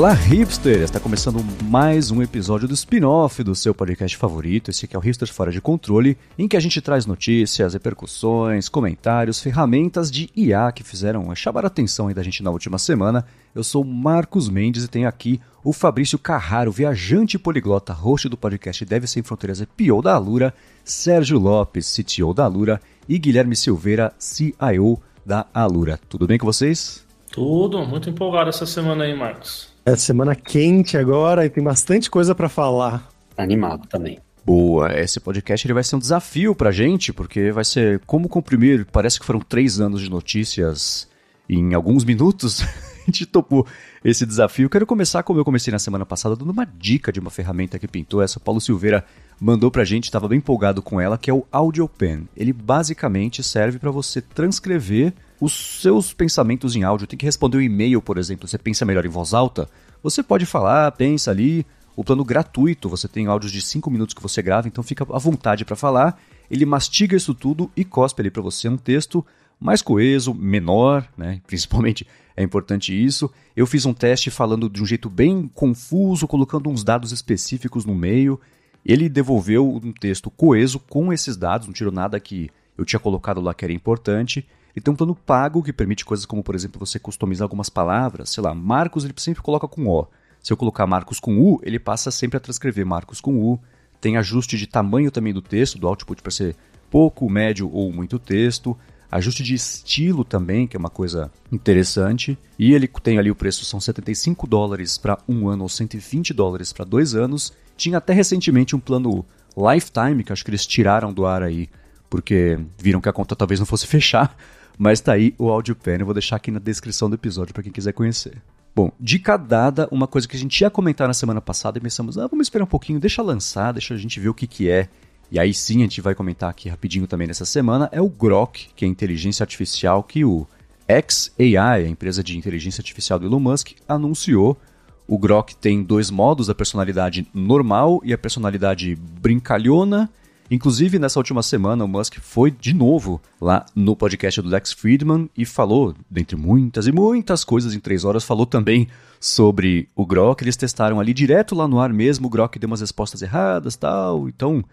Olá, 0.00 0.14
hipster! 0.14 0.80
Está 0.80 0.98
começando 0.98 1.44
mais 1.62 2.10
um 2.10 2.22
episódio 2.22 2.66
do 2.66 2.72
spin-off 2.72 3.42
do 3.42 3.54
seu 3.54 3.74
podcast 3.74 4.16
favorito. 4.16 4.70
Esse 4.70 4.86
aqui 4.86 4.96
é 4.96 4.98
o 4.98 5.02
Hipsters 5.02 5.30
Fora 5.30 5.52
de 5.52 5.60
Controle, 5.60 6.16
em 6.38 6.48
que 6.48 6.56
a 6.56 6.60
gente 6.60 6.80
traz 6.80 7.04
notícias, 7.04 7.74
repercussões, 7.74 8.66
comentários, 8.66 9.42
ferramentas 9.42 10.10
de 10.10 10.30
IA 10.34 10.72
que 10.72 10.82
fizeram 10.82 11.34
chamar 11.34 11.64
a 11.64 11.66
atenção 11.66 12.08
aí 12.08 12.14
da 12.14 12.22
gente 12.22 12.42
na 12.42 12.50
última 12.50 12.78
semana. 12.78 13.26
Eu 13.54 13.62
sou 13.62 13.84
Marcos 13.84 14.48
Mendes 14.48 14.84
e 14.84 14.88
tenho 14.88 15.06
aqui 15.06 15.38
o 15.62 15.70
Fabrício 15.70 16.18
Carraro, 16.18 16.72
viajante 16.72 17.38
poliglota, 17.38 17.92
host 17.92 18.26
do 18.26 18.38
podcast 18.38 18.82
Deve 18.86 19.06
Sem 19.06 19.22
Fronteiras 19.22 19.60
e 19.60 19.66
PO 19.66 20.00
da 20.00 20.14
Alura, 20.14 20.54
Sérgio 20.82 21.38
Lopes, 21.38 21.94
CTO 21.94 22.32
da 22.32 22.46
Alura 22.46 22.80
e 23.06 23.18
Guilherme 23.18 23.54
Silveira, 23.54 24.14
CIO 24.18 24.98
da 25.26 25.44
Alura. 25.52 26.00
Tudo 26.08 26.26
bem 26.26 26.38
com 26.38 26.46
vocês? 26.46 27.06
Tudo, 27.30 27.86
muito 27.86 28.08
empolgado 28.08 28.48
essa 28.48 28.64
semana 28.64 29.04
aí, 29.04 29.14
Marcos. 29.14 29.69
É 29.84 29.96
semana 29.96 30.34
quente 30.34 30.96
agora 30.96 31.44
e 31.44 31.50
tem 31.50 31.62
bastante 31.62 32.10
coisa 32.10 32.34
para 32.34 32.48
falar. 32.48 33.08
Animado 33.36 33.86
também. 33.88 34.18
Boa, 34.44 34.92
esse 34.98 35.20
podcast 35.20 35.66
ele 35.66 35.74
vai 35.74 35.84
ser 35.84 35.96
um 35.96 35.98
desafio 35.98 36.54
pra 36.54 36.70
gente, 36.70 37.12
porque 37.12 37.52
vai 37.52 37.64
ser 37.64 38.00
como 38.06 38.28
comprimir, 38.28 38.86
parece 38.90 39.20
que 39.20 39.26
foram 39.26 39.40
três 39.40 39.80
anos 39.80 40.00
de 40.00 40.10
notícias 40.10 41.08
em 41.48 41.74
alguns 41.74 42.04
minutos. 42.04 42.64
gente 43.10 43.26
topou 43.26 43.66
esse 44.04 44.24
desafio. 44.24 44.70
Quero 44.70 44.86
começar 44.86 45.22
como 45.22 45.38
eu 45.38 45.44
comecei 45.44 45.70
na 45.70 45.78
semana 45.78 46.06
passada, 46.06 46.36
dando 46.36 46.50
uma 46.50 46.64
dica 46.64 47.12
de 47.12 47.20
uma 47.20 47.30
ferramenta 47.30 47.78
que 47.78 47.88
pintou. 47.88 48.22
Essa 48.22 48.40
Paulo 48.40 48.60
Silveira 48.60 49.04
mandou 49.40 49.70
pra 49.70 49.84
gente, 49.84 50.04
estava 50.04 50.28
bem 50.28 50.38
empolgado 50.38 50.80
com 50.82 51.00
ela, 51.00 51.18
que 51.18 51.30
é 51.30 51.34
o 51.34 51.46
AudioPen. 51.50 52.28
Ele 52.36 52.52
basicamente 52.52 53.42
serve 53.42 53.78
para 53.78 53.90
você 53.90 54.20
transcrever 54.20 55.12
os 55.40 55.80
seus 55.80 56.12
pensamentos 56.12 56.76
em 56.76 56.84
áudio. 56.84 57.06
Tem 57.06 57.18
que 57.18 57.26
responder 57.26 57.58
um 57.58 57.62
e-mail, 57.62 58.00
por 58.00 58.18
exemplo. 58.18 58.46
Você 58.46 58.58
pensa 58.58 58.84
melhor 58.84 59.04
em 59.04 59.08
voz 59.08 59.34
alta? 59.34 59.68
Você 60.02 60.22
pode 60.22 60.46
falar, 60.46 60.90
pensa 60.92 61.30
ali. 61.30 61.66
O 61.96 62.04
plano 62.04 62.24
gratuito, 62.24 62.88
você 62.88 63.08
tem 63.08 63.26
áudios 63.26 63.52
de 63.52 63.60
5 63.60 63.90
minutos 63.90 64.14
que 64.14 64.22
você 64.22 64.40
grava, 64.40 64.68
então 64.68 64.82
fica 64.82 65.04
à 65.12 65.18
vontade 65.18 65.64
para 65.64 65.76
falar. 65.76 66.18
Ele 66.50 66.64
mastiga 66.64 67.16
isso 67.16 67.34
tudo 67.34 67.70
e 67.76 67.84
cospe 67.84 68.22
ali 68.22 68.30
para 68.30 68.40
você 68.40 68.68
um 68.68 68.76
texto 68.76 69.26
mais 69.60 69.82
coeso, 69.82 70.32
menor, 70.34 71.06
né? 71.16 71.40
Principalmente 71.46 72.06
é 72.36 72.42
importante 72.42 72.92
isso. 72.92 73.30
Eu 73.54 73.66
fiz 73.66 73.84
um 73.84 73.92
teste 73.92 74.30
falando 74.30 74.70
de 74.70 74.82
um 74.82 74.86
jeito 74.86 75.10
bem 75.10 75.46
confuso, 75.48 76.26
colocando 76.26 76.70
uns 76.70 76.82
dados 76.82 77.12
específicos 77.12 77.84
no 77.84 77.94
meio. 77.94 78.40
Ele 78.84 79.08
devolveu 79.08 79.68
um 79.68 79.92
texto 79.92 80.30
coeso 80.30 80.78
com 80.78 81.12
esses 81.12 81.36
dados, 81.36 81.66
não 81.66 81.74
tirou 81.74 81.92
nada 81.92 82.18
que 82.18 82.50
eu 82.78 82.84
tinha 82.84 82.98
colocado 82.98 83.40
lá 83.40 83.52
que 83.52 83.64
era 83.64 83.72
importante. 83.72 84.46
Ele 84.74 84.82
tem 84.82 84.92
um 84.92 84.96
plano 84.96 85.14
pago 85.14 85.62
que 85.62 85.72
permite 85.72 86.04
coisas 86.04 86.24
como, 86.24 86.42
por 86.42 86.54
exemplo, 86.54 86.78
você 86.78 86.98
customizar 86.98 87.44
algumas 87.44 87.68
palavras. 87.68 88.30
Sei 88.30 88.42
lá, 88.42 88.54
Marcos 88.54 89.04
ele 89.04 89.12
sempre 89.18 89.42
coloca 89.42 89.68
com 89.68 89.86
O. 89.86 90.06
Se 90.42 90.52
eu 90.52 90.56
colocar 90.56 90.86
Marcos 90.86 91.20
com 91.20 91.38
U, 91.38 91.60
ele 91.62 91.78
passa 91.78 92.10
sempre 92.10 92.38
a 92.38 92.40
transcrever 92.40 92.86
Marcos 92.86 93.20
com 93.20 93.36
U. 93.36 93.60
Tem 94.00 94.16
ajuste 94.16 94.56
de 94.56 94.66
tamanho 94.66 95.10
também 95.10 95.34
do 95.34 95.42
texto, 95.42 95.78
do 95.78 95.86
output 95.86 96.22
para 96.22 96.30
ser 96.30 96.56
pouco, 96.90 97.28
médio 97.28 97.70
ou 97.70 97.92
muito 97.92 98.18
texto. 98.18 98.76
Ajuste 99.10 99.42
de 99.42 99.54
estilo 99.54 100.24
também, 100.24 100.66
que 100.66 100.76
é 100.76 100.78
uma 100.78 100.90
coisa 100.90 101.30
interessante. 101.50 102.38
E 102.58 102.72
ele 102.72 102.86
tem 102.86 103.18
ali 103.18 103.30
o 103.30 103.34
preço, 103.34 103.64
são 103.64 103.80
75 103.80 104.46
dólares 104.46 104.96
para 104.96 105.18
um 105.28 105.48
ano 105.48 105.64
ou 105.64 105.68
120 105.68 106.32
dólares 106.32 106.72
para 106.72 106.84
dois 106.84 107.14
anos. 107.14 107.52
Tinha 107.76 107.98
até 107.98 108.12
recentemente 108.12 108.76
um 108.76 108.80
plano 108.80 109.24
Lifetime, 109.56 110.22
que 110.22 110.32
acho 110.32 110.44
que 110.44 110.50
eles 110.50 110.64
tiraram 110.64 111.12
do 111.12 111.26
ar 111.26 111.42
aí, 111.42 111.68
porque 112.08 112.58
viram 112.78 113.00
que 113.00 113.08
a 113.08 113.12
conta 113.12 113.34
talvez 113.34 113.58
não 113.58 113.66
fosse 113.66 113.86
fechar. 113.88 114.36
Mas 114.78 115.00
tá 115.00 115.12
aí 115.12 115.34
o 115.36 115.50
AudioPen, 115.50 115.98
eu 115.98 116.06
vou 116.06 116.14
deixar 116.14 116.36
aqui 116.36 116.50
na 116.50 116.58
descrição 116.58 117.10
do 117.10 117.14
episódio 117.14 117.52
para 117.52 117.62
quem 117.62 117.72
quiser 117.72 117.92
conhecer. 117.92 118.40
Bom, 118.74 118.90
dica 118.98 119.36
dada, 119.36 119.88
uma 119.90 120.06
coisa 120.06 120.28
que 120.28 120.36
a 120.36 120.38
gente 120.38 120.58
ia 120.60 120.70
comentar 120.70 121.06
na 121.08 121.12
semana 121.12 121.40
passada 121.40 121.76
e 121.76 121.80
pensamos, 121.80 122.16
ah, 122.16 122.26
vamos 122.26 122.46
esperar 122.46 122.64
um 122.64 122.68
pouquinho, 122.68 123.00
deixa 123.00 123.20
lançar, 123.20 123.72
deixa 123.72 123.92
a 123.92 123.96
gente 123.96 124.18
ver 124.20 124.28
o 124.28 124.34
que, 124.34 124.46
que 124.46 124.70
é. 124.70 124.88
E 125.30 125.38
aí 125.38 125.54
sim 125.54 125.78
a 125.78 125.82
gente 125.82 126.00
vai 126.00 126.14
comentar 126.14 126.50
aqui 126.50 126.68
rapidinho 126.68 127.06
também 127.06 127.28
nessa 127.28 127.44
semana, 127.44 127.88
é 127.92 128.00
o 128.00 128.08
Grok, 128.08 128.68
que 128.74 128.84
é 128.84 128.88
a 128.88 128.90
inteligência 128.90 129.44
artificial 129.44 130.02
que 130.02 130.24
o 130.24 130.46
XAI, 130.88 131.56
a 131.56 131.88
empresa 131.88 132.22
de 132.22 132.36
inteligência 132.36 132.80
artificial 132.80 133.18
do 133.18 133.26
Elon 133.26 133.38
Musk, 133.38 133.72
anunciou. 133.88 134.58
O 135.06 135.18
Grok 135.18 135.54
tem 135.56 135.82
dois 135.82 136.10
modos, 136.10 136.50
a 136.50 136.54
personalidade 136.54 137.28
normal 137.32 138.00
e 138.04 138.12
a 138.12 138.18
personalidade 138.18 138.96
brincalhona. 138.96 140.10
Inclusive, 140.50 140.98
nessa 140.98 141.20
última 141.20 141.44
semana, 141.44 141.84
o 141.84 141.88
Musk 141.88 142.18
foi 142.20 142.50
de 142.50 142.74
novo 142.74 143.20
lá 143.40 143.64
no 143.72 143.94
podcast 143.94 144.42
do 144.42 144.48
Lex 144.48 144.72
Friedman 144.72 145.30
e 145.36 145.44
falou, 145.44 145.94
dentre 146.10 146.36
muitas 146.36 146.88
e 146.88 146.92
muitas 146.92 147.44
coisas 147.44 147.72
em 147.72 147.78
três 147.78 148.04
horas, 148.04 148.24
falou 148.24 148.46
também 148.46 148.88
sobre 149.20 149.88
o 149.94 150.04
Grok. 150.04 150.42
Eles 150.42 150.56
testaram 150.56 150.98
ali 150.98 151.14
direto 151.14 151.54
lá 151.54 151.68
no 151.68 151.78
ar 151.78 151.92
mesmo, 151.92 152.26
o 152.26 152.30
Grok 152.30 152.58
deu 152.58 152.66
umas 152.66 152.80
respostas 152.80 153.22
erradas 153.22 153.76
tal. 153.76 154.28
Então, 154.28 154.64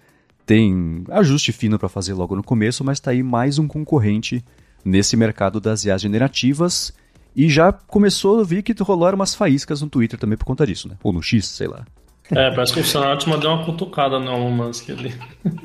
tem 0.47 1.03
ajuste 1.09 1.51
fino 1.51 1.77
para 1.77 1.89
fazer 1.89 2.13
logo 2.13 2.33
no 2.33 2.41
começo, 2.41 2.81
mas 2.81 2.97
está 2.97 3.11
aí 3.11 3.21
mais 3.21 3.59
um 3.59 3.67
concorrente 3.67 4.43
nesse 4.83 5.17
mercado 5.17 5.59
das 5.59 5.83
IAs 5.83 6.01
generativas. 6.01 6.93
E 7.35 7.49
já 7.49 7.71
começou 7.71 8.39
a 8.39 8.43
ver 8.45 8.63
que 8.63 8.73
rolaram 8.81 9.17
umas 9.17 9.35
faíscas 9.35 9.81
no 9.81 9.89
Twitter 9.89 10.17
também 10.17 10.37
por 10.37 10.45
conta 10.45 10.65
disso, 10.65 10.87
né? 10.87 10.95
Ou 11.03 11.11
no 11.11 11.21
X, 11.21 11.45
sei 11.47 11.67
lá. 11.67 11.85
É, 12.31 12.49
parece 12.51 12.73
que 12.73 12.79
o 12.79 12.83
Sanatma 12.83 13.37
deu 13.37 13.51
uma 13.51 13.65
cutucada 13.65 14.19
no 14.19 14.31
Elon 14.31 14.51
Musk 14.51 14.89
ali. 14.89 15.13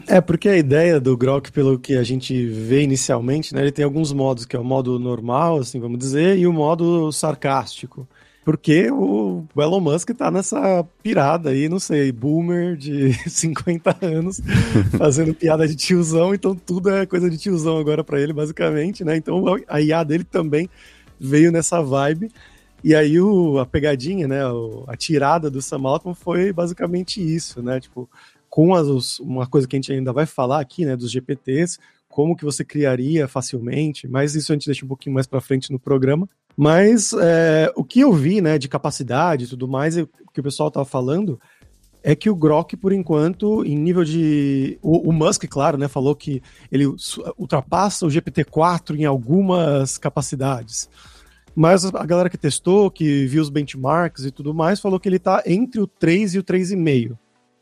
É, 0.09 0.21
porque 0.21 0.49
a 0.49 0.57
ideia 0.57 1.01
do 1.01 1.17
Grok, 1.17 1.53
pelo 1.53 1.79
que 1.79 1.97
a 1.97 2.03
gente 2.03 2.47
vê 2.47 2.83
inicialmente, 2.83 3.55
né, 3.55 3.63
ele 3.63 3.73
tem 3.73 3.85
alguns 3.85 4.13
modos, 4.13 4.45
que 4.45 4.57
é 4.57 4.59
o 4.59 4.65
modo 4.65 4.99
normal, 4.99 5.59
assim, 5.59 5.79
vamos 5.81 5.99
dizer, 5.99 6.37
e 6.39 6.47
o 6.47 6.53
modo 6.53 7.11
sarcástico. 7.13 8.07
Porque 8.45 8.91
o 8.91 9.45
Elon 9.57 9.81
Musk 9.81 10.11
tá 10.11 10.31
nessa 10.31 10.85
pirada 11.03 11.51
aí, 11.51 11.69
não 11.69 11.79
sei, 11.79 12.11
boomer 12.11 12.77
de 12.77 13.13
50 13.31 13.97
anos, 14.05 14.41
fazendo 14.99 15.33
piada 15.33 15.67
de 15.67 15.77
tiozão, 15.77 16.35
então 16.35 16.55
tudo 16.55 16.91
é 16.91 17.07
coisa 17.07 17.31
de 17.31 17.39
tiozão 17.39 17.79
agora 17.79 18.03
para 18.03 18.21
ele, 18.21 18.33
basicamente, 18.33 19.05
né? 19.05 19.17
Então 19.17 19.45
a 19.69 19.81
IA 19.81 20.03
dele 20.03 20.25
também 20.25 20.69
veio 21.21 21.53
nessa 21.53 21.81
vibe. 21.81 22.31
E 22.83 22.97
aí 22.97 23.21
o, 23.21 23.61
a 23.61 23.67
pegadinha, 23.67 24.27
né, 24.27 24.41
a 24.89 24.97
tirada 24.97 25.49
do 25.49 25.63
Sam 25.63 25.87
Altman 25.87 26.15
foi 26.15 26.53
basicamente 26.53 27.23
isso, 27.23 27.63
né, 27.63 27.79
tipo, 27.79 28.11
com 28.51 28.75
as, 28.75 29.21
uma 29.21 29.47
coisa 29.47 29.69
que 29.69 29.77
a 29.77 29.79
gente 29.79 29.93
ainda 29.93 30.13
vai 30.13 30.27
falar 30.27 30.61
aqui, 30.61 30.85
né, 30.85 30.97
dos 30.97 31.13
GPTs, 31.13 31.79
como 32.09 32.37
que 32.37 32.45
você 32.45 32.65
criaria 32.65 33.29
facilmente, 33.29 34.09
mas 34.09 34.35
isso 34.35 34.53
a 34.53 34.55
gente 34.55 34.67
deixa 34.67 34.85
um 34.85 34.89
pouquinho 34.89 35.15
mais 35.15 35.27
para 35.29 35.41
frente 35.41 35.71
no 35.71 35.79
programa. 35.79 36.29
Mas 36.57 37.13
é, 37.13 37.73
o 37.77 37.85
que 37.85 38.01
eu 38.01 38.13
vi, 38.13 38.41
né, 38.41 38.59
de 38.59 38.69
capacidade 38.69 39.45
e 39.45 39.49
tudo 39.49 39.67
mais, 39.67 39.97
o 39.97 40.09
que 40.33 40.41
o 40.41 40.43
pessoal 40.43 40.71
tava 40.71 40.85
falando, 40.85 41.41
é 42.03 42.17
que 42.17 42.29
o 42.29 42.35
Grok, 42.35 42.77
por 42.77 42.93
enquanto, 42.93 43.65
em 43.65 43.77
nível 43.77 44.05
de. 44.05 44.79
O, 44.83 45.09
o, 45.09 45.13
Musk, 45.13 45.45
claro, 45.49 45.79
né, 45.79 45.87
falou 45.89 46.17
que 46.17 46.43
ele 46.71 46.87
ultrapassa 47.39 48.05
o 48.05 48.09
GPT-4 48.09 48.99
em 48.99 49.05
algumas 49.05 49.99
capacidades. 49.99 50.89
Mas 51.55 51.85
a 51.85 52.07
galera 52.07 52.31
que 52.31 52.39
testou, 52.39 52.91
que 52.91 53.27
viu 53.27 53.43
os 53.43 53.51
benchmarks 53.51 54.25
e 54.25 54.31
tudo 54.31 54.55
mais, 54.55 54.81
falou 54.81 54.99
que 54.99 55.09
ele 55.09 55.17
está 55.17 55.43
entre 55.47 55.81
o 55.81 55.87
3 55.87 56.35
e 56.35 56.39
o 56.39 56.43
3,5, 56.43 57.17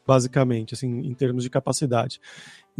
basicamente, 0.06 0.74
assim, 0.74 1.00
em 1.00 1.12
termos 1.12 1.42
de 1.42 1.50
capacidade. 1.50 2.20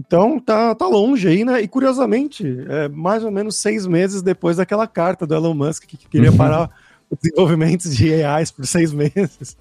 Então 0.01 0.41
tá, 0.41 0.75
tá 0.75 0.87
longe 0.87 1.29
aí, 1.29 1.45
né? 1.45 1.61
E 1.61 1.69
curiosamente, 1.69 2.65
é 2.69 2.89
mais 2.89 3.23
ou 3.23 3.31
menos 3.31 3.57
seis 3.57 3.87
meses 3.87 4.23
depois 4.23 4.57
daquela 4.57 4.87
carta 4.87 5.27
do 5.27 5.35
Elon 5.35 5.55
Musk 5.55 5.85
que 5.85 5.97
queria 6.09 6.33
parar 6.33 6.71
os 7.11 7.19
desenvolvimentos 7.21 7.95
de 7.95 8.25
AIs 8.25 8.51
por 8.51 8.67
seis 8.67 8.93
meses. 8.95 9.57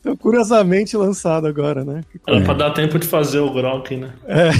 Então, 0.00 0.16
curiosamente 0.16 0.96
lançado 0.96 1.46
agora, 1.46 1.84
né? 1.84 2.02
Era 2.26 2.40
pra 2.42 2.54
dar 2.54 2.70
tempo 2.70 2.98
de 2.98 3.06
fazer 3.06 3.40
o 3.40 3.52
Grok, 3.52 3.96
né? 3.96 4.12
É. 4.26 4.50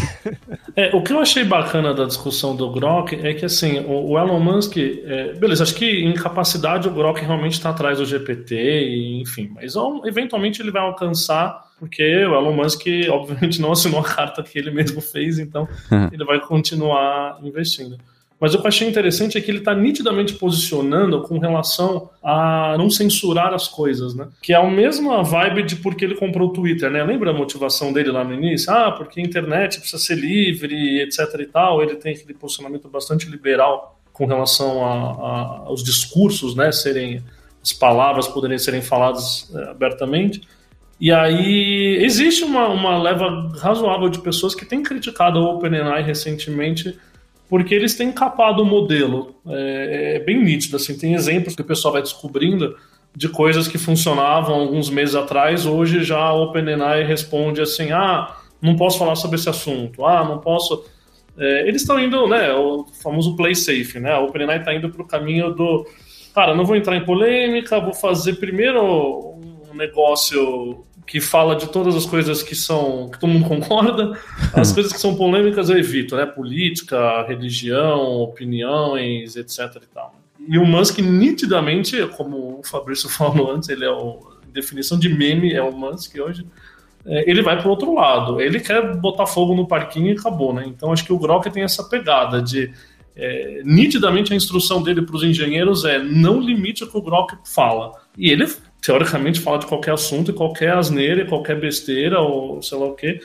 é. 0.91 0.97
O 0.97 1.02
que 1.02 1.12
eu 1.12 1.20
achei 1.20 1.44
bacana 1.44 1.94
da 1.94 2.05
discussão 2.05 2.56
do 2.56 2.70
Grok 2.73 3.14
é 3.14 3.35
que, 3.35 3.44
assim, 3.44 3.79
o, 3.81 4.11
o 4.11 4.19
Elon 4.19 4.40
Musk, 4.40 4.76
é, 4.76 5.32
beleza, 5.35 5.62
acho 5.62 5.75
que 5.75 6.05
em 6.05 6.12
capacidade 6.14 6.88
o 6.88 6.93
Grok 6.93 7.20
realmente 7.20 7.52
está 7.52 7.70
atrás 7.70 7.99
do 7.99 8.05
GPT, 8.05 8.55
e, 8.56 9.23
enfim, 9.23 9.50
mas 9.55 9.75
eventualmente 10.05 10.61
ele 10.61 10.73
vai 10.73 10.82
alcançar, 10.82 11.62
porque 11.79 12.03
o 12.25 12.35
Elon 12.35 12.53
Musk, 12.53 12.82
obviamente, 13.11 13.61
não 13.61 13.73
assinou 13.73 14.00
a 14.00 14.05
carta 14.05 14.43
que 14.43 14.59
ele 14.59 14.71
mesmo 14.71 15.00
fez, 15.00 15.38
então 15.38 15.69
ele 16.12 16.25
vai 16.25 16.41
continuar 16.41 17.38
investindo. 17.43 17.99
Mas 18.41 18.53
o 18.53 18.59
que 18.59 18.65
eu 18.65 18.69
achei 18.69 18.88
interessante 18.88 19.38
é 19.38 19.41
que 19.41 19.50
ele 19.50 19.59
está 19.59 19.75
nitidamente 19.75 20.35
posicionando 20.35 21.23
com 21.23 21.38
relação 21.38 22.11
a 22.23 22.75
não 22.76 22.91
censurar 22.91 23.55
as 23.55 23.69
coisas, 23.69 24.15
né? 24.15 24.29
Que 24.43 24.53
é 24.53 24.56
a 24.56 24.69
mesma 24.69 25.23
vibe 25.23 25.62
de 25.62 25.76
porque 25.76 26.05
ele 26.05 26.15
comprou 26.17 26.49
o 26.49 26.53
Twitter, 26.53 26.91
né? 26.91 27.03
Lembra 27.03 27.31
a 27.31 27.32
motivação 27.32 27.93
dele 27.93 28.11
lá 28.11 28.25
no 28.25 28.35
início? 28.35 28.71
Ah, 28.73 28.93
porque 28.93 29.21
a 29.21 29.23
internet 29.23 29.79
precisa 29.79 30.03
ser 30.03 30.17
livre, 30.17 31.00
etc 31.00 31.21
e 31.41 31.47
tal. 31.47 31.82
Ele 31.82 31.94
tem 31.94 32.12
aquele 32.12 32.35
posicionamento 32.35 32.88
bastante 32.88 33.31
liberal 33.31 33.99
com 34.12 34.26
relação 34.26 34.85
a, 34.85 34.93
a, 34.93 35.59
aos 35.67 35.82
discursos, 35.82 36.55
né? 36.55 36.71
Serem 36.71 37.23
as 37.62 37.73
palavras 37.73 38.29
poderem 38.29 38.59
serem 38.59 38.82
faladas 38.82 39.50
é, 39.55 39.71
abertamente. 39.71 40.43
E 41.00 41.12
aí 41.12 41.99
existe 42.02 42.44
uma, 42.44 42.69
uma 42.69 42.96
leva 42.96 43.50
razoável 43.58 44.08
de 44.08 44.20
pessoas 44.20 44.55
que 44.55 44.64
têm 44.64 44.82
criticado 44.82 45.41
o 45.41 45.56
OpenAI 45.56 46.02
recentemente 46.02 46.96
porque 47.49 47.75
eles 47.75 47.94
têm 47.94 48.11
capado 48.11 48.62
o 48.62 48.67
modelo. 48.67 49.35
É, 49.46 50.17
é, 50.17 50.19
bem 50.20 50.43
nítido, 50.43 50.76
assim, 50.76 50.96
tem 50.96 51.14
exemplos 51.14 51.55
que 51.55 51.62
o 51.62 51.64
pessoal 51.64 51.93
vai 51.93 52.02
descobrindo 52.02 52.76
de 53.14 53.29
coisas 53.29 53.69
que 53.69 53.79
funcionavam 53.79 54.56
alguns 54.56 54.91
meses 54.91 55.14
atrás, 55.14 55.67
hoje 55.67 56.02
já 56.02 56.19
a 56.19 56.35
OpenAI 56.35 57.05
responde 57.05 57.61
assim, 57.61 57.93
ah, 57.93 58.37
não 58.61 58.75
posso 58.75 58.99
falar 58.99 59.14
sobre 59.14 59.37
esse 59.37 59.49
assunto, 59.49 60.05
ah, 60.05 60.25
não 60.25 60.38
posso... 60.38 60.85
É, 61.38 61.69
eles 61.69 61.82
estão 61.82 61.99
indo, 61.99 62.26
né, 62.26 62.52
o 62.52 62.87
famoso 63.02 63.37
play 63.37 63.55
safe, 63.55 64.00
né, 64.00 64.12
a 64.12 64.20
OpenAI 64.20 64.58
está 64.58 64.75
indo 64.75 64.90
para 64.90 65.02
o 65.02 65.06
caminho 65.06 65.52
do, 65.55 65.87
cara, 66.35 66.56
não 66.56 66.64
vou 66.64 66.75
entrar 66.75 66.97
em 66.97 67.05
polêmica, 67.05 67.79
vou 67.79 67.94
fazer 67.94 68.35
primeiro 68.35 69.38
um 69.75 69.76
negócio 69.76 70.85
que 71.06 71.21
fala 71.21 71.55
de 71.56 71.69
todas 71.69 71.94
as 71.94 72.06
coisas 72.06 72.43
que 72.43 72.55
são 72.55 73.11
que 73.11 73.19
todo 73.19 73.31
mundo 73.31 73.49
concorda, 73.49 74.19
as 74.55 74.73
coisas 74.73 74.93
que 74.93 75.00
são 75.00 75.17
polêmicas 75.17 75.69
eu 75.69 75.76
evito, 75.76 76.17
né? 76.17 76.25
Política, 76.25 77.23
religião, 77.26 78.23
opiniões, 78.23 79.37
etc. 79.37 79.82
E, 79.82 79.87
tal. 79.93 80.15
e 80.49 80.59
o 80.59 80.65
Musk 80.65 80.99
nitidamente, 81.00 82.06
como 82.17 82.61
o 82.61 82.62
Fabrício 82.65 83.09
falou 83.11 83.50
antes, 83.50 83.69
ele 83.69 83.85
é 83.85 83.91
o 83.91 84.32
definição 84.55 84.97
de 84.97 85.09
meme 85.09 85.53
é 85.53 85.62
o 85.62 85.73
Musk 85.73 86.15
hoje. 86.17 86.47
É, 87.05 87.29
ele 87.29 87.43
vai 87.43 87.59
para 87.59 87.67
o 87.67 87.71
outro 87.71 87.93
lado. 87.93 88.41
Ele 88.41 88.61
quer 88.61 88.97
botar 88.97 89.26
fogo 89.26 89.53
no 89.55 89.67
parquinho 89.67 90.15
e 90.15 90.17
acabou, 90.17 90.55
né? 90.55 90.65
Então 90.67 90.93
acho 90.93 91.05
que 91.05 91.12
o 91.12 91.19
Grok 91.19 91.50
tem 91.50 91.65
essa 91.65 91.82
pegada 91.85 92.41
de 92.41 92.73
é, 93.17 93.62
nitidamente 93.65 94.32
a 94.32 94.37
instrução 94.37 94.82
dele 94.82 95.03
para 95.03 95.15
os 95.15 95.23
engenheiros 95.23 95.85
é 95.85 95.99
não 95.99 96.41
limite 96.41 96.85
o 96.85 96.91
que 96.91 96.97
o 96.97 97.03
Grok 97.03 97.37
fala. 97.44 97.93
E 98.17 98.31
ele 98.31 98.47
teoricamente 98.84 99.40
fala 99.40 99.58
de 99.58 99.66
qualquer 99.66 99.94
assunto 99.94 100.31
e 100.31 100.34
qualquer 100.34 100.75
asneira, 100.75 101.25
qualquer 101.25 101.58
besteira 101.58 102.20
ou 102.20 102.60
sei 102.60 102.76
lá 102.76 102.84
o 102.84 102.94
quê. 102.94 103.19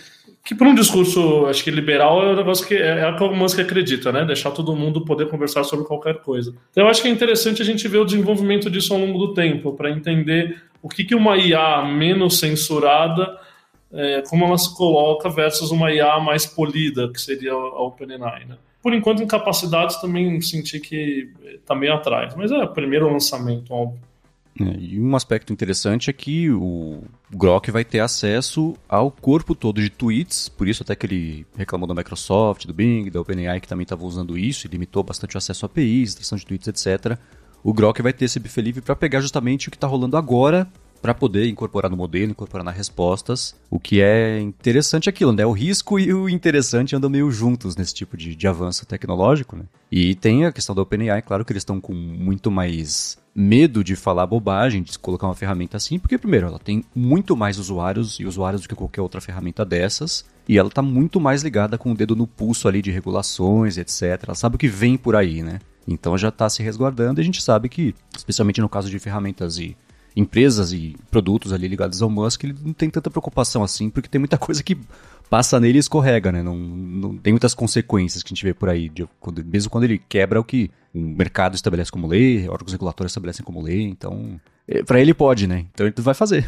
Que 0.45 0.55
para 0.55 0.69
um 0.69 0.73
discurso, 0.73 1.45
acho 1.47 1.61
que 1.61 1.69
liberal 1.69 2.23
é 2.23 2.31
um 2.31 2.35
negócio 2.37 2.65
que 2.65 2.75
é, 2.75 3.01
é 3.01 3.09
o 3.09 3.17
que 3.17 3.35
Musk 3.35 3.59
acredita, 3.59 4.09
né? 4.09 4.23
Deixar 4.23 4.51
todo 4.51 4.73
mundo 4.73 5.03
poder 5.03 5.27
conversar 5.27 5.65
sobre 5.65 5.85
qualquer 5.85 6.21
coisa. 6.21 6.55
Então 6.71 6.85
eu 6.85 6.89
acho 6.89 7.01
que 7.01 7.09
é 7.09 7.11
interessante 7.11 7.61
a 7.61 7.65
gente 7.65 7.85
ver 7.89 7.97
o 7.97 8.05
desenvolvimento 8.05 8.69
disso 8.69 8.93
ao 8.93 9.01
longo 9.01 9.19
do 9.19 9.33
tempo, 9.33 9.73
para 9.73 9.91
entender 9.91 10.61
o 10.81 10.87
que, 10.87 11.03
que 11.03 11.13
uma 11.13 11.37
IA 11.37 11.83
menos 11.83 12.39
censurada, 12.39 13.37
é, 13.91 14.23
como 14.29 14.45
ela 14.45 14.57
se 14.57 14.73
coloca 14.77 15.29
versus 15.29 15.71
uma 15.71 15.91
IA 15.91 16.21
mais 16.21 16.45
polida, 16.45 17.11
que 17.11 17.19
seria 17.19 17.51
a 17.51 17.81
OpenAI, 17.81 18.45
né? 18.45 18.55
Por 18.81 18.93
enquanto, 18.93 19.21
em 19.21 19.27
capacidades 19.27 19.97
também 19.97 20.39
senti 20.39 20.79
que 20.79 21.29
está 21.55 21.75
meio 21.75 21.93
atrás, 21.93 22.33
mas 22.33 22.49
é 22.49 22.59
o 22.59 22.67
primeiro 22.69 23.11
lançamento, 23.11 23.73
óbvio. 23.73 24.08
É, 24.59 24.77
e 24.79 24.99
um 24.99 25.15
aspecto 25.15 25.53
interessante 25.53 26.09
é 26.09 26.13
que 26.13 26.49
o 26.51 27.03
Grok 27.31 27.71
vai 27.71 27.85
ter 27.85 27.99
acesso 27.99 28.75
ao 28.87 29.09
corpo 29.09 29.55
todo 29.55 29.81
de 29.81 29.89
tweets, 29.89 30.49
por 30.49 30.67
isso 30.67 30.83
até 30.83 30.95
que 30.95 31.05
ele 31.05 31.47
reclamou 31.55 31.87
da 31.87 31.95
Microsoft, 31.95 32.65
do 32.65 32.73
Bing, 32.73 33.09
da 33.09 33.21
OpenAI, 33.21 33.61
que 33.61 33.67
também 33.67 33.83
estava 33.83 34.03
usando 34.03 34.37
isso 34.37 34.67
e 34.67 34.69
limitou 34.69 35.03
bastante 35.03 35.35
o 35.35 35.37
acesso 35.37 35.65
a 35.65 35.67
APIs, 35.67 36.09
extração 36.09 36.37
de 36.37 36.45
tweets, 36.45 36.67
etc. 36.67 37.17
O 37.63 37.73
Grok 37.73 38.01
vai 38.01 38.13
ter 38.13 38.25
esse 38.25 38.39
buffet 38.39 38.61
livre 38.61 38.81
para 38.81 38.95
pegar 38.95 39.21
justamente 39.21 39.67
o 39.67 39.71
que 39.71 39.77
está 39.77 39.87
rolando 39.87 40.17
agora 40.17 40.69
para 41.01 41.13
poder 41.13 41.47
incorporar 41.47 41.89
no 41.89 41.97
modelo, 41.97 42.31
incorporar 42.31 42.63
nas 42.63 42.75
respostas. 42.75 43.55
O 43.69 43.79
que 43.79 44.01
é 44.01 44.39
interessante 44.39 45.07
é 45.07 45.11
aquilo, 45.11 45.31
né? 45.31 45.45
O 45.45 45.51
risco 45.51 45.97
e 45.97 46.13
o 46.13 46.27
interessante 46.27 46.95
andam 46.95 47.09
meio 47.09 47.31
juntos 47.31 47.75
nesse 47.75 47.93
tipo 47.93 48.17
de, 48.17 48.35
de 48.35 48.47
avanço 48.47 48.85
tecnológico, 48.85 49.55
né? 49.55 49.63
E 49.91 50.15
tem 50.15 50.45
a 50.45 50.51
questão 50.51 50.75
da 50.75 50.81
OpenAI, 50.81 51.21
claro 51.21 51.45
que 51.45 51.51
eles 51.53 51.61
estão 51.61 51.79
com 51.79 51.93
muito 51.93 52.51
mais 52.51 53.17
medo 53.33 53.83
de 53.83 53.95
falar 53.95 54.25
bobagem, 54.25 54.81
de 54.83 54.97
colocar 54.97 55.27
uma 55.27 55.35
ferramenta 55.35 55.77
assim, 55.77 55.97
porque 55.99 56.17
primeiro, 56.17 56.47
ela 56.47 56.59
tem 56.59 56.83
muito 56.95 57.35
mais 57.37 57.57
usuários 57.57 58.19
e 58.19 58.25
usuários 58.25 58.61
do 58.63 58.67
que 58.67 58.75
qualquer 58.75 59.01
outra 59.01 59.21
ferramenta 59.21 59.63
dessas, 59.63 60.25
e 60.47 60.57
ela 60.57 60.69
está 60.69 60.81
muito 60.81 61.19
mais 61.19 61.43
ligada 61.43 61.77
com 61.77 61.91
o 61.91 61.95
dedo 61.95 62.15
no 62.15 62.27
pulso 62.27 62.67
ali 62.67 62.81
de 62.81 62.91
regulações, 62.91 63.77
etc. 63.77 64.23
Ela 64.25 64.35
sabe 64.35 64.55
o 64.55 64.59
que 64.59 64.67
vem 64.67 64.97
por 64.97 65.15
aí, 65.15 65.43
né? 65.43 65.59
Então 65.87 66.17
já 66.17 66.29
está 66.29 66.49
se 66.49 66.61
resguardando 66.61 67.19
e 67.19 67.21
a 67.21 67.25
gente 67.25 67.41
sabe 67.41 67.69
que, 67.69 67.95
especialmente 68.15 68.61
no 68.61 68.69
caso 68.69 68.89
de 68.89 68.99
ferramentas 68.99 69.57
e 69.57 69.75
empresas 70.15 70.73
e 70.73 70.95
produtos 71.09 71.53
ali 71.53 71.67
ligados 71.67 72.01
ao 72.01 72.09
Musk, 72.09 72.43
ele 72.43 72.55
não 72.63 72.73
tem 72.73 72.89
tanta 72.89 73.09
preocupação 73.09 73.63
assim, 73.63 73.89
porque 73.89 74.09
tem 74.09 74.19
muita 74.19 74.37
coisa 74.39 74.63
que 74.63 74.77
passa 75.29 75.59
nele 75.59 75.77
e 75.77 75.79
escorrega, 75.79 76.31
né? 76.31 76.41
Não, 76.41 76.55
não 76.55 77.17
tem 77.17 77.31
muitas 77.31 77.53
consequências 77.53 78.23
que 78.23 78.29
a 78.29 78.35
gente 78.35 78.43
vê 78.43 78.53
por 78.53 78.69
aí, 78.69 78.89
de, 78.89 79.07
quando, 79.19 79.43
mesmo 79.45 79.69
quando 79.69 79.83
ele 79.83 80.01
quebra 80.09 80.39
o 80.39 80.43
que 80.43 80.71
o 80.93 80.99
mercado 80.99 81.55
estabelece 81.55 81.91
como 81.91 82.07
lei, 82.07 82.49
órgãos 82.49 82.71
regulatórios 82.71 83.11
estabelecem 83.11 83.45
como 83.45 83.61
lei, 83.61 83.83
então 83.83 84.39
é, 84.67 84.83
para 84.83 84.99
ele 84.99 85.13
pode, 85.13 85.47
né? 85.47 85.65
Então 85.73 85.87
ele 85.87 85.95
vai 85.97 86.13
fazer. 86.13 86.47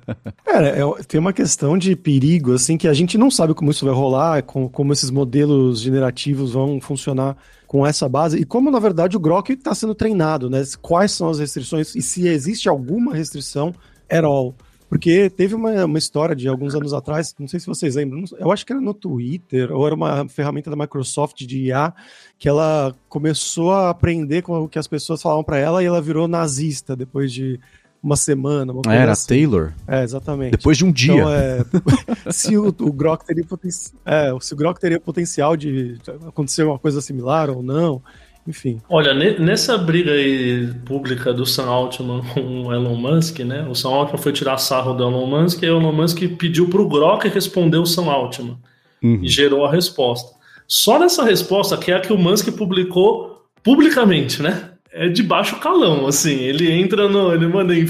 é, 0.46 0.80
é, 0.80 1.02
tem 1.06 1.20
uma 1.20 1.32
questão 1.32 1.76
de 1.76 1.94
perigo, 1.96 2.54
assim, 2.54 2.76
que 2.76 2.88
a 2.88 2.94
gente 2.94 3.18
não 3.18 3.30
sabe 3.30 3.54
como 3.54 3.70
isso 3.70 3.84
vai 3.84 3.94
rolar, 3.94 4.42
como, 4.42 4.70
como 4.70 4.92
esses 4.92 5.10
modelos 5.10 5.80
generativos 5.80 6.52
vão 6.52 6.80
funcionar 6.80 7.36
com 7.66 7.86
essa 7.86 8.08
base 8.08 8.38
e 8.38 8.44
como, 8.46 8.70
na 8.70 8.78
verdade, 8.78 9.16
o 9.16 9.20
Grok 9.20 9.52
está 9.52 9.74
sendo 9.74 9.94
treinado, 9.94 10.48
né? 10.48 10.62
Quais 10.80 11.12
são 11.12 11.28
as 11.28 11.38
restrições 11.38 11.94
e 11.94 12.00
se 12.00 12.26
existe 12.26 12.68
alguma 12.68 13.14
restrição 13.14 13.74
at 14.10 14.24
all. 14.24 14.54
Porque 14.88 15.28
teve 15.28 15.54
uma, 15.54 15.84
uma 15.84 15.98
história 15.98 16.34
de 16.34 16.48
alguns 16.48 16.74
anos 16.74 16.94
atrás, 16.94 17.34
não 17.38 17.46
sei 17.46 17.60
se 17.60 17.66
vocês 17.66 17.94
lembram, 17.94 18.24
eu 18.38 18.50
acho 18.50 18.64
que 18.64 18.72
era 18.72 18.80
no 18.80 18.94
Twitter, 18.94 19.70
ou 19.70 19.86
era 19.86 19.94
uma 19.94 20.26
ferramenta 20.28 20.70
da 20.70 20.76
Microsoft 20.76 21.44
de 21.44 21.64
IA, 21.64 21.92
que 22.38 22.48
ela 22.48 22.94
começou 23.08 23.72
a 23.72 23.90
aprender 23.90 24.42
com 24.42 24.62
o 24.62 24.68
que 24.68 24.78
as 24.78 24.88
pessoas 24.88 25.20
falavam 25.20 25.44
para 25.44 25.58
ela 25.58 25.82
e 25.82 25.86
ela 25.86 26.00
virou 26.00 26.26
nazista 26.26 26.96
depois 26.96 27.32
de 27.32 27.60
uma 28.02 28.16
semana. 28.16 28.72
Uma 28.72 28.94
era 28.94 29.12
assim. 29.12 29.28
Taylor. 29.28 29.72
É, 29.86 30.02
exatamente. 30.02 30.52
Depois 30.52 30.78
de 30.78 30.84
um 30.84 30.92
dia. 30.92 31.14
Então, 31.14 31.32
é, 31.32 31.64
se 32.32 32.56
o, 32.56 32.68
o 32.68 32.92
Grok 32.92 33.26
teria 33.26 33.44
potencial. 33.44 34.00
É, 34.06 34.32
se 34.40 34.54
o 34.54 34.56
Grok 34.56 34.80
teria 34.80 35.00
potencial 35.00 35.56
de 35.56 35.98
acontecer 36.26 36.62
uma 36.64 36.78
coisa 36.78 37.00
similar 37.00 37.50
ou 37.50 37.62
não. 37.62 38.02
Enfim. 38.48 38.80
Olha, 38.88 39.12
nessa 39.12 39.76
briga 39.76 40.10
aí 40.10 40.72
pública 40.86 41.34
do 41.34 41.44
Sam 41.44 41.66
Altman 41.66 42.22
com 42.32 42.62
o 42.64 42.72
Elon 42.72 42.96
Musk, 42.96 43.40
né? 43.40 43.66
O 43.68 43.74
Sam 43.74 43.90
Altman 43.90 44.22
foi 44.22 44.32
tirar 44.32 44.56
sarro 44.56 44.94
do 44.94 45.04
Elon 45.04 45.26
Musk 45.26 45.62
e 45.62 45.66
o 45.66 45.76
Elon 45.76 45.92
Musk 45.92 46.18
pediu 46.38 46.68
pro 46.68 46.88
Grok 46.88 47.28
responder 47.28 47.76
o 47.76 47.86
Sam 47.86 48.06
Altman. 48.06 48.56
Uhum. 49.02 49.20
E 49.22 49.28
gerou 49.28 49.66
a 49.66 49.70
resposta. 49.70 50.36
Só 50.66 50.98
nessa 50.98 51.22
resposta, 51.24 51.76
que 51.76 51.92
é 51.92 51.96
a 51.96 52.00
que 52.00 52.12
o 52.12 52.18
Musk 52.18 52.50
publicou 52.56 53.44
publicamente, 53.62 54.42
né? 54.42 54.72
é 54.98 55.08
de 55.08 55.22
baixo 55.22 55.56
calão, 55.60 56.06
assim. 56.06 56.40
Ele 56.40 56.70
entra 56.70 57.08
no. 57.08 57.32
Ele 57.32 57.46
manda. 57.46 57.74
Em, 57.74 57.86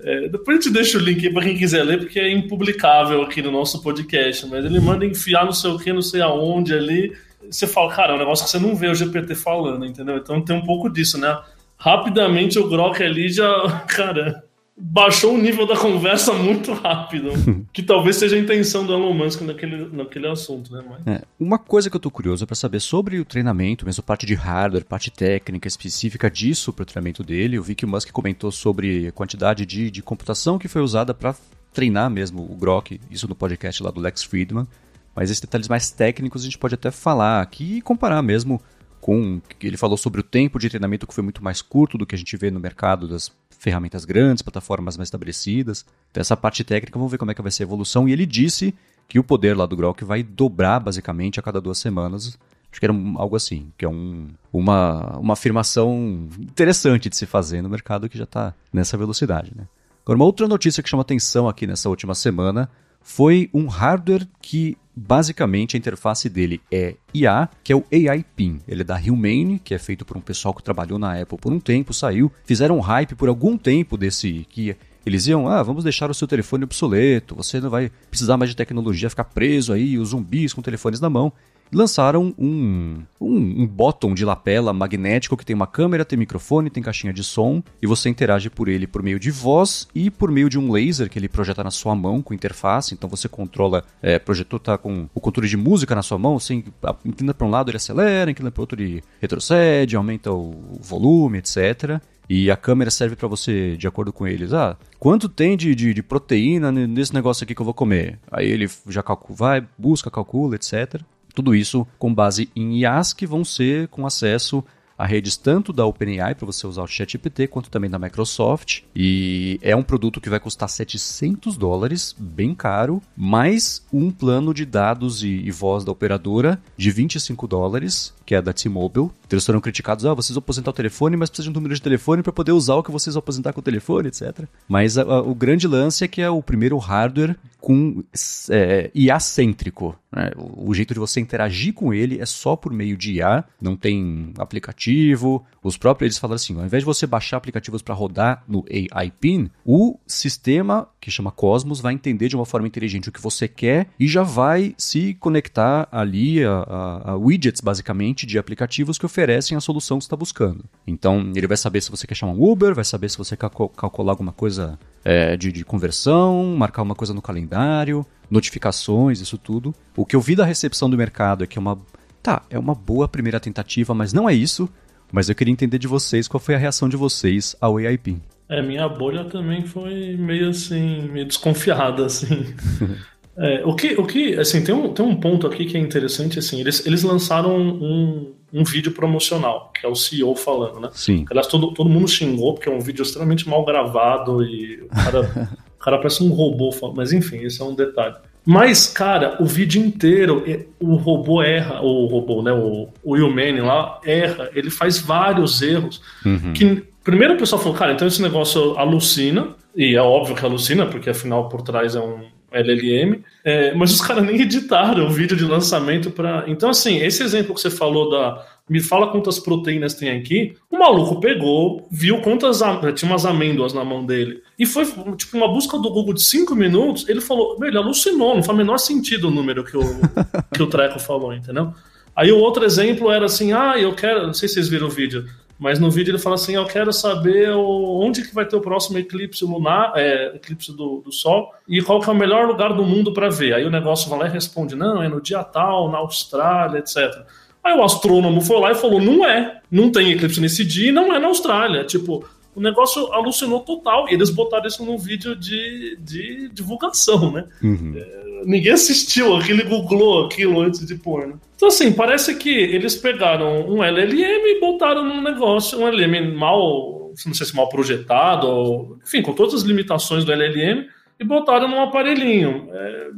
é, 0.00 0.28
depois 0.28 0.58
a 0.58 0.60
gente 0.60 0.72
deixa 0.72 0.98
o 0.98 1.00
link 1.00 1.26
aí 1.26 1.32
pra 1.32 1.42
quem 1.42 1.56
quiser 1.56 1.84
ler, 1.84 1.98
porque 1.98 2.18
é 2.18 2.30
impublicável 2.30 3.22
aqui 3.22 3.42
no 3.42 3.50
nosso 3.50 3.82
podcast. 3.82 4.46
Mas 4.46 4.64
ele 4.64 4.80
manda 4.80 5.04
enfiar 5.04 5.44
não 5.44 5.52
sei 5.52 5.70
o 5.70 5.78
que, 5.78 5.92
não 5.92 6.02
sei 6.02 6.20
aonde 6.20 6.74
ali. 6.74 7.12
Você 7.48 7.66
fala, 7.66 7.92
cara, 7.92 8.12
é 8.12 8.16
um 8.16 8.18
negócio 8.18 8.44
que 8.44 8.50
você 8.50 8.58
não 8.58 8.74
vê 8.74 8.88
o 8.88 8.94
GPT 8.94 9.34
falando, 9.34 9.84
entendeu? 9.84 10.16
Então 10.16 10.40
tem 10.42 10.56
um 10.56 10.64
pouco 10.64 10.90
disso, 10.90 11.18
né? 11.18 11.38
Rapidamente 11.76 12.58
o 12.58 12.68
Grok 12.68 13.02
ali 13.02 13.28
já. 13.28 13.84
Cara 13.88 14.44
baixou 14.80 15.34
o 15.34 15.38
nível 15.38 15.66
da 15.66 15.76
conversa 15.76 16.32
muito 16.32 16.72
rápido. 16.72 17.30
que 17.72 17.82
talvez 17.82 18.16
seja 18.16 18.36
a 18.36 18.38
intenção 18.38 18.86
do 18.86 18.92
Elon 18.92 19.12
Musk 19.12 19.42
naquele, 19.42 19.88
naquele 19.94 20.26
assunto, 20.26 20.72
né? 20.72 20.82
Mas... 20.88 21.06
É, 21.06 21.22
uma 21.38 21.58
coisa 21.58 21.90
que 21.90 21.96
eu 21.96 22.00
tô 22.00 22.10
curioso 22.10 22.42
é 22.42 22.46
para 22.46 22.56
saber 22.56 22.80
sobre 22.80 23.18
o 23.20 23.24
treinamento, 23.24 23.84
mesmo 23.84 24.02
parte 24.02 24.24
de 24.24 24.34
hardware, 24.34 24.84
parte 24.84 25.10
técnica 25.10 25.68
específica 25.68 26.30
disso 26.30 26.72
para 26.72 26.82
o 26.82 26.86
treinamento 26.86 27.22
dele. 27.22 27.56
Eu 27.56 27.62
vi 27.62 27.74
que 27.74 27.84
o 27.84 27.88
Musk 27.88 28.10
comentou 28.10 28.50
sobre 28.50 29.08
a 29.08 29.12
quantidade 29.12 29.66
de, 29.66 29.90
de 29.90 30.02
computação 30.02 30.58
que 30.58 30.68
foi 30.68 30.80
usada 30.80 31.12
para 31.12 31.34
treinar 31.72 32.10
mesmo 32.10 32.42
o 32.42 32.56
Grok, 32.56 33.00
isso 33.10 33.28
no 33.28 33.34
podcast 33.34 33.82
lá 33.82 33.90
do 33.90 34.00
Lex 34.00 34.22
Friedman. 34.22 34.66
Mas 35.14 35.30
esses 35.30 35.40
detalhes 35.40 35.68
mais 35.68 35.90
técnicos 35.90 36.42
a 36.42 36.44
gente 36.44 36.58
pode 36.58 36.74
até 36.74 36.90
falar 36.90 37.40
aqui 37.40 37.78
e 37.78 37.82
comparar 37.82 38.22
mesmo 38.22 38.60
com 39.00 39.40
que 39.58 39.66
ele 39.66 39.76
falou 39.76 39.96
sobre 39.96 40.20
o 40.20 40.24
tempo 40.24 40.58
de 40.58 40.68
treinamento 40.68 41.06
que 41.06 41.14
foi 41.14 41.24
muito 41.24 41.42
mais 41.42 41.62
curto 41.62 41.96
do 41.96 42.06
que 42.06 42.14
a 42.14 42.18
gente 42.18 42.36
vê 42.36 42.50
no 42.50 42.60
mercado 42.60 43.08
das 43.08 43.32
ferramentas 43.58 44.04
grandes, 44.04 44.42
plataformas 44.42 44.96
mais 44.96 45.06
estabelecidas. 45.06 45.84
Então 46.10 46.20
essa 46.20 46.36
parte 46.36 46.62
técnica, 46.62 46.98
vamos 46.98 47.10
ver 47.10 47.18
como 47.18 47.30
é 47.30 47.34
que 47.34 47.42
vai 47.42 47.50
ser 47.50 47.62
a 47.62 47.66
evolução. 47.66 48.08
E 48.08 48.12
ele 48.12 48.26
disse 48.26 48.74
que 49.08 49.18
o 49.18 49.24
poder 49.24 49.56
lá 49.56 49.66
do 49.66 49.76
Grok 49.76 50.04
vai 50.04 50.22
dobrar 50.22 50.78
basicamente 50.80 51.40
a 51.40 51.42
cada 51.42 51.60
duas 51.60 51.78
semanas. 51.78 52.38
Acho 52.70 52.78
que 52.78 52.86
era 52.86 52.94
algo 53.16 53.34
assim, 53.34 53.72
que 53.76 53.84
é 53.84 53.88
um, 53.88 54.28
uma, 54.52 55.18
uma 55.18 55.32
afirmação 55.32 56.28
interessante 56.38 57.08
de 57.08 57.16
se 57.16 57.26
fazer 57.26 57.62
no 57.62 57.68
mercado 57.68 58.08
que 58.08 58.16
já 58.16 58.24
está 58.24 58.54
nessa 58.72 58.96
velocidade. 58.96 59.52
Né? 59.56 59.66
Agora, 60.04 60.16
uma 60.16 60.24
outra 60.24 60.46
notícia 60.46 60.82
que 60.82 60.88
chama 60.88 61.02
atenção 61.02 61.48
aqui 61.48 61.66
nessa 61.66 61.88
última 61.88 62.14
semana 62.14 62.70
foi 63.00 63.50
um 63.52 63.66
hardware 63.66 64.26
que 64.40 64.76
basicamente 64.94 65.76
a 65.76 65.78
interface 65.78 66.28
dele 66.28 66.60
é 66.70 66.94
IA, 67.14 67.48
que 67.64 67.72
é 67.72 67.76
o 67.76 67.84
AI 67.92 68.24
PIN. 68.36 68.60
Ele 68.68 68.82
é 68.82 68.84
da 68.84 68.96
Humane, 68.96 69.58
que 69.58 69.74
é 69.74 69.78
feito 69.78 70.04
por 70.04 70.16
um 70.16 70.20
pessoal 70.20 70.52
que 70.52 70.62
trabalhou 70.62 70.98
na 70.98 71.20
Apple 71.20 71.38
por 71.38 71.52
um 71.52 71.60
tempo, 71.60 71.94
saiu, 71.94 72.30
fizeram 72.44 72.76
um 72.76 72.80
hype 72.80 73.14
por 73.14 73.28
algum 73.28 73.56
tempo 73.56 73.96
desse 73.96 74.46
que 74.50 74.76
eles 75.04 75.26
iam, 75.26 75.48
ah, 75.48 75.62
vamos 75.62 75.82
deixar 75.82 76.10
o 76.10 76.14
seu 76.14 76.28
telefone 76.28 76.64
obsoleto, 76.64 77.34
você 77.34 77.58
não 77.58 77.70
vai 77.70 77.90
precisar 78.10 78.36
mais 78.36 78.50
de 78.50 78.56
tecnologia, 78.56 79.08
ficar 79.08 79.24
preso 79.24 79.72
aí, 79.72 79.96
os 79.96 80.10
zumbis 80.10 80.52
com 80.52 80.60
telefones 80.60 81.00
na 81.00 81.08
mão 81.08 81.32
lançaram 81.72 82.34
um, 82.38 83.02
um, 83.20 83.68
um 84.04 84.14
de 84.14 84.24
lapela 84.24 84.72
magnético 84.72 85.36
que 85.36 85.44
tem 85.44 85.54
uma 85.54 85.66
câmera, 85.66 86.04
tem 86.04 86.18
microfone, 86.18 86.70
tem 86.70 86.82
caixinha 86.82 87.12
de 87.12 87.22
som 87.22 87.62
e 87.80 87.86
você 87.86 88.08
interage 88.08 88.50
por 88.50 88.68
ele 88.68 88.86
por 88.86 89.02
meio 89.02 89.18
de 89.18 89.30
voz 89.30 89.88
e 89.94 90.10
por 90.10 90.30
meio 90.30 90.48
de 90.48 90.58
um 90.58 90.70
laser 90.70 91.08
que 91.08 91.18
ele 91.18 91.28
projeta 91.28 91.62
na 91.62 91.70
sua 91.70 91.94
mão 91.94 92.22
com 92.22 92.34
interface. 92.34 92.94
Então 92.94 93.08
você 93.08 93.28
controla, 93.28 93.84
é, 94.02 94.18
projetor 94.18 94.58
tá 94.60 94.78
com 94.78 95.08
o 95.14 95.20
controle 95.20 95.48
de 95.48 95.56
música 95.56 95.94
na 95.94 96.02
sua 96.02 96.18
mão, 96.18 96.36
assim, 96.36 96.64
inclina 97.04 97.34
para 97.34 97.46
um 97.46 97.50
lado 97.50 97.70
ele 97.70 97.76
acelera, 97.76 98.30
inclina 98.30 98.50
para 98.50 98.62
outro 98.62 98.80
ele 98.80 99.02
retrocede, 99.20 99.96
aumenta 99.96 100.32
o 100.32 100.78
volume, 100.80 101.38
etc. 101.38 102.00
E 102.28 102.48
a 102.48 102.56
câmera 102.56 102.92
serve 102.92 103.16
para 103.16 103.26
você, 103.26 103.76
de 103.76 103.88
acordo 103.88 104.12
com 104.12 104.24
eles, 104.24 104.52
ah, 104.52 104.76
quanto 105.00 105.28
tem 105.28 105.56
de, 105.56 105.74
de, 105.74 105.92
de, 105.92 106.00
proteína 106.00 106.70
nesse 106.70 107.12
negócio 107.12 107.42
aqui 107.42 107.56
que 107.56 107.60
eu 107.60 107.64
vou 107.64 107.74
comer? 107.74 108.20
Aí 108.30 108.48
ele 108.48 108.70
já 108.88 109.02
calcula, 109.02 109.36
vai, 109.36 109.66
busca, 109.76 110.08
calcula, 110.12 110.54
etc. 110.54 111.02
Tudo 111.34 111.54
isso 111.54 111.86
com 111.98 112.14
base 112.14 112.50
em 112.54 112.80
IAs 112.80 113.12
que 113.12 113.26
vão 113.26 113.44
ser 113.44 113.88
com 113.88 114.06
acesso 114.06 114.64
a 115.00 115.06
redes 115.06 115.34
tanto 115.34 115.72
da 115.72 115.86
OpenAI 115.86 116.34
para 116.34 116.44
você 116.44 116.66
usar 116.66 116.82
o 116.82 116.86
ChatGPT 116.86 117.48
quanto 117.48 117.70
também 117.70 117.88
da 117.88 117.98
Microsoft. 117.98 118.82
E 118.94 119.58
é 119.62 119.74
um 119.74 119.82
produto 119.82 120.20
que 120.20 120.28
vai 120.28 120.38
custar 120.38 120.68
700 120.68 121.56
dólares, 121.56 122.14
bem 122.18 122.54
caro, 122.54 123.00
mais 123.16 123.82
um 123.90 124.10
plano 124.10 124.52
de 124.52 124.66
dados 124.66 125.22
e, 125.22 125.28
e 125.28 125.50
voz 125.50 125.84
da 125.86 125.92
operadora 125.92 126.60
de 126.76 126.90
25 126.90 127.48
dólares, 127.48 128.12
que 128.30 128.34
é 128.36 128.40
da 128.40 128.52
T-Mobile. 128.52 129.10
Eles 129.28 129.44
foram 129.44 129.60
criticados, 129.60 130.06
ah, 130.06 130.14
vocês 130.14 130.36
vão 130.36 130.38
aposentar 130.38 130.70
o 130.70 130.72
telefone, 130.72 131.16
mas 131.16 131.28
precisam 131.28 131.52
de 131.52 131.58
um 131.58 131.60
número 131.60 131.74
de 131.74 131.82
telefone 131.82 132.22
para 132.22 132.32
poder 132.32 132.52
usar 132.52 132.76
o 132.76 132.82
que 132.82 132.90
vocês 132.92 133.14
vão 133.14 133.18
aposentar 133.18 133.52
com 133.52 133.58
o 133.58 133.62
telefone, 133.62 134.06
etc. 134.06 134.44
Mas 134.68 134.96
a, 134.96 135.02
a, 135.02 135.20
o 135.20 135.34
grande 135.34 135.66
lance 135.66 136.04
é 136.04 136.08
que 136.08 136.22
é 136.22 136.30
o 136.30 136.40
primeiro 136.40 136.78
hardware 136.78 137.36
com 137.60 138.04
é, 138.48 138.88
IA 138.94 139.18
cêntrico. 139.18 139.96
Né? 140.12 140.30
O, 140.36 140.70
o, 140.70 140.74
jeito 140.74 140.94
de 140.94 141.00
você 141.00 141.20
interagir 141.20 141.74
com 141.74 141.92
ele 141.92 142.20
é 142.20 142.26
só 142.26 142.54
por 142.54 142.72
meio 142.72 142.96
de 142.96 143.14
IA, 143.14 143.44
não 143.60 143.74
tem 143.74 144.32
aplicativo. 144.38 145.44
Os 145.62 145.76
próprios 145.76 146.06
eles 146.06 146.18
falaram 146.18 146.36
assim: 146.36 146.56
ao 146.56 146.64
invés 146.64 146.82
de 146.82 146.86
você 146.86 147.06
baixar 147.06 147.36
aplicativos 147.36 147.82
para 147.82 147.94
rodar 147.94 148.42
no 148.48 148.64
AI 148.70 149.10
PIN, 149.10 149.50
o 149.64 149.98
sistema 150.06 150.88
que 151.00 151.10
chama 151.10 151.30
Cosmos 151.30 151.80
vai 151.80 151.92
entender 151.92 152.28
de 152.28 152.36
uma 152.36 152.46
forma 152.46 152.66
inteligente 152.66 153.08
o 153.08 153.12
que 153.12 153.20
você 153.20 153.46
quer 153.46 153.88
e 153.98 154.06
já 154.06 154.22
vai 154.22 154.74
se 154.78 155.14
conectar 155.14 155.88
ali 155.92 156.44
a, 156.44 156.50
a, 156.50 157.10
a 157.12 157.16
widgets, 157.16 157.60
basicamente, 157.60 158.26
de 158.26 158.38
aplicativos 158.38 158.98
que 158.98 159.06
oferecem 159.06 159.56
a 159.56 159.60
solução 159.60 159.98
que 159.98 160.04
você 160.04 160.06
está 160.06 160.16
buscando. 160.16 160.64
Então, 160.86 161.32
ele 161.34 161.46
vai 161.46 161.56
saber 161.56 161.80
se 161.80 161.90
você 161.90 162.06
quer 162.06 162.14
chamar 162.14 162.32
um 162.32 162.42
Uber, 162.42 162.74
vai 162.74 162.84
saber 162.84 163.08
se 163.10 163.18
você 163.18 163.36
quer 163.36 163.50
calcular 163.50 164.12
alguma 164.12 164.32
coisa 164.32 164.78
é, 165.04 165.36
de, 165.36 165.52
de 165.52 165.64
conversão, 165.64 166.54
marcar 166.56 166.82
uma 166.82 166.94
coisa 166.94 167.12
no 167.12 167.22
calendário, 167.22 168.04
notificações, 168.30 169.20
isso 169.20 169.36
tudo. 169.36 169.74
O 169.96 170.06
que 170.06 170.16
eu 170.16 170.20
vi 170.20 170.36
da 170.36 170.44
recepção 170.44 170.88
do 170.88 170.96
mercado 170.96 171.44
é 171.44 171.46
que 171.46 171.58
é 171.58 171.60
uma. 171.60 171.78
Tá, 172.22 172.42
é 172.50 172.58
uma 172.58 172.74
boa 172.74 173.08
primeira 173.08 173.40
tentativa, 173.40 173.94
mas 173.94 174.12
não 174.12 174.28
é 174.28 174.34
isso. 174.34 174.68
Mas 175.12 175.28
eu 175.28 175.34
queria 175.34 175.52
entender 175.52 175.78
de 175.78 175.88
vocês 175.88 176.28
qual 176.28 176.40
foi 176.40 176.54
a 176.54 176.58
reação 176.58 176.88
de 176.88 176.96
vocês 176.96 177.56
ao 177.60 177.76
AIP. 177.76 178.16
É, 178.48 178.60
minha 178.60 178.88
bolha 178.88 179.24
também 179.24 179.64
foi 179.64 180.16
meio 180.16 180.48
assim, 180.48 181.02
meio 181.02 181.24
desconfiada, 181.24 182.06
assim. 182.06 182.52
é, 183.38 183.62
o 183.64 183.74
que, 183.74 183.94
o 183.94 184.04
que, 184.04 184.34
assim, 184.34 184.62
tem 184.62 184.74
um, 184.74 184.92
tem 184.92 185.06
um 185.06 185.14
ponto 185.14 185.46
aqui 185.46 185.66
que 185.66 185.76
é 185.76 185.80
interessante, 185.80 186.38
assim, 186.38 186.58
eles, 186.60 186.84
eles 186.84 187.04
lançaram 187.04 187.56
um, 187.56 188.34
um 188.52 188.64
vídeo 188.64 188.92
promocional, 188.92 189.70
que 189.72 189.86
é 189.86 189.88
o 189.88 189.94
CEO 189.94 190.34
falando, 190.34 190.80
né? 190.80 190.88
Sim. 190.92 191.24
Aliás, 191.30 191.46
todo, 191.46 191.72
todo 191.72 191.88
mundo 191.88 192.08
xingou, 192.08 192.54
porque 192.54 192.68
é 192.68 192.72
um 192.72 192.80
vídeo 192.80 193.02
extremamente 193.02 193.48
mal 193.48 193.64
gravado 193.64 194.42
e 194.42 194.82
o 194.82 194.88
cara, 194.88 195.20
o 195.78 195.78
cara 195.78 195.98
parece 195.98 196.22
um 196.24 196.30
robô, 196.30 196.70
mas 196.94 197.12
enfim, 197.12 197.44
esse 197.44 197.62
é 197.62 197.64
um 197.64 197.74
detalhe. 197.74 198.16
Mas, 198.44 198.86
cara, 198.86 199.36
o 199.40 199.44
vídeo 199.44 199.82
inteiro, 199.82 200.44
o 200.78 200.96
robô 200.96 201.42
erra, 201.42 201.80
o 201.82 202.06
robô, 202.06 202.42
né? 202.42 202.52
O, 202.52 202.88
o 203.04 203.14
Humane 203.16 203.60
lá 203.60 204.00
erra, 204.04 204.50
ele 204.54 204.70
faz 204.70 204.98
vários 204.98 205.60
erros. 205.60 206.00
Uhum. 206.24 206.52
Que 206.52 206.84
primeiro 207.04 207.34
o 207.34 207.36
pessoal 207.36 207.60
falou, 207.60 207.76
cara, 207.76 207.92
então 207.92 208.08
esse 208.08 208.22
negócio 208.22 208.78
alucina, 208.78 209.48
e 209.76 209.94
é 209.94 210.02
óbvio 210.02 210.34
que 210.34 210.44
alucina, 210.44 210.86
porque 210.86 211.10
afinal 211.10 211.48
por 211.48 211.62
trás 211.62 211.94
é 211.94 212.00
um 212.00 212.24
LLM, 212.52 213.22
é, 213.44 213.74
mas 213.74 213.92
os 213.92 214.00
caras 214.00 214.24
nem 214.24 214.40
editaram 214.40 215.06
o 215.06 215.10
vídeo 215.10 215.36
de 215.36 215.44
lançamento 215.44 216.10
para. 216.10 216.44
Então, 216.48 216.70
assim, 216.70 216.98
esse 216.98 217.22
exemplo 217.22 217.54
que 217.54 217.60
você 217.60 217.70
falou 217.70 218.10
da. 218.10 218.44
Me 218.70 218.78
fala 218.78 219.08
quantas 219.10 219.40
proteínas 219.40 219.94
tem 219.94 220.16
aqui. 220.16 220.54
O 220.70 220.78
maluco 220.78 221.18
pegou, 221.18 221.88
viu 221.90 222.20
quantas. 222.20 222.60
Tinha 222.94 223.10
umas 223.10 223.26
amêndoas 223.26 223.74
na 223.74 223.84
mão 223.84 224.06
dele. 224.06 224.44
E 224.56 224.64
foi, 224.64 224.86
tipo, 225.16 225.36
uma 225.36 225.48
busca 225.48 225.76
do 225.76 225.90
Google 225.90 226.14
de 226.14 226.22
cinco 226.22 226.54
minutos. 226.54 227.08
Ele 227.08 227.20
falou, 227.20 227.58
ele 227.64 227.76
alucinou, 227.76 228.36
não 228.36 228.44
faz 228.44 228.54
o 228.54 228.58
menor 228.58 228.78
sentido 228.78 229.26
o 229.26 229.30
número 229.32 229.64
que 229.64 229.76
o, 229.76 229.82
que 230.54 230.62
o 230.62 230.68
Treco 230.68 231.00
falou, 231.00 231.34
entendeu? 231.34 231.74
Aí 232.14 232.30
o 232.30 232.38
outro 232.38 232.64
exemplo 232.64 233.10
era 233.10 233.26
assim: 233.26 233.52
ah, 233.52 233.76
eu 233.76 233.92
quero. 233.92 234.28
Não 234.28 234.34
sei 234.34 234.48
se 234.48 234.54
vocês 234.54 234.68
viram 234.68 234.86
o 234.86 234.90
vídeo. 234.90 235.26
Mas 235.58 235.78
no 235.78 235.90
vídeo 235.90 236.12
ele 236.12 236.18
fala 236.18 236.36
assim: 236.36 236.54
Eu 236.54 236.64
quero 236.64 236.92
saber 236.92 237.50
onde 237.50 238.22
que 238.22 238.34
vai 238.34 238.46
ter 238.46 238.54
o 238.54 238.60
próximo 238.60 238.98
eclipse 238.98 239.44
lunar, 239.44 239.92
é, 239.96 240.36
eclipse 240.36 240.74
do, 240.74 241.02
do 241.04 241.12
Sol, 241.12 241.52
e 241.68 241.82
qual 241.82 242.00
que 242.00 242.08
é 242.08 242.12
o 242.12 242.16
melhor 242.16 242.46
lugar 242.46 242.72
do 242.72 242.84
mundo 242.84 243.12
para 243.12 243.28
ver. 243.28 243.52
Aí 243.52 243.64
o 243.64 243.70
negócio 243.70 244.08
vai 244.08 244.20
lá 244.20 244.26
e 244.26 244.30
responde: 244.30 244.76
Não, 244.76 245.02
é 245.02 245.08
no 245.08 245.20
dia 245.20 245.42
tal, 245.42 245.90
na 245.90 245.98
Austrália, 245.98 246.78
etc. 246.78 247.26
Aí 247.62 247.74
o 247.74 247.82
astrônomo 247.82 248.40
foi 248.40 248.58
lá 248.58 248.72
e 248.72 248.74
falou: 248.74 249.00
Não 249.00 249.24
é, 249.24 249.60
não 249.70 249.90
tem 249.90 250.12
eclipse 250.12 250.40
nesse 250.40 250.64
dia 250.64 250.88
e 250.88 250.92
não 250.92 251.14
é 251.14 251.18
na 251.18 251.28
Austrália. 251.28 251.84
Tipo, 251.84 252.24
o 252.54 252.60
negócio 252.60 253.12
alucinou 253.12 253.60
total. 253.60 254.08
E 254.08 254.14
eles 254.14 254.30
botaram 254.30 254.66
isso 254.66 254.84
num 254.84 254.98
vídeo 254.98 255.36
de, 255.36 255.96
de 256.00 256.48
divulgação, 256.52 257.32
né? 257.32 257.44
Uhum. 257.62 257.94
É, 257.96 258.42
ninguém 258.44 258.72
assistiu 258.72 259.36
aquilo 259.36 259.60
e 259.60 259.64
googlou 259.64 260.26
aquilo 260.26 260.60
antes 260.60 260.84
de 260.86 260.94
pôr, 260.94 261.26
né? 261.26 261.34
Então, 261.56 261.68
assim, 261.68 261.92
parece 261.92 262.34
que 262.36 262.50
eles 262.50 262.96
pegaram 262.96 263.68
um 263.68 263.84
LLM 263.84 264.46
e 264.46 264.60
botaram 264.60 265.04
num 265.04 265.22
negócio, 265.22 265.78
um 265.78 265.86
LLM 265.86 266.34
mal, 266.34 267.12
não 267.26 267.34
sei 267.34 267.46
se 267.46 267.54
mal 267.54 267.68
projetado, 267.68 268.46
ou, 268.46 268.98
enfim, 269.06 269.20
com 269.20 269.34
todas 269.34 269.54
as 269.54 269.62
limitações 269.62 270.24
do 270.24 270.32
LLM, 270.32 270.86
e 271.18 271.24
botaram 271.24 271.68
num 271.68 271.82
aparelhinho. 271.82 272.68
É, 272.72 273.10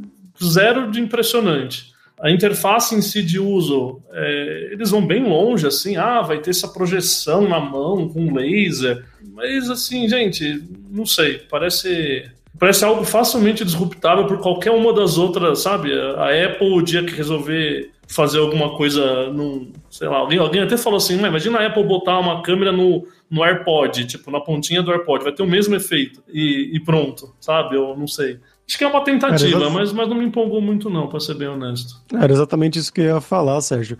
zero 0.42 0.90
de 0.90 1.00
impressionante. 1.00 1.91
A 2.22 2.30
interface 2.30 2.94
em 2.94 3.02
si 3.02 3.20
de 3.20 3.40
uso, 3.40 4.00
é, 4.12 4.68
eles 4.70 4.92
vão 4.92 5.04
bem 5.04 5.24
longe, 5.24 5.66
assim, 5.66 5.96
ah, 5.96 6.22
vai 6.22 6.38
ter 6.38 6.50
essa 6.50 6.68
projeção 6.68 7.48
na 7.48 7.58
mão 7.58 8.08
com 8.08 8.32
laser. 8.32 9.04
Mas, 9.34 9.68
assim, 9.68 10.08
gente, 10.08 10.62
não 10.88 11.04
sei, 11.04 11.38
parece 11.50 12.30
parece 12.58 12.84
algo 12.84 13.02
facilmente 13.02 13.64
disruptável 13.64 14.24
por 14.26 14.38
qualquer 14.38 14.70
uma 14.70 14.92
das 14.92 15.18
outras, 15.18 15.62
sabe? 15.62 15.92
A 15.92 16.46
Apple, 16.46 16.74
o 16.74 16.80
dia 16.80 17.02
que 17.02 17.12
resolver 17.12 17.90
fazer 18.06 18.38
alguma 18.38 18.76
coisa 18.76 19.30
num, 19.30 19.72
sei 19.90 20.06
lá, 20.06 20.18
alguém, 20.18 20.38
alguém 20.38 20.60
até 20.60 20.76
falou 20.76 20.98
assim, 20.98 21.16
imagina 21.16 21.58
a 21.58 21.66
Apple 21.66 21.82
botar 21.82 22.18
uma 22.20 22.42
câmera 22.42 22.70
no, 22.70 23.06
no 23.30 23.42
AirPod, 23.42 24.06
tipo, 24.06 24.30
na 24.30 24.38
pontinha 24.38 24.82
do 24.82 24.92
AirPod, 24.92 25.24
vai 25.24 25.32
ter 25.32 25.42
o 25.42 25.46
mesmo 25.46 25.74
efeito 25.74 26.22
e, 26.28 26.70
e 26.74 26.80
pronto, 26.80 27.34
sabe? 27.40 27.74
Eu 27.74 27.96
não 27.96 28.06
sei. 28.06 28.38
Acho 28.72 28.78
que 28.78 28.84
é 28.84 28.88
uma 28.88 29.04
tentativa, 29.04 29.68
mas, 29.68 29.92
mas 29.92 30.08
não 30.08 30.16
me 30.16 30.24
empolgou 30.24 30.58
muito 30.58 30.88
não, 30.88 31.06
para 31.06 31.20
ser 31.20 31.34
bem 31.34 31.46
honesto. 31.46 32.00
Era 32.10 32.32
exatamente 32.32 32.78
isso 32.78 32.90
que 32.90 33.02
eu 33.02 33.16
ia 33.16 33.20
falar, 33.20 33.60
Sérgio 33.60 33.98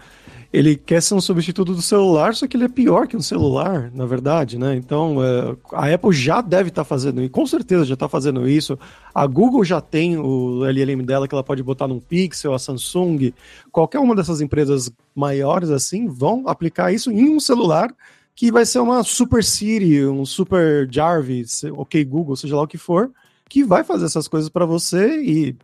ele 0.53 0.77
quer 0.77 1.01
ser 1.01 1.15
um 1.15 1.21
substituto 1.21 1.75
do 1.75 1.81
celular, 1.81 2.35
só 2.35 2.47
que 2.47 2.57
ele 2.57 2.65
é 2.65 2.69
pior 2.69 3.09
que 3.09 3.17
um 3.17 3.23
celular, 3.23 3.91
na 3.95 4.05
verdade, 4.05 4.59
né? 4.59 4.77
Então, 4.77 5.17
é, 5.25 5.57
a 5.73 5.95
Apple 5.95 6.13
já 6.13 6.43
deve 6.43 6.69
estar 6.69 6.83
tá 6.83 6.85
fazendo, 6.85 7.23
e 7.23 7.29
com 7.29 7.47
certeza 7.47 7.87
já 7.87 7.95
está 7.95 8.07
fazendo 8.07 8.47
isso. 8.47 8.79
A 9.15 9.27
Google 9.27 9.65
já 9.65 9.81
tem 9.81 10.19
o 10.19 10.63
LLM 10.67 11.03
dela 11.05 11.27
que 11.27 11.35
ela 11.35 11.43
pode 11.43 11.63
botar 11.63 11.89
num 11.89 11.99
Pixel, 11.99 12.53
a 12.53 12.59
Samsung, 12.59 13.33
qualquer 13.71 13.99
uma 13.99 14.15
dessas 14.15 14.43
empresas 14.43 14.93
maiores 15.15 15.71
assim 15.71 16.07
vão 16.07 16.47
aplicar 16.47 16.93
isso 16.93 17.11
em 17.11 17.31
um 17.31 17.41
celular 17.41 17.89
que 18.35 18.53
vai 18.53 18.67
ser 18.67 18.81
uma 18.81 19.03
Super 19.03 19.43
Siri, 19.43 20.07
um 20.07 20.27
Super 20.27 20.87
Jarvis, 20.91 21.65
OK 21.65 22.05
Google, 22.05 22.37
seja 22.37 22.57
lá 22.57 22.63
o 22.63 22.69
que 22.69 22.79
for, 22.79 23.11
que 23.53 23.63
vai 23.63 23.85
fazer 23.85 24.07
essas 24.07 24.27
coisas 24.27 24.49
para 24.49 24.65
você 24.65 25.21
e 25.21 25.55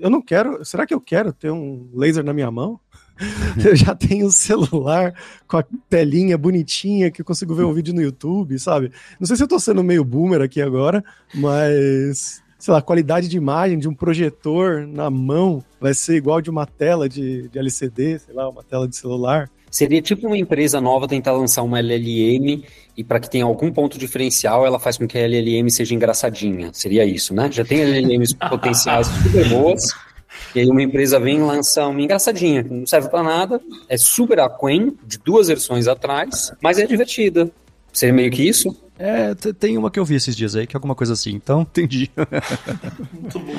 eu 0.00 0.08
não 0.08 0.22
quero, 0.22 0.64
será 0.64 0.86
que 0.86 0.94
eu 0.94 1.00
quero 1.00 1.30
ter 1.30 1.50
um 1.50 1.90
laser 1.92 2.24
na 2.24 2.32
minha 2.32 2.50
mão? 2.50 2.80
eu 3.62 3.76
já 3.76 3.94
tenho 3.94 4.28
um 4.28 4.30
celular 4.30 5.12
com 5.46 5.58
a 5.58 5.64
telinha 5.86 6.38
bonitinha 6.38 7.10
que 7.10 7.20
eu 7.20 7.24
consigo 7.24 7.54
ver 7.54 7.64
um 7.64 7.74
vídeo 7.74 7.92
no 7.92 8.00
YouTube, 8.00 8.58
sabe? 8.58 8.90
Não 9.20 9.26
sei 9.26 9.36
se 9.36 9.42
eu 9.42 9.46
tô 9.46 9.60
sendo 9.60 9.84
meio 9.84 10.02
boomer 10.02 10.40
aqui 10.40 10.62
agora, 10.62 11.04
mas 11.34 12.42
sei 12.58 12.72
lá, 12.72 12.78
a 12.78 12.82
qualidade 12.82 13.28
de 13.28 13.36
imagem 13.36 13.78
de 13.78 13.90
um 13.90 13.94
projetor 13.94 14.86
na 14.86 15.10
mão 15.10 15.62
vai 15.78 15.92
ser 15.92 16.16
igual 16.16 16.40
de 16.40 16.48
uma 16.48 16.64
tela 16.64 17.10
de, 17.10 17.46
de 17.50 17.58
LCD, 17.58 18.20
sei 18.20 18.34
lá, 18.34 18.48
uma 18.48 18.62
tela 18.62 18.88
de 18.88 18.96
celular. 18.96 19.50
Seria 19.74 20.00
tipo 20.00 20.28
uma 20.28 20.38
empresa 20.38 20.80
nova 20.80 21.08
tentar 21.08 21.32
lançar 21.32 21.64
uma 21.64 21.80
LLM 21.80 22.62
e 22.96 23.02
para 23.02 23.18
que 23.18 23.28
tenha 23.28 23.44
algum 23.44 23.72
ponto 23.72 23.98
diferencial, 23.98 24.64
ela 24.64 24.78
faz 24.78 24.96
com 24.96 25.04
que 25.04 25.18
a 25.18 25.22
LLM 25.22 25.68
seja 25.68 25.92
engraçadinha. 25.92 26.70
Seria 26.72 27.04
isso, 27.04 27.34
né? 27.34 27.50
Já 27.50 27.64
tem 27.64 27.80
LLMs 27.80 28.34
potenciais 28.34 29.08
super 29.08 29.48
boas, 29.48 29.92
E 30.54 30.60
aí 30.60 30.70
uma 30.70 30.80
empresa 30.80 31.18
vem 31.18 31.38
e 31.38 31.40
lança 31.40 31.88
uma 31.88 32.00
engraçadinha, 32.00 32.62
que 32.62 32.72
não 32.72 32.86
serve 32.86 33.08
para 33.08 33.24
nada, 33.24 33.60
é 33.88 33.96
super 33.96 34.38
aquém, 34.38 34.96
de 35.04 35.18
duas 35.18 35.48
versões 35.48 35.88
atrás, 35.88 36.52
mas 36.62 36.78
é 36.78 36.86
divertida. 36.86 37.50
Seria 37.92 38.14
meio 38.14 38.30
que 38.30 38.48
isso? 38.48 38.76
É, 38.96 39.34
tem 39.58 39.76
uma 39.76 39.90
que 39.90 39.98
eu 39.98 40.04
vi 40.04 40.14
esses 40.14 40.36
dias 40.36 40.54
aí, 40.54 40.68
que 40.68 40.76
é 40.76 40.78
alguma 40.78 40.94
coisa 40.94 41.14
assim, 41.14 41.32
então 41.32 41.62
entendi. 41.62 42.08
Muito 43.12 43.40
bom. 43.40 43.56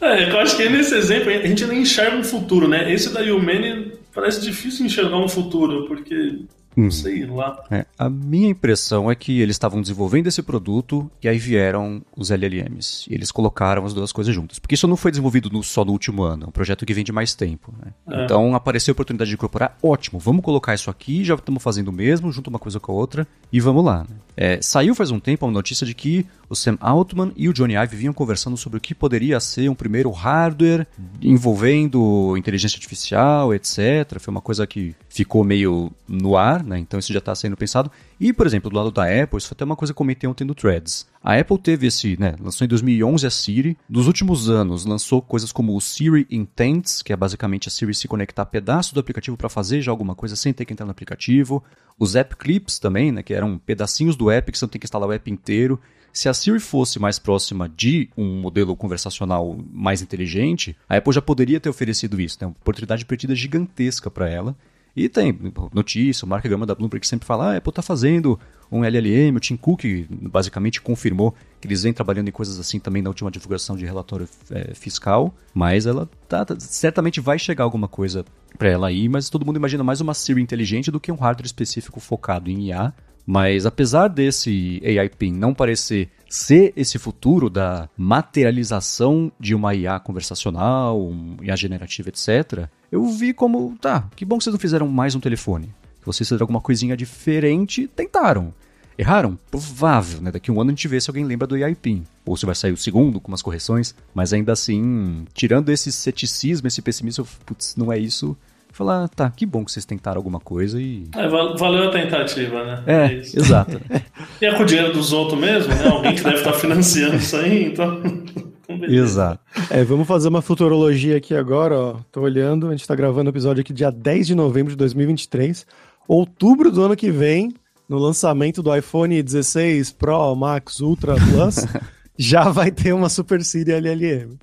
É, 0.00 0.30
eu 0.30 0.38
acho 0.38 0.56
que 0.56 0.68
nesse 0.68 0.94
exemplo 0.94 1.28
a 1.28 1.44
gente 1.44 1.66
nem 1.66 1.82
enxerga 1.82 2.16
um 2.16 2.22
futuro, 2.22 2.68
né? 2.68 2.92
Esse 2.92 3.12
da 3.12 3.20
Humane 3.22 3.98
parece 4.12 4.40
difícil 4.40 4.86
enxergar 4.86 5.16
um 5.18 5.28
futuro, 5.28 5.86
porque 5.86 6.44
Hum. 6.76 6.90
Sei 6.90 7.26
lá. 7.26 7.64
É, 7.70 7.84
a 7.98 8.08
minha 8.08 8.50
impressão 8.50 9.10
é 9.10 9.14
que 9.14 9.40
eles 9.40 9.56
estavam 9.56 9.80
desenvolvendo 9.80 10.28
esse 10.28 10.42
produto 10.42 11.10
e 11.22 11.28
aí 11.28 11.38
vieram 11.38 12.02
os 12.16 12.30
LLMs. 12.30 13.06
E 13.10 13.14
eles 13.14 13.32
colocaram 13.32 13.84
as 13.84 13.92
duas 13.92 14.12
coisas 14.12 14.34
juntas. 14.34 14.58
Porque 14.58 14.74
isso 14.74 14.86
não 14.86 14.96
foi 14.96 15.10
desenvolvido 15.10 15.50
no, 15.50 15.62
só 15.62 15.84
no 15.84 15.92
último 15.92 16.22
ano, 16.22 16.44
é 16.44 16.48
um 16.48 16.52
projeto 16.52 16.86
que 16.86 16.94
vem 16.94 17.04
de 17.04 17.12
mais 17.12 17.34
tempo. 17.34 17.74
Né? 17.84 17.92
É. 18.08 18.24
Então 18.24 18.54
apareceu 18.54 18.92
a 18.92 18.94
oportunidade 18.94 19.28
de 19.28 19.34
incorporar, 19.34 19.76
ótimo, 19.82 20.18
vamos 20.18 20.44
colocar 20.44 20.74
isso 20.74 20.90
aqui, 20.90 21.24
já 21.24 21.34
estamos 21.34 21.62
fazendo 21.62 21.88
o 21.88 21.92
mesmo, 21.92 22.30
junto 22.30 22.48
uma 22.48 22.58
coisa 22.58 22.78
com 22.78 22.92
a 22.92 22.94
outra, 22.94 23.26
e 23.52 23.60
vamos 23.60 23.84
lá. 23.84 24.06
Né? 24.08 24.16
É, 24.36 24.62
saiu 24.62 24.94
faz 24.94 25.10
um 25.10 25.20
tempo 25.20 25.44
uma 25.46 25.52
notícia 25.52 25.86
de 25.86 25.94
que 25.94 26.26
o 26.48 26.54
Sam 26.54 26.76
Altman 26.80 27.32
e 27.36 27.48
o 27.48 27.52
Johnny 27.52 27.74
Ive 27.74 27.96
vinham 27.96 28.12
conversando 28.12 28.56
sobre 28.56 28.78
o 28.78 28.80
que 28.80 28.94
poderia 28.94 29.38
ser 29.38 29.68
um 29.68 29.74
primeiro 29.74 30.10
hardware 30.10 30.86
envolvendo 31.22 32.36
inteligência 32.36 32.76
artificial, 32.76 33.54
etc. 33.54 34.18
Foi 34.18 34.32
uma 34.32 34.40
coisa 34.40 34.66
que 34.66 34.94
ficou 35.08 35.44
meio 35.44 35.92
no 36.08 36.36
ar, 36.36 36.59
né? 36.62 36.78
Então 36.78 36.98
isso 36.98 37.12
já 37.12 37.18
está 37.18 37.34
sendo 37.34 37.56
pensado. 37.56 37.90
E, 38.18 38.32
por 38.32 38.46
exemplo, 38.46 38.70
do 38.70 38.76
lado 38.76 38.90
da 38.90 39.04
Apple, 39.04 39.38
isso 39.38 39.48
foi 39.48 39.54
até 39.54 39.64
uma 39.64 39.76
coisa 39.76 39.92
que 39.92 39.94
eu 39.94 39.98
comentei 39.98 40.28
ontem 40.28 40.44
no 40.44 40.54
Threads. 40.54 41.06
A 41.22 41.38
Apple 41.38 41.58
teve 41.58 41.86
esse, 41.86 42.18
né, 42.18 42.34
lançou 42.40 42.64
em 42.64 42.68
2011 42.68 43.26
a 43.26 43.30
Siri. 43.30 43.76
Nos 43.88 44.06
últimos 44.06 44.48
anos, 44.48 44.84
lançou 44.84 45.20
coisas 45.20 45.52
como 45.52 45.76
o 45.76 45.80
Siri 45.80 46.26
Intents, 46.30 47.02
que 47.02 47.12
é 47.12 47.16
basicamente 47.16 47.68
a 47.68 47.70
Siri 47.70 47.94
se 47.94 48.08
conectar 48.08 48.42
a 48.42 48.46
pedaços 48.46 48.92
do 48.92 49.00
aplicativo 49.00 49.36
para 49.36 49.48
fazer 49.48 49.82
já 49.82 49.90
alguma 49.90 50.14
coisa 50.14 50.36
sem 50.36 50.52
ter 50.52 50.64
que 50.64 50.72
entrar 50.72 50.86
no 50.86 50.92
aplicativo. 50.92 51.62
Os 51.98 52.16
App 52.16 52.36
Clips 52.36 52.78
também, 52.78 53.12
né, 53.12 53.22
que 53.22 53.34
eram 53.34 53.58
pedacinhos 53.58 54.16
do 54.16 54.30
app 54.30 54.50
que 54.50 54.58
você 54.58 54.64
não 54.64 54.70
tem 54.70 54.80
que 54.80 54.86
instalar 54.86 55.08
o 55.08 55.12
app 55.12 55.30
inteiro. 55.30 55.78
Se 56.12 56.28
a 56.28 56.34
Siri 56.34 56.58
fosse 56.58 56.98
mais 56.98 57.18
próxima 57.18 57.68
de 57.68 58.10
um 58.16 58.40
modelo 58.40 58.74
conversacional 58.74 59.58
mais 59.72 60.02
inteligente, 60.02 60.76
a 60.88 60.96
Apple 60.96 61.12
já 61.12 61.22
poderia 61.22 61.60
ter 61.60 61.68
oferecido 61.68 62.20
isso, 62.20 62.38
né? 62.40 62.46
Uma 62.48 62.56
oportunidade 62.60 63.04
perdida 63.04 63.34
gigantesca 63.34 64.10
para 64.10 64.28
ela. 64.28 64.56
E 64.94 65.08
tem 65.08 65.38
notícia, 65.72 66.24
o 66.24 66.28
Mark 66.28 66.44
Gama 66.46 66.66
da 66.66 66.74
Bloomberg 66.74 67.06
sempre 67.06 67.26
fala, 67.26 67.52
ah, 67.52 67.56
Apple 67.56 67.70
está 67.70 67.82
fazendo 67.82 68.38
um 68.70 68.84
LLM, 68.84 69.36
o 69.36 69.40
Tim 69.40 69.56
Cook 69.56 69.84
basicamente 70.10 70.80
confirmou 70.80 71.34
que 71.60 71.66
eles 71.66 71.82
vêm 71.82 71.92
trabalhando 71.92 72.28
em 72.28 72.32
coisas 72.32 72.58
assim 72.58 72.78
também 72.78 73.02
na 73.02 73.10
última 73.10 73.30
divulgação 73.30 73.76
de 73.76 73.84
relatório 73.84 74.28
é, 74.50 74.74
fiscal, 74.74 75.34
mas 75.52 75.86
ela 75.86 76.08
tá, 76.28 76.44
tá, 76.44 76.56
certamente 76.58 77.20
vai 77.20 77.38
chegar 77.38 77.64
alguma 77.64 77.88
coisa 77.88 78.24
para 78.56 78.68
ela 78.68 78.88
aí, 78.88 79.08
mas 79.08 79.28
todo 79.28 79.44
mundo 79.44 79.56
imagina 79.56 79.82
mais 79.82 80.00
uma 80.00 80.14
Siri 80.14 80.40
inteligente 80.40 80.90
do 80.90 81.00
que 81.00 81.10
um 81.10 81.16
hardware 81.16 81.46
específico 81.46 81.98
focado 81.98 82.50
em 82.50 82.68
IA, 82.68 82.92
mas 83.26 83.66
apesar 83.66 84.08
desse 84.08 84.80
AI 84.84 85.08
PIN 85.08 85.32
não 85.32 85.54
parecer 85.54 86.08
ser 86.28 86.72
esse 86.76 86.96
futuro 86.98 87.50
da 87.50 87.88
materialização 87.96 89.32
de 89.38 89.54
uma 89.54 89.74
IA 89.74 89.98
conversacional, 89.98 91.12
IA 91.42 91.56
generativa, 91.56 92.08
etc., 92.08 92.68
eu 92.90 93.06
vi 93.06 93.32
como, 93.32 93.76
tá, 93.80 94.08
que 94.16 94.24
bom 94.24 94.38
que 94.38 94.44
vocês 94.44 94.52
não 94.52 94.60
fizeram 94.60 94.88
mais 94.88 95.14
um 95.14 95.20
telefone. 95.20 95.72
Que 96.00 96.06
vocês 96.06 96.28
fizeram 96.28 96.44
alguma 96.44 96.60
coisinha 96.60 96.96
diferente, 96.96 97.86
tentaram. 97.88 98.52
Erraram? 98.98 99.38
Provável, 99.50 100.20
né? 100.20 100.30
Daqui 100.30 100.50
um 100.50 100.60
ano 100.60 100.70
a 100.70 100.74
gente 100.74 100.88
vê 100.88 101.00
se 101.00 101.08
alguém 101.08 101.24
lembra 101.24 101.46
do 101.46 101.56
PIN. 101.80 102.04
Ou 102.26 102.36
se 102.36 102.44
vai 102.44 102.54
sair 102.54 102.72
o 102.72 102.76
segundo 102.76 103.20
com 103.20 103.28
umas 103.28 103.40
correções. 103.40 103.94
Mas 104.14 104.32
ainda 104.32 104.52
assim, 104.52 105.24
tirando 105.32 105.70
esse 105.70 105.90
ceticismo, 105.90 106.68
esse 106.68 106.82
pessimismo, 106.82 107.26
putz, 107.46 107.76
não 107.76 107.92
é 107.92 107.98
isso 107.98 108.36
falar, 108.72 109.08
tá, 109.08 109.30
que 109.30 109.44
bom 109.44 109.64
que 109.64 109.72
vocês 109.72 109.84
tentaram 109.84 110.18
alguma 110.18 110.40
coisa 110.40 110.80
e. 110.80 111.06
É, 111.14 111.28
valeu 111.28 111.88
a 111.88 111.90
tentativa, 111.90 112.64
né? 112.64 112.82
É, 112.86 113.06
é 113.06 113.18
exato. 113.18 113.80
e 114.40 114.46
é 114.46 114.54
com 114.54 114.62
o 114.62 114.66
dinheiro 114.66 114.92
dos 114.92 115.12
outros 115.12 115.38
mesmo, 115.38 115.74
né? 115.74 115.88
Alguém 115.88 116.14
que 116.14 116.22
deve 116.22 116.36
estar 116.36 116.52
financiando 116.52 117.16
isso 117.16 117.36
aí, 117.36 117.66
então. 117.66 118.00
Exato. 118.88 119.42
É, 119.70 119.82
vamos 119.84 120.06
fazer 120.06 120.28
uma 120.28 120.42
futurologia 120.42 121.16
aqui 121.16 121.34
agora, 121.34 121.78
ó. 121.78 121.96
Tô 122.10 122.20
olhando, 122.20 122.68
a 122.68 122.70
gente 122.70 122.86
tá 122.86 122.94
gravando 122.94 123.30
o 123.30 123.32
episódio 123.32 123.60
aqui 123.60 123.72
dia 123.72 123.90
10 123.90 124.28
de 124.28 124.34
novembro 124.34 124.72
de 124.72 124.76
2023. 124.76 125.66
Outubro 126.06 126.70
do 126.70 126.82
ano 126.82 126.96
que 126.96 127.10
vem, 127.10 127.52
no 127.88 127.98
lançamento 127.98 128.62
do 128.62 128.74
iPhone 128.74 129.22
16 129.22 129.92
Pro, 129.92 130.34
Max, 130.34 130.80
Ultra 130.80 131.14
Plus, 131.14 131.66
já 132.16 132.48
vai 132.48 132.70
ter 132.70 132.92
uma 132.92 133.08
Super 133.08 133.42
Siri 133.42 133.72
LLM. 133.72 134.38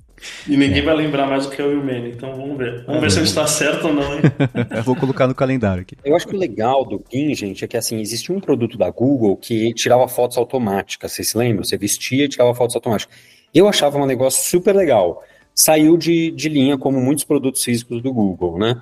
E 0.46 0.56
ninguém 0.56 0.80
é. 0.80 0.82
vai 0.82 0.96
lembrar 0.96 1.26
mais 1.26 1.46
do 1.46 1.52
que 1.52 1.60
é 1.60 1.64
o 1.64 1.80
Humane, 1.80 2.10
então 2.10 2.34
vamos 2.34 2.58
ver. 2.58 2.84
Vamos 2.84 3.00
ver 3.00 3.10
se 3.10 3.18
ele 3.18 3.26
está 3.26 3.46
certo 3.46 3.88
ou 3.88 3.94
não, 3.94 4.14
hein? 4.14 4.20
Eu 4.76 4.82
vou 4.84 4.96
colocar 4.96 5.26
no 5.26 5.34
calendário 5.34 5.82
aqui. 5.82 5.96
Eu 6.04 6.16
acho 6.16 6.26
que 6.26 6.34
o 6.34 6.38
legal 6.38 6.84
do 6.84 6.98
PIN, 6.98 7.34
gente, 7.34 7.64
é 7.64 7.68
que 7.68 7.76
assim, 7.76 8.00
existe 8.00 8.32
um 8.32 8.40
produto 8.40 8.76
da 8.76 8.90
Google 8.90 9.36
que 9.36 9.72
tirava 9.74 10.08
fotos 10.08 10.36
automáticas, 10.36 11.12
vocês 11.12 11.28
se 11.28 11.38
lembram? 11.38 11.64
Você 11.64 11.76
vestia 11.76 12.24
e 12.24 12.28
tirava 12.28 12.54
fotos 12.54 12.74
automáticas. 12.74 13.16
Eu 13.54 13.68
achava 13.68 13.98
um 13.98 14.06
negócio 14.06 14.48
super 14.48 14.74
legal. 14.74 15.22
Saiu 15.54 15.96
de, 15.96 16.30
de 16.30 16.48
linha, 16.48 16.78
como 16.78 17.00
muitos 17.00 17.24
produtos 17.24 17.64
físicos 17.64 18.02
do 18.02 18.12
Google, 18.12 18.58
né? 18.58 18.80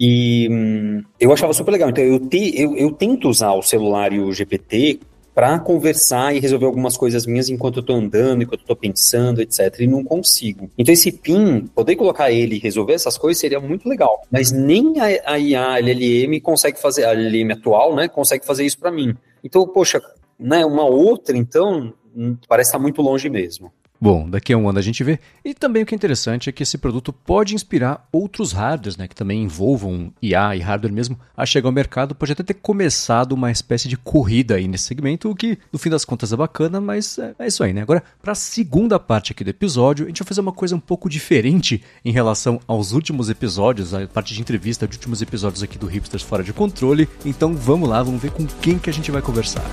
E 0.00 0.48
hum, 0.50 1.02
eu 1.18 1.32
achava 1.32 1.52
super 1.52 1.72
legal. 1.72 1.90
Então, 1.90 2.04
eu, 2.04 2.18
te, 2.20 2.60
eu, 2.60 2.76
eu 2.76 2.92
tento 2.92 3.28
usar 3.28 3.52
o 3.52 3.62
celular 3.62 4.12
e 4.12 4.20
o 4.20 4.32
GPT 4.32 5.00
para 5.38 5.56
conversar 5.60 6.34
e 6.34 6.40
resolver 6.40 6.66
algumas 6.66 6.96
coisas 6.96 7.24
minhas 7.24 7.48
enquanto 7.48 7.76
eu 7.76 7.80
estou 7.80 7.94
andando, 7.94 8.42
enquanto 8.42 8.58
eu 8.58 8.64
estou 8.64 8.74
pensando, 8.74 9.40
etc. 9.40 9.72
E 9.78 9.86
não 9.86 10.02
consigo. 10.02 10.68
Então 10.76 10.92
esse 10.92 11.12
PIN, 11.12 11.68
poder 11.72 11.94
colocar 11.94 12.32
ele 12.32 12.56
e 12.56 12.58
resolver 12.58 12.94
essas 12.94 13.16
coisas 13.16 13.40
seria 13.40 13.60
muito 13.60 13.88
legal. 13.88 14.20
Mas 14.32 14.50
nem 14.50 14.94
a, 14.98 15.34
a 15.34 15.38
IA, 15.38 15.74
a 15.74 15.78
LLM 15.78 16.40
consegue 16.40 16.80
fazer, 16.80 17.04
a 17.04 17.12
LLM 17.12 17.52
atual, 17.52 17.94
né, 17.94 18.08
consegue 18.08 18.44
fazer 18.44 18.66
isso 18.66 18.80
para 18.80 18.90
mim. 18.90 19.14
Então, 19.44 19.64
poxa, 19.68 20.02
né, 20.36 20.66
uma 20.66 20.84
outra, 20.84 21.36
então, 21.36 21.94
hum, 22.16 22.36
parece 22.48 22.70
estar 22.70 22.80
muito 22.80 23.00
longe 23.00 23.30
mesmo. 23.30 23.72
Bom, 24.00 24.30
daqui 24.30 24.52
a 24.52 24.56
um 24.56 24.68
ano 24.68 24.78
a 24.78 24.82
gente 24.82 25.02
vê. 25.02 25.18
E 25.44 25.52
também 25.52 25.82
o 25.82 25.86
que 25.86 25.94
é 25.94 25.96
interessante 25.96 26.48
é 26.48 26.52
que 26.52 26.62
esse 26.62 26.78
produto 26.78 27.12
pode 27.12 27.54
inspirar 27.54 28.06
outros 28.12 28.52
hardwares, 28.52 28.96
né, 28.96 29.08
que 29.08 29.14
também 29.14 29.42
envolvam 29.42 30.12
IA 30.22 30.54
e 30.54 30.60
hardware 30.60 30.92
mesmo, 30.92 31.18
a 31.36 31.44
chegar 31.44 31.68
ao 31.68 31.72
mercado. 31.72 32.14
Pode 32.14 32.32
até 32.32 32.42
ter 32.42 32.54
começado 32.54 33.32
uma 33.32 33.50
espécie 33.50 33.88
de 33.88 33.96
corrida 33.96 34.54
aí 34.54 34.68
nesse 34.68 34.84
segmento, 34.84 35.28
o 35.28 35.34
que 35.34 35.58
no 35.72 35.78
fim 35.78 35.90
das 35.90 36.04
contas 36.04 36.32
é 36.32 36.36
bacana, 36.36 36.80
mas 36.80 37.18
é, 37.18 37.34
é 37.40 37.46
isso 37.48 37.62
aí, 37.64 37.72
né? 37.72 37.82
Agora, 37.82 38.02
para 38.22 38.32
a 38.32 38.36
segunda 38.36 39.00
parte 39.00 39.32
aqui 39.32 39.42
do 39.42 39.50
episódio, 39.50 40.04
a 40.04 40.08
gente 40.08 40.22
vai 40.22 40.28
fazer 40.28 40.40
uma 40.40 40.52
coisa 40.52 40.76
um 40.76 40.80
pouco 40.80 41.08
diferente 41.08 41.82
em 42.04 42.12
relação 42.12 42.60
aos 42.68 42.92
últimos 42.92 43.28
episódios, 43.28 43.94
a 43.94 44.06
parte 44.06 44.32
de 44.32 44.40
entrevista 44.40 44.86
de 44.86 44.96
últimos 44.96 45.20
episódios 45.22 45.62
aqui 45.62 45.76
do 45.76 45.86
Hipsters 45.86 46.22
Fora 46.22 46.44
de 46.44 46.52
Controle. 46.52 47.08
Então 47.24 47.54
vamos 47.54 47.88
lá, 47.88 48.02
vamos 48.02 48.22
ver 48.22 48.30
com 48.30 48.46
quem 48.46 48.78
que 48.78 48.90
a 48.90 48.92
gente 48.92 49.10
vai 49.10 49.22
conversar. 49.22 49.64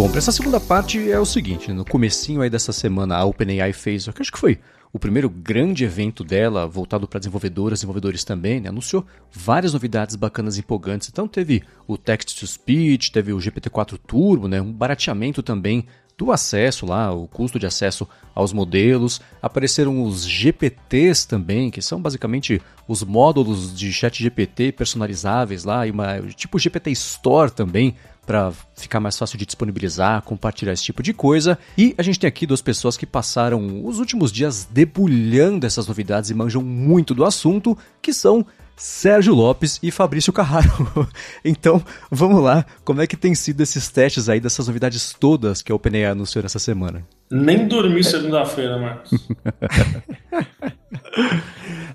Bom, 0.00 0.08
para 0.08 0.16
essa 0.16 0.32
segunda 0.32 0.58
parte 0.58 1.12
é 1.12 1.20
o 1.20 1.26
seguinte, 1.26 1.74
no 1.74 1.84
comecinho 1.84 2.40
aí 2.40 2.48
dessa 2.48 2.72
semana 2.72 3.18
a 3.18 3.24
OpenAI 3.26 3.74
fez, 3.74 4.08
acho 4.08 4.32
que 4.32 4.38
foi 4.38 4.58
o 4.90 4.98
primeiro 4.98 5.28
grande 5.28 5.84
evento 5.84 6.24
dela, 6.24 6.66
voltado 6.66 7.06
para 7.06 7.18
desenvolvedoras 7.18 7.78
e 7.78 7.80
desenvolvedores 7.80 8.24
também, 8.24 8.62
né? 8.62 8.70
anunciou 8.70 9.04
várias 9.30 9.74
novidades 9.74 10.16
bacanas 10.16 10.56
e 10.56 10.60
empolgantes. 10.60 11.10
Então 11.10 11.28
teve 11.28 11.62
o 11.86 11.98
Text 11.98 12.38
to 12.38 12.46
Speech, 12.46 13.12
teve 13.12 13.30
o 13.34 13.36
GPT-4 13.36 13.98
Turbo, 13.98 14.48
né? 14.48 14.58
um 14.58 14.72
barateamento 14.72 15.42
também 15.42 15.84
do 16.16 16.32
acesso 16.32 16.84
lá, 16.86 17.12
o 17.12 17.26
custo 17.26 17.58
de 17.58 17.66
acesso 17.66 18.08
aos 18.34 18.54
modelos. 18.54 19.20
Apareceram 19.40 20.02
os 20.02 20.26
GPTs 20.26 21.26
também, 21.26 21.70
que 21.70 21.80
são 21.80 22.00
basicamente 22.00 22.60
os 22.88 23.02
módulos 23.02 23.74
de 23.74 23.92
chat 23.92 24.22
GPT 24.22 24.72
personalizáveis 24.72 25.64
lá, 25.64 25.86
e 25.86 25.90
uma 25.90 26.20
tipo 26.34 26.58
GPT 26.58 26.90
Store 26.90 27.50
também, 27.50 27.94
para 28.30 28.52
ficar 28.76 29.00
mais 29.00 29.18
fácil 29.18 29.36
de 29.36 29.44
disponibilizar, 29.44 30.22
compartilhar 30.22 30.72
esse 30.72 30.84
tipo 30.84 31.02
de 31.02 31.12
coisa. 31.12 31.58
E 31.76 31.96
a 31.98 32.02
gente 32.02 32.20
tem 32.20 32.28
aqui 32.28 32.46
duas 32.46 32.62
pessoas 32.62 32.96
que 32.96 33.04
passaram 33.04 33.84
os 33.84 33.98
últimos 33.98 34.30
dias 34.30 34.68
debulhando 34.70 35.66
essas 35.66 35.88
novidades 35.88 36.30
e 36.30 36.34
manjam 36.34 36.62
muito 36.62 37.12
do 37.12 37.24
assunto, 37.24 37.76
que 38.00 38.12
são 38.12 38.46
Sérgio 38.76 39.34
Lopes 39.34 39.80
e 39.82 39.90
Fabrício 39.90 40.32
Carraro. 40.32 40.70
então, 41.44 41.82
vamos 42.08 42.40
lá, 42.40 42.64
como 42.84 43.02
é 43.02 43.06
que 43.08 43.16
tem 43.16 43.34
sido 43.34 43.62
esses 43.62 43.88
testes 43.88 44.28
aí 44.28 44.38
dessas 44.38 44.68
novidades 44.68 45.12
todas 45.12 45.60
que 45.60 45.72
a 45.72 45.74
OpenAI 45.74 46.04
anunciou 46.04 46.44
nessa 46.44 46.60
semana? 46.60 47.04
Nem 47.32 47.66
dormi 47.66 48.04
segunda-feira, 48.04 48.78
Marcos. 48.78 49.10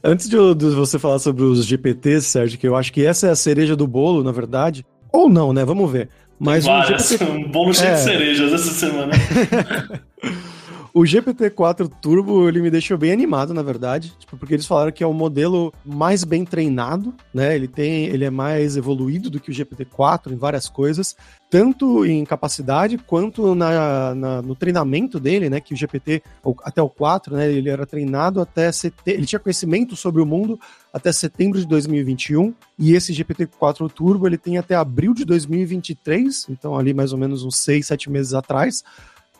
Antes 0.04 0.28
de, 0.28 0.36
de, 0.54 0.66
você 0.72 1.00
falar 1.00 1.20
sobre 1.20 1.46
os 1.46 1.66
GPTs, 1.66 2.28
Sérgio, 2.28 2.60
que 2.60 2.68
eu 2.68 2.76
acho 2.76 2.92
que 2.92 3.06
essa 3.06 3.28
é 3.28 3.30
a 3.30 3.38
cereja 3.38 3.74
do 3.74 3.88
bolo, 3.88 4.22
na 4.22 4.34
verdade. 4.34 4.86
Ou 5.16 5.30
não, 5.30 5.54
né? 5.54 5.64
Vamos 5.64 5.90
ver. 5.90 6.10
Mas 6.40 6.66
Várias. 6.66 7.10
GPT... 7.10 7.26
Um 7.32 7.50
bolo 7.50 7.74
cheio 7.74 7.92
é. 7.92 7.94
de 7.94 8.00
cerejas 8.00 8.54
essa 8.54 8.72
semana. 8.72 9.14
O 10.98 11.02
GPT-4 11.02 11.92
Turbo, 12.02 12.48
ele 12.48 12.62
me 12.62 12.72
deixou 12.72 12.98
bem 12.98 13.12
animado, 13.12 13.54
na 13.54 13.62
verdade, 13.62 14.14
tipo, 14.18 14.38
porque 14.38 14.54
eles 14.54 14.66
falaram 14.66 14.94
que 14.94 15.04
é 15.04 15.06
o 15.06 15.12
modelo 15.12 15.74
mais 15.86 16.24
bem 16.24 16.46
treinado, 16.46 17.14
né? 17.34 17.54
Ele 17.54 17.68
tem, 17.68 18.06
ele 18.06 18.24
é 18.24 18.30
mais 18.30 18.78
evoluído 18.78 19.30
do 19.30 19.38
que 19.38 19.52
o 19.52 19.54
GPT-4 19.54 20.32
em 20.32 20.38
várias 20.38 20.70
coisas, 20.70 21.14
tanto 21.50 22.06
em 22.06 22.24
capacidade 22.24 22.98
quanto 22.98 23.54
na, 23.54 24.16
na, 24.16 24.42
no 24.42 24.56
treinamento 24.56 25.20
dele, 25.20 25.50
né? 25.50 25.60
Que 25.60 25.74
o 25.74 25.78
GPT, 25.78 26.24
até 26.64 26.82
o 26.82 26.88
4, 26.88 27.36
né? 27.36 27.52
Ele 27.52 27.70
era 27.70 27.86
treinado 27.86 28.40
até 28.40 28.72
setembro, 28.72 29.20
ele 29.20 29.28
tinha 29.28 29.40
conhecimento 29.40 29.98
sobre 29.98 30.22
o 30.22 30.26
mundo 30.26 30.58
até 30.94 31.12
setembro 31.12 31.60
de 31.60 31.68
2021, 31.68 32.54
e 32.80 32.94
esse 32.94 33.12
GPT-4 33.12 33.92
Turbo 33.92 34.28
ele 34.28 34.38
tem 34.38 34.58
até 34.58 34.76
abril 34.76 35.14
de 35.14 35.26
2023, 35.26 36.48
então 36.50 36.74
ali 36.74 36.94
mais 36.94 37.12
ou 37.12 37.20
menos 37.20 37.44
uns 37.44 37.58
6, 37.58 37.86
7 37.86 38.10
meses 38.10 38.34
atrás 38.34 38.82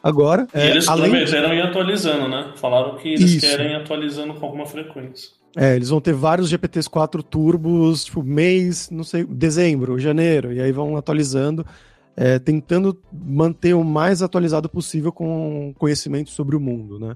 agora. 0.06 0.48
E 0.54 0.60
é, 0.60 0.70
eles 0.70 0.88
além 0.88 1.10
prometeram 1.10 1.52
ir 1.52 1.62
atualizando, 1.64 2.28
né? 2.28 2.54
Falaram 2.58 2.96
que 2.96 3.10
eles 3.10 3.32
Isso. 3.32 3.48
querem 3.48 3.72
ir 3.72 3.76
atualizando 3.76 4.36
com 4.36 4.46
alguma 4.46 4.68
frequência. 4.68 5.32
É, 5.58 5.76
eles 5.76 5.90
vão 5.90 6.00
ter 6.00 6.14
vários 6.14 6.48
GPTs 6.48 6.88
4 6.88 7.24
turbos, 7.24 8.06
tipo, 8.06 8.22
mês, 8.22 8.90
não 8.92 9.04
sei, 9.04 9.26
dezembro, 9.26 9.98
janeiro, 9.98 10.54
e 10.54 10.62
aí 10.62 10.72
vão 10.72 10.96
atualizando, 10.96 11.66
é, 12.16 12.38
tentando 12.38 12.96
manter 13.12 13.74
o 13.74 13.84
mais 13.84 14.22
atualizado 14.22 14.70
possível 14.70 15.12
com 15.12 15.74
conhecimento 15.80 16.30
sobre 16.30 16.56
o 16.56 16.60
mundo, 16.60 17.00
né? 17.00 17.16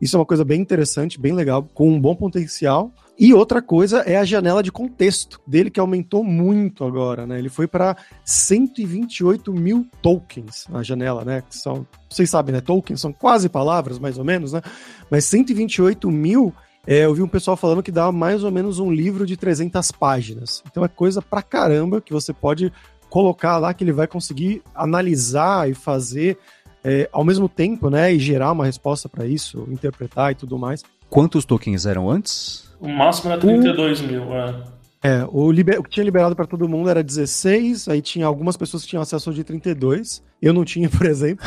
Isso 0.00 0.16
é 0.16 0.18
uma 0.18 0.24
coisa 0.24 0.44
bem 0.44 0.62
interessante, 0.62 1.20
bem 1.20 1.34
legal, 1.34 1.68
com 1.74 1.90
um 1.90 2.00
bom 2.00 2.14
potencial. 2.14 2.90
E 3.20 3.34
outra 3.34 3.60
coisa 3.60 3.98
é 3.98 4.16
a 4.16 4.24
janela 4.24 4.62
de 4.62 4.72
contexto 4.72 5.38
dele, 5.46 5.68
que 5.68 5.78
aumentou 5.78 6.24
muito 6.24 6.84
agora, 6.84 7.26
né? 7.26 7.38
Ele 7.38 7.50
foi 7.50 7.66
para 7.66 7.94
128 8.24 9.52
mil 9.52 9.86
tokens 10.00 10.66
na 10.70 10.82
janela, 10.82 11.22
né? 11.22 11.42
Que 11.42 11.54
são, 11.54 11.86
vocês 12.08 12.30
sabem, 12.30 12.54
né? 12.54 12.62
Tokens 12.62 12.98
são 12.98 13.12
quase 13.12 13.50
palavras, 13.50 13.98
mais 13.98 14.16
ou 14.16 14.24
menos, 14.24 14.54
né? 14.54 14.62
Mas 15.10 15.26
128 15.26 16.10
mil 16.10 16.54
é, 16.86 17.04
eu 17.04 17.14
vi 17.14 17.20
um 17.20 17.28
pessoal 17.28 17.58
falando 17.58 17.82
que 17.82 17.92
dá 17.92 18.10
mais 18.10 18.42
ou 18.42 18.50
menos 18.50 18.78
um 18.78 18.90
livro 18.90 19.26
de 19.26 19.36
300 19.36 19.92
páginas. 19.92 20.62
Então 20.70 20.82
é 20.82 20.88
coisa 20.88 21.20
pra 21.20 21.42
caramba 21.42 22.00
que 22.00 22.14
você 22.14 22.32
pode 22.32 22.72
colocar 23.10 23.58
lá 23.58 23.74
que 23.74 23.84
ele 23.84 23.92
vai 23.92 24.06
conseguir 24.06 24.62
analisar 24.74 25.68
e 25.68 25.74
fazer 25.74 26.38
é, 26.82 27.06
ao 27.12 27.22
mesmo 27.22 27.50
tempo, 27.50 27.90
né, 27.90 28.14
e 28.14 28.18
gerar 28.18 28.52
uma 28.52 28.64
resposta 28.64 29.10
para 29.10 29.26
isso, 29.26 29.68
interpretar 29.70 30.32
e 30.32 30.34
tudo 30.34 30.58
mais. 30.58 30.82
Quantos 31.10 31.44
tokens 31.44 31.86
eram 31.86 32.08
antes? 32.08 32.70
O 32.80 32.88
máximo 32.88 33.32
era 33.32 33.40
32 33.40 34.00
o... 34.00 34.04
mil, 34.04 34.22
é. 34.32 34.54
É, 35.02 35.26
o, 35.30 35.50
liber... 35.50 35.80
o 35.80 35.82
que 35.82 35.90
tinha 35.90 36.04
liberado 36.04 36.36
para 36.36 36.46
todo 36.46 36.68
mundo 36.68 36.88
era 36.88 37.02
16, 37.02 37.88
aí 37.88 38.00
tinha 38.00 38.26
algumas 38.26 38.56
pessoas 38.56 38.82
que 38.82 38.90
tinham 38.90 39.02
acesso 39.02 39.32
de 39.32 39.42
32. 39.42 40.22
Eu 40.40 40.52
não 40.52 40.64
tinha, 40.64 40.88
por 40.90 41.06
exemplo. 41.06 41.44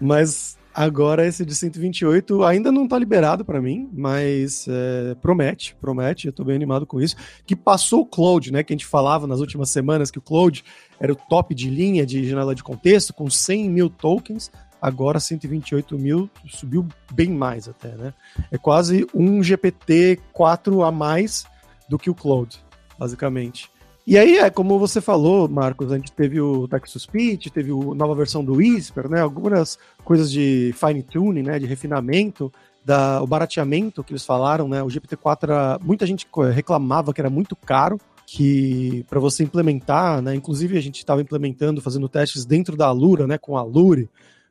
mas 0.00 0.58
agora 0.74 1.26
esse 1.26 1.44
de 1.44 1.54
128 1.54 2.44
ainda 2.44 2.72
não 2.72 2.88
tá 2.88 2.98
liberado 2.98 3.44
para 3.44 3.60
mim, 3.60 3.88
mas 3.92 4.66
é, 4.68 5.14
promete, 5.16 5.76
promete, 5.80 6.26
eu 6.28 6.32
tô 6.32 6.44
bem 6.44 6.56
animado 6.56 6.86
com 6.86 7.00
isso. 7.00 7.14
Que 7.46 7.54
passou 7.54 8.00
o 8.00 8.06
Cloud, 8.06 8.52
né, 8.52 8.62
que 8.62 8.72
a 8.72 8.76
gente 8.76 8.86
falava 8.86 9.26
nas 9.26 9.40
últimas 9.40 9.70
semanas 9.70 10.10
que 10.10 10.18
o 10.18 10.22
Cloud 10.22 10.64
era 10.98 11.12
o 11.12 11.16
top 11.16 11.54
de 11.54 11.68
linha 11.68 12.06
de 12.06 12.28
janela 12.28 12.54
de 12.54 12.64
contexto, 12.64 13.12
com 13.12 13.28
100 13.28 13.68
mil 13.68 13.90
tokens, 13.90 14.50
agora 14.80 15.20
128 15.20 15.98
mil, 15.98 16.30
subiu 16.48 16.86
bem 17.12 17.30
mais 17.30 17.68
até, 17.68 17.96
né? 17.96 18.14
É 18.50 18.58
quase 18.58 19.06
um 19.14 19.42
GPT 19.42 20.20
4 20.32 20.82
a 20.82 20.92
mais 20.92 21.44
do 21.88 21.98
que 21.98 22.10
o 22.10 22.14
Cloud, 22.14 22.58
basicamente. 22.98 23.70
E 24.06 24.16
aí, 24.16 24.38
é 24.38 24.48
como 24.48 24.78
você 24.78 25.02
falou, 25.02 25.46
Marcos, 25.48 25.92
a 25.92 25.96
gente 25.96 26.10
teve 26.12 26.40
o 26.40 26.66
Texas 26.66 27.02
Speech, 27.02 27.50
teve 27.50 27.70
a 27.70 27.94
nova 27.94 28.14
versão 28.14 28.42
do 28.42 28.54
Whisper, 28.54 29.06
né? 29.06 29.20
Algumas 29.20 29.78
coisas 30.02 30.30
de 30.30 30.74
fine 30.74 31.02
tuning, 31.02 31.42
né? 31.42 31.58
De 31.58 31.66
refinamento, 31.66 32.50
da, 32.82 33.22
o 33.22 33.26
barateamento 33.26 34.02
que 34.02 34.12
eles 34.12 34.24
falaram, 34.24 34.66
né? 34.66 34.82
O 34.82 34.86
GPT-4 34.86 35.38
era, 35.42 35.78
muita 35.82 36.06
gente 36.06 36.26
reclamava 36.54 37.12
que 37.12 37.20
era 37.20 37.28
muito 37.28 37.54
caro, 37.54 38.00
que 38.26 39.04
para 39.10 39.20
você 39.20 39.42
implementar, 39.44 40.22
né? 40.22 40.34
Inclusive 40.34 40.78
a 40.78 40.80
gente 40.80 40.96
estava 40.96 41.20
implementando, 41.20 41.82
fazendo 41.82 42.08
testes 42.08 42.46
dentro 42.46 42.78
da 42.78 42.86
Alura, 42.86 43.26
né? 43.26 43.36
Com 43.36 43.58
a 43.58 43.60
Alure, 43.60 44.08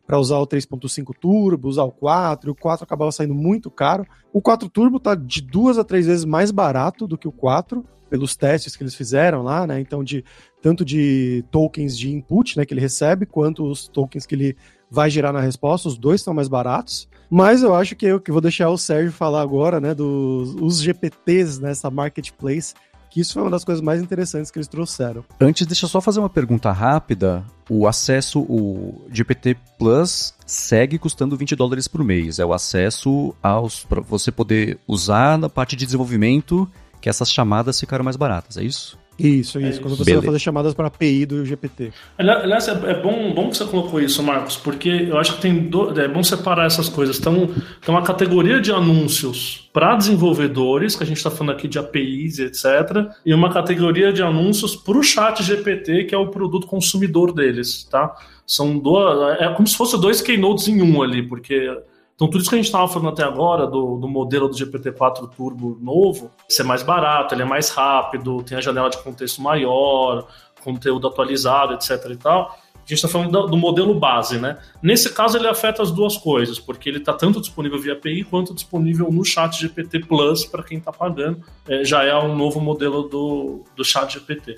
para 0.08 0.18
usar 0.18 0.38
o 0.38 0.48
3.5 0.48 1.14
Turbo, 1.20 1.68
usar 1.68 1.84
o 1.84 1.92
4, 1.92 2.50
e 2.50 2.52
o 2.52 2.56
4 2.56 2.86
acabava 2.86 3.12
saindo 3.12 3.36
muito 3.36 3.70
caro. 3.70 4.08
O 4.32 4.42
4 4.42 4.70
Turbo 4.70 5.02
tá 5.02 5.14
de 5.14 5.42
duas 5.42 5.78
a 5.78 5.84
três 5.84 6.06
vezes 6.06 6.24
mais 6.24 6.50
barato 6.50 7.06
do 7.06 7.18
que 7.18 7.28
o 7.28 7.32
4, 7.32 7.84
pelos 8.10 8.38
testes 8.38 8.76
que 8.76 8.84
eles 8.84 8.96
fizeram 8.96 9.44
lá, 9.44 9.68
né? 9.68 9.82
Então, 9.82 10.02
de 10.02 10.24
tanto 10.62 10.86
de 10.86 11.44
tokens 11.52 11.98
de 11.98 12.10
input, 12.10 12.58
né, 12.58 12.66
que 12.66 12.74
ele 12.74 12.82
recebe, 12.82 13.26
quanto 13.26 13.70
os 13.70 13.90
tokens 13.90 14.26
que 14.26 14.34
ele 14.34 14.56
vai 14.90 15.10
gerar 15.10 15.34
na 15.34 15.42
resposta, 15.42 15.90
os 15.90 15.98
dois 15.98 16.22
estão 16.22 16.34
mais 16.34 16.48
baratos. 16.48 17.10
Mas 17.30 17.62
eu 17.62 17.76
acho 17.76 17.96
que 17.96 18.06
eu 18.06 18.22
que 18.22 18.32
vou 18.32 18.40
deixar 18.40 18.70
o 18.70 18.78
Sérgio 18.78 19.12
falar 19.12 19.42
agora, 19.42 19.82
né, 19.82 19.94
dos 19.94 20.56
os 20.56 20.82
GPTs 20.82 21.62
nessa 21.62 21.92
marketplace 21.92 22.74
que 23.18 23.22
isso 23.22 23.34
foi 23.34 23.42
uma 23.42 23.50
das 23.50 23.64
coisas 23.64 23.84
mais 23.84 24.00
interessantes 24.00 24.52
que 24.52 24.60
eles 24.60 24.68
trouxeram. 24.68 25.26
Antes, 25.42 25.66
deixa 25.66 25.86
eu 25.86 25.90
só 25.90 26.00
fazer 26.00 26.20
uma 26.20 26.30
pergunta 26.30 26.72
rápida. 26.72 27.44
O 27.68 27.88
acesso, 27.88 28.42
o 28.42 29.08
GPT 29.12 29.58
Plus 29.80 30.36
segue 30.46 31.00
custando 31.00 31.36
20 31.36 31.56
dólares 31.56 31.88
por 31.88 32.04
mês. 32.04 32.38
É 32.38 32.46
o 32.46 32.54
acesso 32.54 33.34
aos 33.42 33.84
para 33.84 34.02
você 34.02 34.32
poder 34.32 34.80
usar 34.88 35.36
na 35.36 35.50
parte 35.50 35.76
de 35.76 35.84
desenvolvimento 35.84 36.70
que 37.02 37.10
essas 37.10 37.32
chamadas 37.32 37.80
ficaram 37.80 38.06
mais 38.06 38.16
baratas, 38.16 38.56
é 38.58 38.64
isso? 38.64 39.00
Isso, 39.20 39.60
isso. 39.60 39.80
É 39.80 39.82
quando 39.82 39.96
você 39.96 40.04
Beleza. 40.04 40.22
vai 40.22 40.26
fazer 40.28 40.40
chamadas 40.40 40.74
para 40.74 40.86
a 40.86 40.88
API 40.88 41.26
do 41.26 41.46
GPT. 41.46 41.92
Aliás, 42.18 42.68
é, 42.68 42.72
é 42.72 43.02
bom, 43.02 43.34
bom 43.34 43.50
que 43.50 43.58
você 43.58 43.66
colocou 43.66 44.00
isso, 44.00 44.22
Marcos, 44.22 44.56
porque 44.56 44.90
eu 44.90 45.18
acho 45.18 45.36
que 45.36 45.42
tem 45.42 45.68
do, 45.70 46.00
é 46.00 46.08
bom 46.08 46.24
separar 46.24 46.66
essas 46.68 46.88
coisas. 46.88 47.18
Então, 47.20 47.48
tem 47.48 47.94
uma 47.94 48.04
categoria 48.04 48.62
de 48.62 48.72
anúncios 48.72 49.70
para 49.74 49.96
desenvolvedores, 49.96 50.96
que 50.96 51.04
a 51.04 51.06
gente 51.06 51.18
está 51.18 51.32
falando 51.32 51.56
aqui 51.56 51.68
de 51.68 51.80
APIs, 51.80 52.40
etc., 52.40 53.08
e 53.26 53.34
uma 53.34 53.52
categoria 53.52 54.14
de 54.14 54.22
anúncios 54.22 54.76
para 54.76 54.98
o 54.98 55.04
chat 55.04 55.44
GPT, 55.44 56.06
que 56.06 56.16
é 56.16 56.18
o 56.18 56.28
produto 56.28 56.68
consumidor 56.68 57.34
deles, 57.34 57.84
tá? 57.84 58.16
São 58.46 58.78
duas. 58.78 59.40
É 59.42 59.50
como 59.50 59.68
se 59.68 59.76
fosse 59.76 60.00
dois 60.00 60.22
keynotes 60.22 60.68
em 60.68 60.82
um 60.82 61.02
ali, 61.02 61.22
porque 61.22 61.70
então, 62.18 62.28
tudo 62.28 62.42
isso 62.42 62.50
que 62.50 62.56
a 62.56 62.58
gente 62.58 62.66
estava 62.66 62.88
falando 62.88 63.10
até 63.10 63.24
agora, 63.24 63.68
do, 63.68 63.96
do 63.98 64.08
modelo 64.08 64.48
do 64.48 64.56
GPT-4 64.56 65.30
Turbo 65.36 65.78
novo, 65.80 66.32
ser 66.50 66.64
mais 66.64 66.82
barato, 66.82 67.36
ele 67.36 67.44
é 67.44 67.46
mais 67.46 67.70
rápido, 67.70 68.42
tem 68.42 68.58
a 68.58 68.62
janela 68.62 68.90
de 68.90 68.98
contexto 69.04 69.40
maior, 69.40 70.28
conteúdo 70.64 71.08
atualizado, 71.08 71.76
etc. 71.76 71.92
e 72.10 72.16
tal. 72.16 72.58
A 72.74 72.80
gente 72.80 72.94
está 72.94 73.08
falando 73.08 73.32
do, 73.32 73.46
do, 73.46 73.58
modelo 73.58 73.94
base, 73.94 74.40
né? 74.40 74.58
Nesse 74.82 75.14
caso, 75.14 75.38
ele 75.38 75.48
afeta 75.48 75.84
as 75.84 75.92
duas 75.92 76.18
coisas, 76.18 76.58
porque 76.58 76.90
ele 76.90 76.98
está 76.98 77.14
tanto 77.14 77.40
disponível 77.40 77.80
via 77.80 77.94
API 77.94 78.24
quanto 78.24 78.52
disponível 78.52 79.12
no 79.12 79.24
chat 79.24 79.62
GPT 79.62 80.00
Plus 80.08 80.44
para 80.44 80.64
quem 80.64 80.80
está 80.80 80.92
pagando. 80.92 81.44
É, 81.68 81.84
já 81.84 82.04
é 82.04 82.18
um 82.18 82.36
novo 82.36 82.60
modelo 82.60 83.04
do, 83.04 83.64
do 83.76 83.86
chat 83.86 84.14
GPT, 84.14 84.56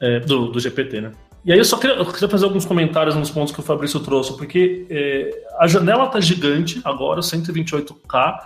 é, 0.00 0.20
do, 0.20 0.46
do 0.46 0.60
GPT, 0.60 1.00
né? 1.00 1.12
E 1.44 1.52
aí 1.52 1.58
eu 1.58 1.64
só 1.64 1.78
queria, 1.78 1.96
eu 1.96 2.04
queria, 2.04 2.28
fazer 2.28 2.44
alguns 2.44 2.66
comentários 2.66 3.14
nos 3.14 3.30
pontos 3.30 3.52
que 3.52 3.60
o 3.60 3.62
Fabrício 3.62 3.98
trouxe, 4.00 4.36
porque 4.36 4.86
é, 4.90 5.44
a 5.58 5.66
janela 5.66 6.04
está 6.04 6.20
gigante 6.20 6.80
agora, 6.84 7.20
128K, 7.20 8.40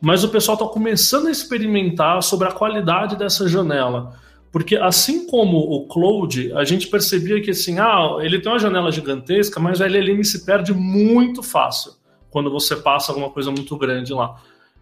mas 0.00 0.24
o 0.24 0.28
pessoal 0.28 0.54
está 0.54 0.66
começando 0.66 1.26
a 1.26 1.30
experimentar 1.30 2.22
sobre 2.22 2.48
a 2.48 2.52
qualidade 2.52 3.16
dessa 3.16 3.46
janela. 3.48 4.14
Porque 4.50 4.76
assim 4.76 5.26
como 5.26 5.58
o 5.58 5.86
Cloud, 5.88 6.52
a 6.54 6.64
gente 6.64 6.86
percebia 6.86 7.40
que 7.42 7.50
assim, 7.50 7.78
ah, 7.78 8.16
ele 8.20 8.40
tem 8.40 8.50
uma 8.50 8.58
janela 8.58 8.90
gigantesca, 8.90 9.60
mas 9.60 9.80
a 9.80 9.86
LLM 9.86 10.24
se 10.24 10.44
perde 10.46 10.72
muito 10.72 11.42
fácil 11.42 11.92
quando 12.30 12.50
você 12.50 12.76
passa 12.76 13.12
alguma 13.12 13.30
coisa 13.30 13.50
muito 13.50 13.76
grande 13.76 14.12
lá. 14.12 14.36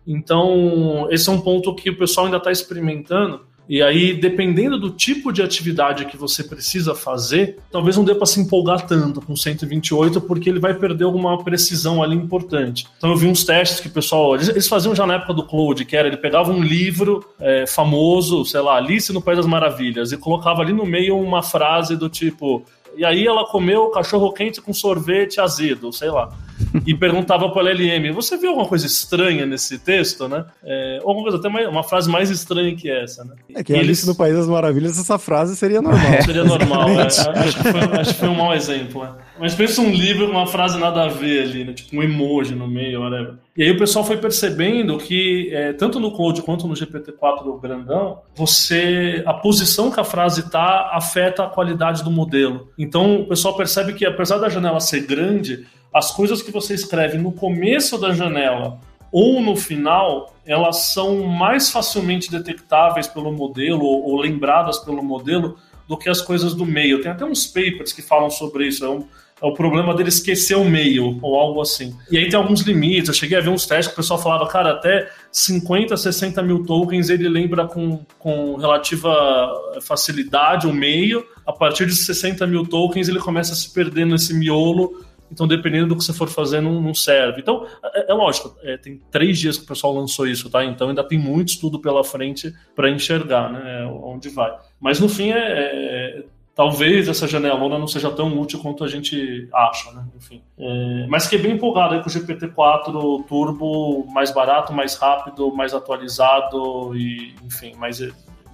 Então, 0.06 1.08
esse 1.10 1.28
é 1.28 1.32
um 1.32 1.40
ponto 1.40 1.74
que 1.74 1.90
o 1.90 1.98
pessoal 1.98 2.26
ainda 2.26 2.38
está 2.38 2.52
experimentando. 2.52 3.40
E 3.68 3.82
aí, 3.82 4.14
dependendo 4.14 4.78
do 4.78 4.90
tipo 4.90 5.32
de 5.32 5.42
atividade 5.42 6.04
que 6.06 6.16
você 6.16 6.44
precisa 6.44 6.94
fazer, 6.94 7.58
talvez 7.70 7.96
não 7.96 8.04
dê 8.04 8.14
para 8.14 8.26
se 8.26 8.40
empolgar 8.40 8.86
tanto 8.86 9.20
com 9.20 9.34
128, 9.34 10.20
porque 10.20 10.48
ele 10.48 10.60
vai 10.60 10.74
perder 10.74 11.04
alguma 11.04 11.42
precisão 11.42 12.02
ali 12.02 12.14
importante. 12.14 12.86
Então, 12.96 13.10
eu 13.10 13.16
vi 13.16 13.26
uns 13.26 13.44
testes 13.44 13.80
que 13.80 13.88
o 13.88 13.90
pessoal. 13.90 14.36
Eles 14.36 14.68
faziam 14.68 14.94
já 14.94 15.06
na 15.06 15.14
época 15.14 15.34
do 15.34 15.44
Cloud, 15.44 15.84
que 15.84 15.96
era 15.96 16.06
ele 16.06 16.16
pegava 16.16 16.52
um 16.52 16.62
livro 16.62 17.24
é, 17.40 17.66
famoso, 17.66 18.44
sei 18.44 18.60
lá, 18.60 18.76
Alice 18.76 19.12
no 19.12 19.20
País 19.20 19.38
das 19.38 19.46
Maravilhas, 19.46 20.12
e 20.12 20.16
colocava 20.16 20.62
ali 20.62 20.72
no 20.72 20.86
meio 20.86 21.18
uma 21.18 21.42
frase 21.42 21.96
do 21.96 22.08
tipo 22.08 22.64
e 22.96 23.04
aí 23.04 23.26
ela 23.26 23.44
comeu 23.44 23.90
cachorro 23.90 24.32
quente 24.32 24.60
com 24.60 24.72
sorvete 24.72 25.38
azedo, 25.38 25.92
sei 25.92 26.10
lá. 26.10 26.30
E 26.86 26.94
perguntava 26.94 27.50
para 27.50 27.64
o 27.64 27.68
LLM: 27.68 28.12
Você 28.12 28.36
viu 28.36 28.50
alguma 28.50 28.68
coisa 28.68 28.86
estranha 28.86 29.44
nesse 29.44 29.78
texto, 29.78 30.28
né? 30.28 30.44
É, 30.64 31.00
ou 31.02 31.10
alguma 31.10 31.24
coisa, 31.24 31.38
até 31.38 31.48
mais, 31.48 31.68
uma 31.68 31.82
frase 31.82 32.08
mais 32.08 32.30
estranha 32.30 32.74
que 32.76 32.90
essa, 32.90 33.24
né? 33.24 33.34
É 33.54 33.64
que 33.64 33.72
Alice 33.72 33.88
eles... 33.88 34.06
no 34.06 34.14
País 34.14 34.34
das 34.34 34.46
Maravilhas, 34.46 34.98
essa 34.98 35.18
frase 35.18 35.56
seria 35.56 35.82
normal. 35.82 36.12
É. 36.12 36.22
Seria 36.22 36.44
normal, 36.44 36.88
é. 36.90 37.02
acho, 37.02 37.56
que 37.56 37.72
foi, 37.72 37.80
acho 37.80 38.14
que 38.14 38.20
foi 38.20 38.28
um 38.28 38.34
mau 38.34 38.54
exemplo. 38.54 39.02
Né? 39.02 39.12
Mas 39.38 39.54
pensa 39.54 39.80
um 39.80 39.90
livro 39.90 40.26
com 40.26 40.32
uma 40.32 40.46
frase 40.46 40.78
nada 40.78 41.04
a 41.04 41.08
ver 41.08 41.42
ali, 41.42 41.64
né? 41.64 41.72
Tipo 41.72 41.96
um 41.96 42.02
emoji 42.02 42.54
no 42.54 42.68
meio, 42.68 43.00
whatever. 43.00 43.34
E 43.56 43.62
aí 43.62 43.70
o 43.70 43.78
pessoal 43.78 44.04
foi 44.04 44.18
percebendo 44.18 44.98
que, 44.98 45.50
é, 45.52 45.72
tanto 45.72 45.98
no 45.98 46.12
Code 46.12 46.42
quanto 46.42 46.66
no 46.66 46.74
GPT-4 46.74 47.60
grandão, 47.60 48.20
você. 48.34 49.22
a 49.26 49.32
posição 49.32 49.90
que 49.90 49.98
a 49.98 50.04
frase 50.04 50.50
tá 50.50 50.90
afeta 50.92 51.44
a 51.44 51.48
qualidade 51.48 52.04
do 52.04 52.10
modelo. 52.10 52.68
Então 52.78 53.22
o 53.22 53.28
pessoal 53.28 53.56
percebe 53.56 53.94
que, 53.94 54.04
apesar 54.04 54.38
da 54.38 54.48
janela 54.48 54.80
ser 54.80 55.00
grande, 55.06 55.66
as 55.96 56.10
coisas 56.10 56.42
que 56.42 56.50
você 56.50 56.74
escreve 56.74 57.16
no 57.16 57.32
começo 57.32 57.98
da 57.98 58.12
janela 58.12 58.78
ou 59.10 59.40
no 59.40 59.56
final, 59.56 60.34
elas 60.44 60.92
são 60.92 61.24
mais 61.24 61.70
facilmente 61.70 62.30
detectáveis 62.30 63.06
pelo 63.06 63.32
modelo 63.32 63.82
ou, 63.82 64.20
lembradas 64.20 64.78
pelo 64.78 65.02
modelo 65.02 65.56
do 65.88 65.96
que 65.96 66.10
as 66.10 66.20
coisas 66.20 66.54
do 66.54 66.66
meio. 66.66 67.00
Tem 67.00 67.10
até 67.10 67.24
uns 67.24 67.46
papers 67.46 67.94
que 67.94 68.02
falam 68.02 68.28
sobre 68.28 68.66
isso. 68.66 68.84
É, 68.84 68.90
um, 68.90 69.06
é 69.40 69.46
o 69.46 69.54
problema 69.54 69.94
dele 69.94 70.10
esquecer 70.10 70.56
o 70.56 70.66
meio 70.66 71.18
ou 71.22 71.40
algo 71.40 71.62
assim. 71.62 71.96
E 72.10 72.18
aí 72.18 72.28
tem 72.28 72.38
alguns 72.38 72.60
limites. 72.60 73.08
Eu 73.08 73.14
cheguei 73.14 73.38
a 73.38 73.40
ver 73.40 73.48
uns 73.48 73.64
testes 73.64 73.86
que 73.86 73.94
o 73.94 73.96
pessoal 73.96 74.20
falava, 74.20 74.46
cara, 74.48 74.72
até 74.72 75.08
50, 75.32 75.96
60 75.96 76.42
mil 76.42 76.62
tokens 76.64 77.08
ele 77.08 77.26
lembra 77.26 77.66
com, 77.66 78.04
com 78.18 78.56
relativa 78.56 79.50
facilidade 79.80 80.66
o 80.66 80.74
meio. 80.74 81.24
A 81.46 81.54
partir 81.54 81.86
de 81.86 81.94
60 81.94 82.46
mil 82.46 82.66
tokens 82.66 83.08
ele 83.08 83.20
começa 83.20 83.54
a 83.54 83.56
se 83.56 83.72
perder 83.72 84.04
nesse 84.04 84.34
miolo 84.34 85.05
então, 85.30 85.46
dependendo 85.46 85.88
do 85.88 85.96
que 85.96 86.04
você 86.04 86.12
for 86.12 86.28
fazer, 86.28 86.60
não, 86.60 86.80
não 86.80 86.94
serve. 86.94 87.40
Então, 87.40 87.66
é, 87.82 88.10
é 88.10 88.14
lógico, 88.14 88.56
é, 88.62 88.76
tem 88.76 89.00
três 89.10 89.38
dias 89.38 89.56
que 89.58 89.64
o 89.64 89.66
pessoal 89.66 89.94
lançou 89.94 90.26
isso, 90.26 90.50
tá? 90.50 90.64
Então, 90.64 90.88
ainda 90.88 91.04
tem 91.04 91.18
muito 91.18 91.48
estudo 91.48 91.80
pela 91.80 92.04
frente 92.04 92.52
para 92.74 92.90
enxergar, 92.90 93.52
né? 93.52 93.86
Onde 93.86 94.28
vai. 94.28 94.54
Mas, 94.80 95.00
no 95.00 95.08
fim, 95.08 95.30
é, 95.30 95.38
é, 95.38 96.24
talvez 96.54 97.08
essa 97.08 97.26
janelona 97.26 97.78
não 97.78 97.86
seja 97.86 98.10
tão 98.10 98.38
útil 98.40 98.60
quanto 98.60 98.84
a 98.84 98.88
gente 98.88 99.48
acha, 99.52 99.92
né? 99.92 100.04
Enfim. 100.16 100.42
É, 100.58 101.06
mas 101.08 101.24
fiquei 101.24 101.38
bem 101.38 101.52
empolgado 101.52 101.94
aí 101.94 102.02
com 102.02 102.08
o 102.08 102.12
GPT-4 102.12 103.26
Turbo 103.26 104.06
mais 104.12 104.32
barato, 104.32 104.72
mais 104.72 104.96
rápido, 104.96 105.54
mais 105.54 105.74
atualizado 105.74 106.96
e, 106.96 107.34
enfim, 107.44 107.74
mais 107.76 108.00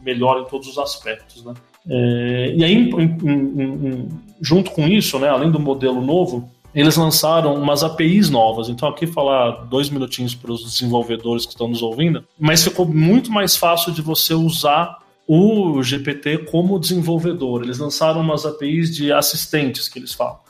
melhor 0.03 0.41
em 0.41 0.45
todos 0.45 0.69
os 0.69 0.79
aspectos, 0.79 1.45
né? 1.45 1.55
É, 1.89 2.53
e 2.57 2.65
aí, 2.65 2.75
em, 2.75 2.91
em, 2.95 3.89
em, 3.89 4.09
junto 4.41 4.71
com 4.71 4.87
isso, 4.87 5.19
né, 5.19 5.29
além 5.29 5.51
do 5.51 5.59
modelo 5.59 6.01
novo, 6.01 6.51
eles 6.75 6.97
lançaram 6.97 7.55
umas 7.55 7.83
APIs 7.83 8.31
novas. 8.31 8.69
Então, 8.69 8.89
aqui 8.89 9.07
falar 9.07 9.65
dois 9.67 9.91
minutinhos 9.91 10.35
para 10.35 10.53
os 10.53 10.65
desenvolvedores 10.65 11.45
que 11.45 11.53
estão 11.53 11.69
nos 11.69 11.83
ouvindo, 11.83 12.25
mas 12.39 12.65
ficou 12.65 12.87
muito 12.87 13.31
mais 13.31 13.57
fácil 13.57 13.93
de 13.93 14.03
você 14.03 14.35
usar 14.35 14.99
o 15.27 15.83
GPT 15.83 16.39
como 16.51 16.79
desenvolvedor. 16.79 17.63
Eles 17.63 17.79
lançaram 17.79 18.21
umas 18.21 18.45
APIs 18.45 18.95
de 18.95 19.13
assistentes 19.13 19.89
que 19.89 19.99
eles 19.99 20.13
falam. 20.13 20.41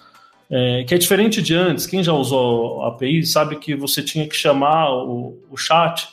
É, 0.50 0.85
que 0.85 0.94
é 0.94 0.98
diferente 0.98 1.40
de 1.40 1.54
antes. 1.54 1.87
Quem 1.87 2.02
já 2.02 2.12
usou 2.12 2.82
a 2.82 2.88
API 2.88 3.24
sabe 3.24 3.56
que 3.56 3.74
você 3.74 4.02
tinha 4.02 4.28
que 4.28 4.37
chamar 4.37 4.92
o, 4.92 5.38
o 5.50 5.56
chat 5.56 6.08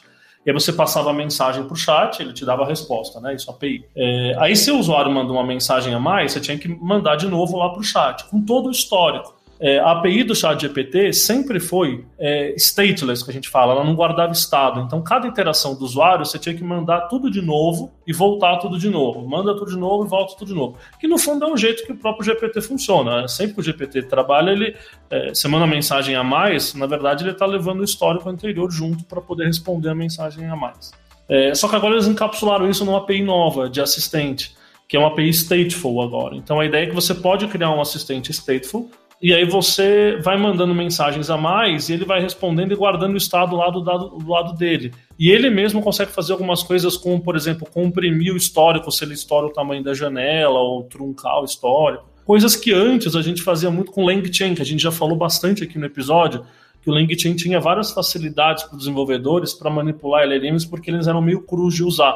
e 0.45 0.49
aí 0.49 0.53
você 0.53 0.71
passava 0.71 1.09
a 1.09 1.13
mensagem 1.13 1.63
para 1.63 1.73
o 1.73 1.75
chat, 1.75 2.21
ele 2.21 2.31
te 2.31 2.45
dava 2.45 2.63
a 2.63 2.67
resposta, 2.67 3.19
né? 3.19 3.35
Isso 3.35 3.51
API. 3.51 3.85
É, 3.95 4.35
aí 4.39 4.55
se 4.55 4.71
o 4.71 4.79
usuário 4.79 5.11
mandou 5.11 5.35
uma 5.35 5.43
mensagem 5.43 5.93
a 5.93 5.99
mais, 5.99 6.31
você 6.31 6.39
tinha 6.39 6.57
que 6.57 6.67
mandar 6.67 7.17
de 7.17 7.27
novo 7.27 7.57
lá 7.57 7.69
para 7.69 7.79
o 7.79 7.83
chat, 7.83 8.23
com 8.29 8.41
todo 8.41 8.67
o 8.67 8.71
histórico. 8.71 9.35
É, 9.61 9.77
a 9.77 9.91
API 9.91 10.23
do 10.23 10.33
chat 10.33 10.61
GPT 10.61 11.11
sempre 11.11 11.59
foi 11.59 12.05
é, 12.17 12.53
stateless, 12.55 13.23
que 13.25 13.29
a 13.29 13.33
gente 13.33 13.49
fala, 13.49 13.73
ela 13.73 13.83
não 13.83 13.93
guardava 13.93 14.31
estado. 14.31 14.79
Então, 14.79 15.01
cada 15.01 15.27
interação 15.27 15.75
do 15.75 15.83
usuário, 15.83 16.25
você 16.25 16.39
tinha 16.39 16.55
que 16.55 16.63
mandar 16.63 17.01
tudo 17.01 17.29
de 17.29 17.41
novo 17.41 17.91
e 18.07 18.13
voltar 18.13 18.57
tudo 18.57 18.79
de 18.79 18.89
novo. 18.89 19.27
Manda 19.27 19.53
tudo 19.53 19.71
de 19.71 19.77
novo 19.77 20.05
e 20.05 20.07
volta 20.07 20.35
tudo 20.37 20.47
de 20.47 20.53
novo. 20.53 20.77
Que 20.97 21.09
no 21.09 21.17
fundo 21.17 21.43
é 21.43 21.51
um 21.51 21.57
jeito 21.57 21.83
que 21.85 21.91
o 21.91 21.97
próprio 21.97 22.23
GPT 22.23 22.61
funciona. 22.61 23.21
Né? 23.21 23.27
Sempre 23.27 23.55
que 23.55 23.59
o 23.59 23.63
GPT 23.63 24.03
trabalha, 24.03 24.51
ele 24.51 24.75
é, 25.09 25.29
você 25.29 25.47
manda 25.49 25.67
mensagem 25.67 26.15
a 26.15 26.23
mais, 26.23 26.73
na 26.73 26.85
verdade, 26.85 27.25
ele 27.25 27.31
está 27.31 27.45
levando 27.45 27.81
o 27.81 27.83
histórico 27.83 28.29
anterior 28.29 28.71
junto 28.71 29.03
para 29.03 29.19
poder 29.19 29.45
responder 29.45 29.89
a 29.89 29.95
mensagem 29.95 30.47
a 30.47 30.55
mais. 30.55 30.93
É, 31.27 31.53
só 31.53 31.67
que 31.67 31.75
agora 31.75 31.95
eles 31.95 32.07
encapsularam 32.07 32.69
isso 32.69 32.85
numa 32.85 32.99
API 32.99 33.21
nova 33.21 33.69
de 33.69 33.81
assistente, 33.81 34.55
que 34.87 34.95
é 34.95 34.99
uma 34.99 35.09
API 35.09 35.29
stateful 35.29 36.01
agora. 36.01 36.35
Então 36.35 36.61
a 36.61 36.65
ideia 36.65 36.85
é 36.85 36.87
que 36.87 36.95
você 36.95 37.13
pode 37.13 37.45
criar 37.47 37.71
um 37.71 37.81
assistente 37.81 38.31
stateful 38.31 38.89
e 39.21 39.33
aí 39.33 39.43
você 39.43 40.17
vai 40.23 40.37
mandando 40.37 40.73
mensagens 40.73 41.29
a 41.29 41.35
mais 41.35 41.89
e 41.89 41.93
ele 41.93 42.05
vai 42.05 42.21
respondendo 42.21 42.71
e 42.71 42.75
guardando 42.75 43.15
o 43.15 43.17
estado 43.17 43.55
lá 43.55 43.69
do, 43.69 43.83
lado, 43.83 44.09
do 44.17 44.29
lado 44.29 44.53
dele. 44.57 44.93
E 45.17 45.29
ele 45.29 45.49
mesmo 45.49 45.81
consegue 45.81 46.11
fazer 46.11 46.31
algumas 46.31 46.63
coisas 46.63 46.95
como, 46.95 47.21
por 47.21 47.35
exemplo, 47.35 47.67
comprimir 47.69 48.33
o 48.33 48.37
histórico 48.37 48.89
se 48.91 49.03
ele 49.03 49.13
estoura 49.13 49.47
o 49.47 49.51
tamanho 49.51 49.83
da 49.83 49.93
janela 49.93 50.59
ou 50.59 50.83
truncar 50.83 51.41
o 51.41 51.45
histórico. 51.45 52.09
Coisas 52.23 52.55
que 52.55 52.71
antes 52.71 53.13
a 53.15 53.21
gente 53.21 53.41
fazia 53.41 53.69
muito 53.69 53.91
com 53.91 54.05
LangChain, 54.05 54.55
que 54.55 54.61
a 54.61 54.65
gente 54.65 54.81
já 54.81 54.91
falou 54.91 55.17
bastante 55.17 55.63
aqui 55.65 55.77
no 55.77 55.85
episódio, 55.85 56.45
que 56.81 56.89
o 56.89 56.93
LangChain 56.93 57.35
tinha 57.35 57.59
várias 57.59 57.91
facilidades 57.91 58.63
para 58.63 58.75
os 58.75 58.83
desenvolvedores 58.83 59.53
para 59.53 59.69
manipular 59.69 60.23
LLMs 60.23 60.65
porque 60.65 60.89
eles 60.89 61.07
eram 61.07 61.21
meio 61.21 61.41
crus 61.41 61.75
de 61.75 61.83
usar. 61.83 62.15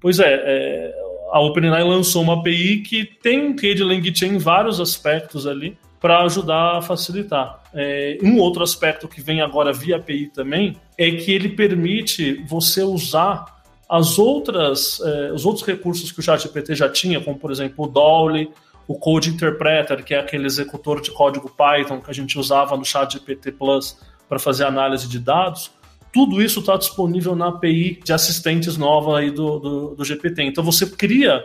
Pois 0.00 0.20
é, 0.20 0.42
é 0.44 1.06
a 1.32 1.40
OpenAI 1.40 1.82
lançou 1.82 2.22
uma 2.22 2.34
API 2.34 2.82
que 2.82 3.04
tem 3.04 3.48
um 3.48 3.56
quê 3.56 3.74
de 3.74 3.82
LangChain 3.82 4.36
em 4.36 4.38
vários 4.38 4.80
aspectos 4.80 5.44
ali, 5.44 5.76
para 6.00 6.22
ajudar 6.22 6.78
a 6.78 6.82
facilitar. 6.82 7.62
É, 7.74 8.18
um 8.22 8.38
outro 8.38 8.62
aspecto 8.62 9.08
que 9.08 9.20
vem 9.20 9.40
agora 9.40 9.72
via 9.72 9.96
API 9.96 10.28
também 10.28 10.76
é 10.96 11.10
que 11.10 11.32
ele 11.32 11.50
permite 11.50 12.44
você 12.46 12.82
usar 12.82 13.56
as 13.88 14.18
outras, 14.18 15.00
é, 15.00 15.32
os 15.32 15.46
outros 15.46 15.64
recursos 15.64 16.10
que 16.10 16.20
o 16.20 16.22
ChatGPT 16.22 16.74
já 16.74 16.88
tinha, 16.88 17.20
como 17.20 17.38
por 17.38 17.50
exemplo 17.50 17.84
o 17.84 17.88
Dolly, 17.88 18.50
o 18.86 18.98
Code 18.98 19.30
Interpreter, 19.30 20.04
que 20.04 20.14
é 20.14 20.20
aquele 20.20 20.46
executor 20.46 21.00
de 21.00 21.10
código 21.10 21.50
Python 21.50 22.00
que 22.00 22.10
a 22.10 22.14
gente 22.14 22.38
usava 22.38 22.76
no 22.76 22.84
ChatGPT 22.84 23.52
Plus 23.52 23.98
para 24.28 24.38
fazer 24.38 24.64
análise 24.64 25.08
de 25.08 25.18
dados. 25.18 25.70
Tudo 26.12 26.42
isso 26.42 26.60
está 26.60 26.76
disponível 26.76 27.34
na 27.34 27.48
API 27.48 28.00
de 28.02 28.12
assistentes 28.12 28.76
nova 28.76 29.18
aí 29.18 29.30
do, 29.30 29.58
do, 29.58 29.94
do 29.96 30.04
GPT. 30.04 30.42
Então 30.44 30.64
você 30.64 30.86
cria, 30.86 31.44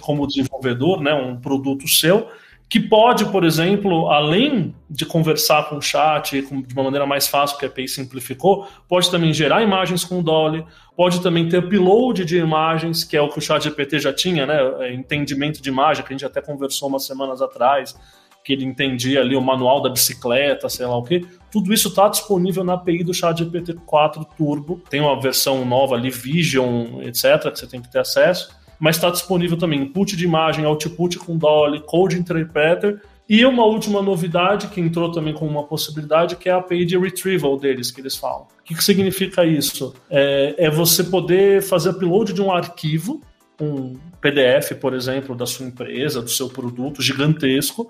como 0.00 0.26
desenvolvedor, 0.26 1.00
né, 1.00 1.14
um 1.14 1.36
produto 1.36 1.86
seu 1.86 2.28
que 2.68 2.80
pode, 2.80 3.26
por 3.26 3.44
exemplo, 3.44 4.08
além 4.10 4.74
de 4.88 5.04
conversar 5.04 5.68
com 5.68 5.76
o 5.76 5.82
chat 5.82 6.40
de 6.40 6.74
uma 6.74 6.84
maneira 6.84 7.06
mais 7.06 7.26
fácil, 7.26 7.58
que 7.58 7.64
a 7.64 7.68
API 7.68 7.86
simplificou, 7.86 8.66
pode 8.88 9.10
também 9.10 9.32
gerar 9.32 9.62
imagens 9.62 10.04
com 10.04 10.18
o 10.18 10.22
Dolly, 10.22 10.64
pode 10.96 11.20
também 11.20 11.48
ter 11.48 11.58
upload 11.58 12.24
de 12.24 12.38
imagens, 12.38 13.04
que 13.04 13.16
é 13.16 13.20
o 13.20 13.28
que 13.28 13.38
o 13.38 13.42
chat 13.42 13.62
GPT 13.62 13.98
já 13.98 14.12
tinha, 14.12 14.46
né? 14.46 14.58
É, 14.80 14.94
entendimento 14.94 15.62
de 15.62 15.68
imagem, 15.68 16.04
que 16.04 16.12
a 16.12 16.16
gente 16.16 16.24
até 16.24 16.40
conversou 16.40 16.88
umas 16.88 17.04
semanas 17.04 17.42
atrás, 17.42 17.94
que 18.42 18.52
ele 18.52 18.64
entendia 18.64 19.20
ali 19.20 19.36
o 19.36 19.40
manual 19.40 19.80
da 19.80 19.88
bicicleta, 19.88 20.68
sei 20.68 20.86
lá 20.86 20.96
o 20.96 21.02
quê. 21.02 21.24
Tudo 21.50 21.72
isso 21.72 21.88
está 21.88 22.08
disponível 22.08 22.64
na 22.64 22.74
API 22.74 23.04
do 23.04 23.14
chat 23.14 23.38
GPT 23.38 23.74
4 23.86 24.26
Turbo. 24.36 24.82
Tem 24.90 25.00
uma 25.00 25.20
versão 25.20 25.64
nova 25.64 25.94
ali, 25.94 26.10
Vision, 26.10 27.00
etc., 27.02 27.50
que 27.52 27.58
você 27.58 27.66
tem 27.66 27.80
que 27.80 27.90
ter 27.90 28.00
acesso 28.00 28.63
mas 28.78 28.96
está 28.96 29.10
disponível 29.10 29.56
também 29.56 29.82
input 29.82 30.16
de 30.16 30.24
imagem, 30.24 30.64
output 30.64 31.18
com 31.18 31.36
Dolly, 31.36 31.80
Code 31.80 32.18
Interpreter 32.18 33.00
e 33.28 33.44
uma 33.44 33.64
última 33.64 34.02
novidade 34.02 34.68
que 34.68 34.80
entrou 34.80 35.10
também 35.10 35.32
com 35.32 35.46
uma 35.46 35.64
possibilidade, 35.64 36.36
que 36.36 36.48
é 36.48 36.52
a 36.52 36.58
API 36.58 36.84
de 36.84 36.98
retrieval 36.98 37.58
deles, 37.58 37.90
que 37.90 38.00
eles 38.00 38.16
falam. 38.16 38.42
O 38.42 38.64
que, 38.64 38.74
que 38.74 38.84
significa 38.84 39.44
isso? 39.44 39.94
É, 40.10 40.54
é, 40.58 40.70
você 40.70 41.02
poder 41.02 41.62
fazer 41.62 41.90
upload 41.90 42.32
de 42.32 42.42
um 42.42 42.52
arquivo, 42.52 43.22
um 43.58 43.96
PDF, 44.20 44.78
por 44.78 44.92
exemplo, 44.92 45.34
da 45.34 45.46
sua 45.46 45.66
empresa, 45.66 46.20
do 46.20 46.28
seu 46.28 46.48
produto 46.48 47.00
gigantesco, 47.00 47.88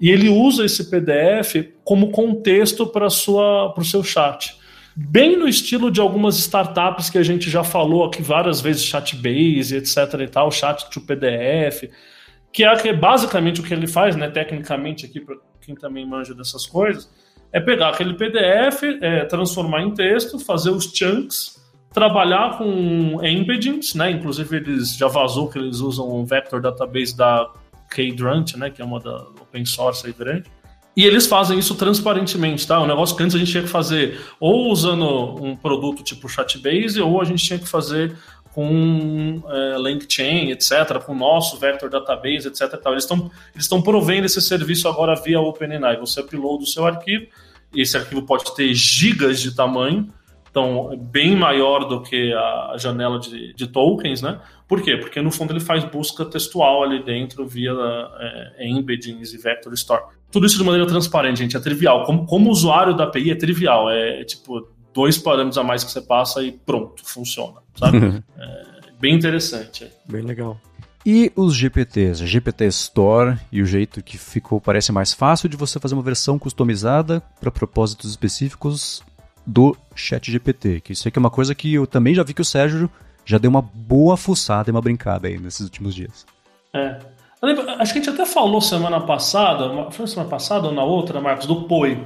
e 0.00 0.10
ele 0.10 0.28
usa 0.28 0.64
esse 0.64 0.90
PDF 0.90 1.72
como 1.82 2.10
contexto 2.10 2.86
para 2.86 3.06
o 3.06 3.84
seu 3.84 4.02
chat 4.02 4.54
bem 4.96 5.36
no 5.36 5.48
estilo 5.48 5.90
de 5.90 6.00
algumas 6.00 6.36
startups 6.38 7.10
que 7.10 7.18
a 7.18 7.22
gente 7.22 7.50
já 7.50 7.64
falou 7.64 8.04
aqui 8.04 8.22
várias 8.22 8.60
vezes, 8.60 8.84
Chatbase, 8.84 9.76
etc 9.76 10.20
e 10.20 10.28
tal, 10.28 10.50
Chat 10.50 10.88
to 10.90 11.00
PDF, 11.00 11.90
que 12.52 12.62
é 12.64 12.92
basicamente 12.92 13.60
o 13.60 13.64
que 13.64 13.74
ele 13.74 13.86
faz, 13.86 14.14
né, 14.14 14.30
tecnicamente 14.30 15.04
aqui 15.06 15.20
para 15.20 15.36
quem 15.60 15.74
também 15.74 16.06
manja 16.06 16.34
dessas 16.34 16.66
coisas, 16.66 17.10
é 17.52 17.60
pegar 17.60 17.88
aquele 17.88 18.14
PDF, 18.14 18.82
é, 19.00 19.24
transformar 19.24 19.82
em 19.82 19.92
texto, 19.92 20.38
fazer 20.38 20.70
os 20.70 20.92
chunks, 20.92 21.60
trabalhar 21.92 22.58
com 22.58 23.18
embeddings, 23.24 23.94
né, 23.94 24.10
inclusive 24.10 24.56
eles 24.56 24.96
já 24.96 25.08
vazou 25.08 25.48
que 25.48 25.58
eles 25.58 25.80
usam 25.80 26.16
um 26.16 26.24
vector 26.24 26.60
database 26.60 27.16
da 27.16 27.50
Kdrunt, 27.88 28.54
né, 28.56 28.70
que 28.70 28.80
é 28.80 28.84
uma 28.84 29.00
da 29.00 29.16
open 29.40 29.64
source 29.64 30.06
aí 30.06 30.12
grande, 30.12 30.50
e 30.96 31.04
eles 31.04 31.26
fazem 31.26 31.58
isso 31.58 31.74
transparentemente, 31.74 32.66
tá? 32.66 32.80
O 32.80 32.86
negócio 32.86 33.16
que 33.16 33.22
antes 33.22 33.34
a 33.34 33.38
gente 33.38 33.50
tinha 33.50 33.62
que 33.62 33.68
fazer 33.68 34.20
ou 34.38 34.70
usando 34.70 35.42
um 35.42 35.56
produto 35.56 36.02
tipo 36.04 36.28
Chatbase, 36.28 37.00
ou 37.00 37.20
a 37.20 37.24
gente 37.24 37.44
tinha 37.44 37.58
que 37.58 37.68
fazer 37.68 38.16
com 38.54 39.42
é, 39.48 39.76
LangChain, 39.76 40.52
etc., 40.52 41.02
com 41.04 41.12
o 41.12 41.16
nosso 41.16 41.58
Vector 41.58 41.90
Database, 41.90 42.46
etc. 42.46 42.80
Tal. 42.80 42.92
Eles 42.92 43.02
estão 43.02 43.30
eles 43.52 43.68
provendo 43.82 44.26
esse 44.26 44.40
serviço 44.40 44.88
agora 44.88 45.20
via 45.20 45.40
OpenAI. 45.40 45.96
Você 45.98 46.20
upload 46.20 46.62
o 46.62 46.66
seu 46.66 46.86
arquivo, 46.86 47.26
esse 47.74 47.96
arquivo 47.96 48.22
pode 48.22 48.54
ter 48.54 48.72
gigas 48.72 49.40
de 49.40 49.56
tamanho, 49.56 50.08
então 50.48 50.92
é 50.92 50.96
bem 50.96 51.34
maior 51.34 51.80
do 51.80 52.00
que 52.00 52.32
a 52.32 52.76
janela 52.78 53.18
de, 53.18 53.52
de 53.54 53.66
tokens, 53.66 54.22
né? 54.22 54.38
Por 54.68 54.80
quê? 54.80 54.96
Porque 54.96 55.20
no 55.20 55.32
fundo 55.32 55.52
ele 55.52 55.58
faz 55.58 55.82
busca 55.82 56.24
textual 56.24 56.84
ali 56.84 57.02
dentro 57.02 57.44
via 57.44 57.72
é, 58.56 58.68
embeddings 58.68 59.34
e 59.34 59.38
vector 59.38 59.72
store 59.74 60.04
tudo 60.34 60.46
isso 60.46 60.58
de 60.58 60.64
maneira 60.64 60.84
transparente, 60.84 61.38
gente, 61.38 61.56
é 61.56 61.60
trivial. 61.60 62.02
Como, 62.04 62.26
como 62.26 62.50
usuário 62.50 62.92
da 62.96 63.04
API 63.04 63.30
é 63.30 63.36
trivial, 63.36 63.88
é, 63.88 64.20
é 64.20 64.24
tipo 64.24 64.66
dois 64.92 65.16
parâmetros 65.16 65.56
a 65.56 65.62
mais 65.62 65.84
que 65.84 65.92
você 65.92 66.00
passa 66.00 66.42
e 66.42 66.50
pronto, 66.50 67.04
funciona, 67.04 67.60
sabe? 67.76 67.98
Uhum. 67.98 68.22
é 68.36 68.92
bem 69.00 69.14
interessante. 69.14 69.86
Bem 70.04 70.22
legal. 70.22 70.60
E 71.06 71.30
os 71.36 71.54
GPTs, 71.54 72.26
GPT 72.26 72.64
Store 72.66 73.38
e 73.52 73.62
o 73.62 73.64
jeito 73.64 74.02
que 74.02 74.18
ficou 74.18 74.60
parece 74.60 74.90
mais 74.90 75.12
fácil 75.12 75.48
de 75.48 75.56
você 75.56 75.78
fazer 75.78 75.94
uma 75.94 76.02
versão 76.02 76.36
customizada 76.36 77.22
para 77.38 77.52
propósitos 77.52 78.10
específicos 78.10 79.04
do 79.46 79.76
Chat 79.94 80.32
GPT, 80.32 80.80
que 80.80 80.94
isso 80.94 81.06
aqui 81.06 81.16
é 81.16 81.20
uma 81.20 81.30
coisa 81.30 81.54
que 81.54 81.74
eu 81.74 81.86
também 81.86 82.12
já 82.12 82.24
vi 82.24 82.34
que 82.34 82.42
o 82.42 82.44
Sérgio 82.44 82.90
já 83.24 83.38
deu 83.38 83.50
uma 83.50 83.62
boa 83.62 84.16
fuçada 84.16 84.68
e 84.68 84.72
uma 84.72 84.82
brincada 84.82 85.28
aí 85.28 85.38
nesses 85.38 85.60
últimos 85.60 85.94
dias. 85.94 86.26
É. 86.72 86.98
Lembro, 87.42 87.68
acho 87.68 87.92
que 87.92 87.98
a 87.98 88.02
gente 88.02 88.10
até 88.10 88.24
falou 88.24 88.60
semana 88.60 89.00
passada, 89.00 89.90
foi 89.90 90.06
semana 90.06 90.28
passada 90.28 90.68
ou 90.68 90.74
na 90.74 90.82
outra, 90.82 91.20
Marcos, 91.20 91.46
do 91.46 91.62
POI. 91.62 91.98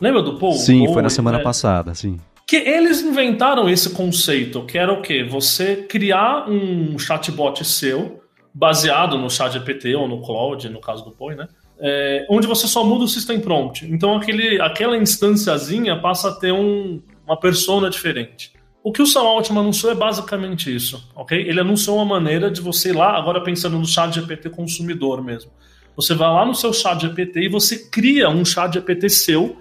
Lembra 0.00 0.22
do 0.22 0.38
POI? 0.38 0.54
Sim, 0.54 0.84
Poi, 0.84 0.94
foi 0.94 1.02
na 1.02 1.10
semana 1.10 1.38
é. 1.38 1.42
passada, 1.42 1.94
sim. 1.94 2.18
Que 2.46 2.56
eles 2.56 3.02
inventaram 3.02 3.68
esse 3.68 3.90
conceito, 3.90 4.64
que 4.64 4.78
era 4.78 4.92
o 4.92 5.02
quê? 5.02 5.22
Você 5.22 5.76
criar 5.76 6.48
um 6.48 6.98
chatbot 6.98 7.64
seu, 7.64 8.22
baseado 8.52 9.16
no 9.18 9.30
chat 9.30 9.52
GPT 9.52 9.94
ou 9.94 10.08
no 10.08 10.20
Cloud, 10.22 10.68
no 10.68 10.80
caso 10.80 11.04
do 11.04 11.12
POI, 11.12 11.36
né? 11.36 11.48
É, 11.78 12.26
onde 12.28 12.46
você 12.46 12.66
só 12.66 12.84
muda 12.84 13.04
o 13.04 13.08
system 13.08 13.40
prompt. 13.40 13.86
Então 13.90 14.16
aquele, 14.16 14.60
aquela 14.60 14.96
instânciazinha 14.96 15.98
passa 16.00 16.28
a 16.28 16.32
ter 16.34 16.52
um, 16.52 17.00
uma 17.26 17.38
persona 17.38 17.88
diferente. 17.88 18.52
O 18.82 18.92
que 18.92 19.02
o 19.02 19.06
Sam 19.06 19.20
Altman 19.20 19.60
anunciou 19.60 19.92
é 19.92 19.94
basicamente 19.94 20.74
isso, 20.74 21.06
ok? 21.14 21.38
Ele 21.38 21.60
anunciou 21.60 21.96
uma 21.96 22.04
maneira 22.04 22.50
de 22.50 22.62
você 22.62 22.90
ir 22.90 22.92
lá, 22.92 23.16
agora 23.16 23.42
pensando 23.42 23.78
no 23.78 23.86
chat 23.86 24.14
GPT 24.14 24.48
consumidor 24.50 25.22
mesmo. 25.22 25.50
Você 25.96 26.14
vai 26.14 26.28
lá 26.28 26.46
no 26.46 26.54
seu 26.54 26.72
chat 26.72 26.98
GPT 26.98 27.40
e 27.42 27.48
você 27.48 27.90
cria 27.90 28.30
um 28.30 28.42
chat 28.42 28.72
GPT 28.72 29.10
seu, 29.10 29.58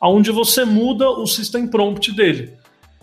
onde 0.00 0.30
você 0.30 0.64
muda 0.64 1.08
o 1.10 1.26
system 1.26 1.66
prompt 1.66 2.12
dele. 2.12 2.54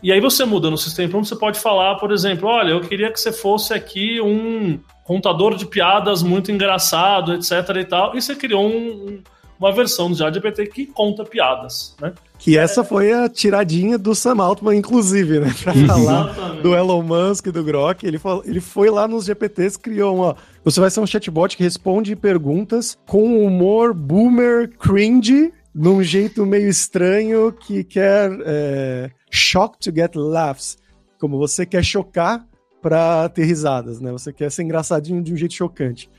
E 0.02 0.12
aí 0.12 0.20
você 0.20 0.44
muda 0.44 0.72
no 0.72 0.78
system 0.78 1.08
prompt, 1.08 1.28
você 1.28 1.36
pode 1.36 1.60
falar, 1.60 1.96
por 1.96 2.12
exemplo, 2.12 2.50
olha, 2.50 2.72
eu 2.72 2.82
queria 2.82 3.12
que 3.12 3.20
você 3.20 3.32
fosse 3.32 3.72
aqui 3.72 4.20
um 4.20 4.80
contador 5.04 5.56
de 5.56 5.68
piadas 5.68 6.24
muito 6.24 6.52
engraçado, 6.52 7.34
etc 7.34 7.52
e 7.80 7.86
tal, 7.86 8.16
e 8.16 8.22
você 8.22 8.36
criou 8.36 8.68
um, 8.68 9.22
uma 9.60 9.74
versão 9.74 10.10
do 10.10 10.16
ChatGPT 10.16 10.68
que 10.68 10.86
conta 10.86 11.26
piadas, 11.26 11.96
né? 12.02 12.14
Que 12.38 12.58
essa 12.58 12.84
foi 12.84 13.12
a 13.12 13.28
tiradinha 13.28 13.98
do 13.98 14.16
Sam 14.16 14.42
Altman, 14.42 14.78
inclusive, 14.78 15.42
né? 15.42 15.54
Pra 15.62 15.74
falar 15.74 16.62
do 16.62 16.74
Elon 16.74 17.04
Musk 17.04 17.48
e 17.48 17.52
do 17.52 17.64
Grok. 17.64 18.06
Ele, 18.06 18.18
falou, 18.18 18.42
ele 18.46 18.62
foi 18.62 18.90
lá 18.90 19.08
nos 19.08 19.26
GPTs 19.26 19.78
criou 19.78 20.16
uma. 20.16 20.38
Você 20.64 20.80
vai 20.80 20.90
ser 20.90 21.02
um 21.02 21.08
chatbot 21.08 21.58
que 21.58 21.64
responde 21.64 22.16
perguntas 22.16 22.98
com 23.06 23.46
humor 23.46 23.94
boomer 23.94 24.70
cringe, 24.78 25.52
num 25.76 26.02
jeito 26.02 26.46
meio 26.46 26.70
estranho 26.70 27.52
que 27.52 27.84
quer 27.84 28.32
é, 28.46 29.12
shock 29.30 29.78
to 29.78 29.94
get 29.94 30.16
laughs. 30.16 30.78
Como 31.20 31.38
você 31.38 31.66
quer 31.66 31.84
chocar 31.84 32.48
para 32.82 33.28
ter 33.28 33.44
risadas, 33.44 34.00
né? 34.00 34.10
Você 34.14 34.32
quer 34.32 34.50
ser 34.50 34.64
engraçadinho 34.64 35.22
de 35.22 35.34
um 35.34 35.36
jeito 35.36 35.54
chocante. 35.54 36.10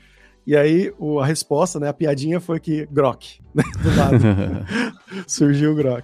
E 0.45 0.55
aí 0.55 0.91
o, 0.97 1.19
a 1.19 1.25
resposta, 1.25 1.79
né, 1.79 1.87
a 1.87 1.93
piadinha 1.93 2.39
foi 2.39 2.59
que 2.59 2.87
Grok, 2.91 3.39
né, 3.53 3.63
do 3.83 3.95
lado. 3.95 4.17
Surgiu 5.27 5.73
o 5.73 5.75
Grok. 5.75 6.03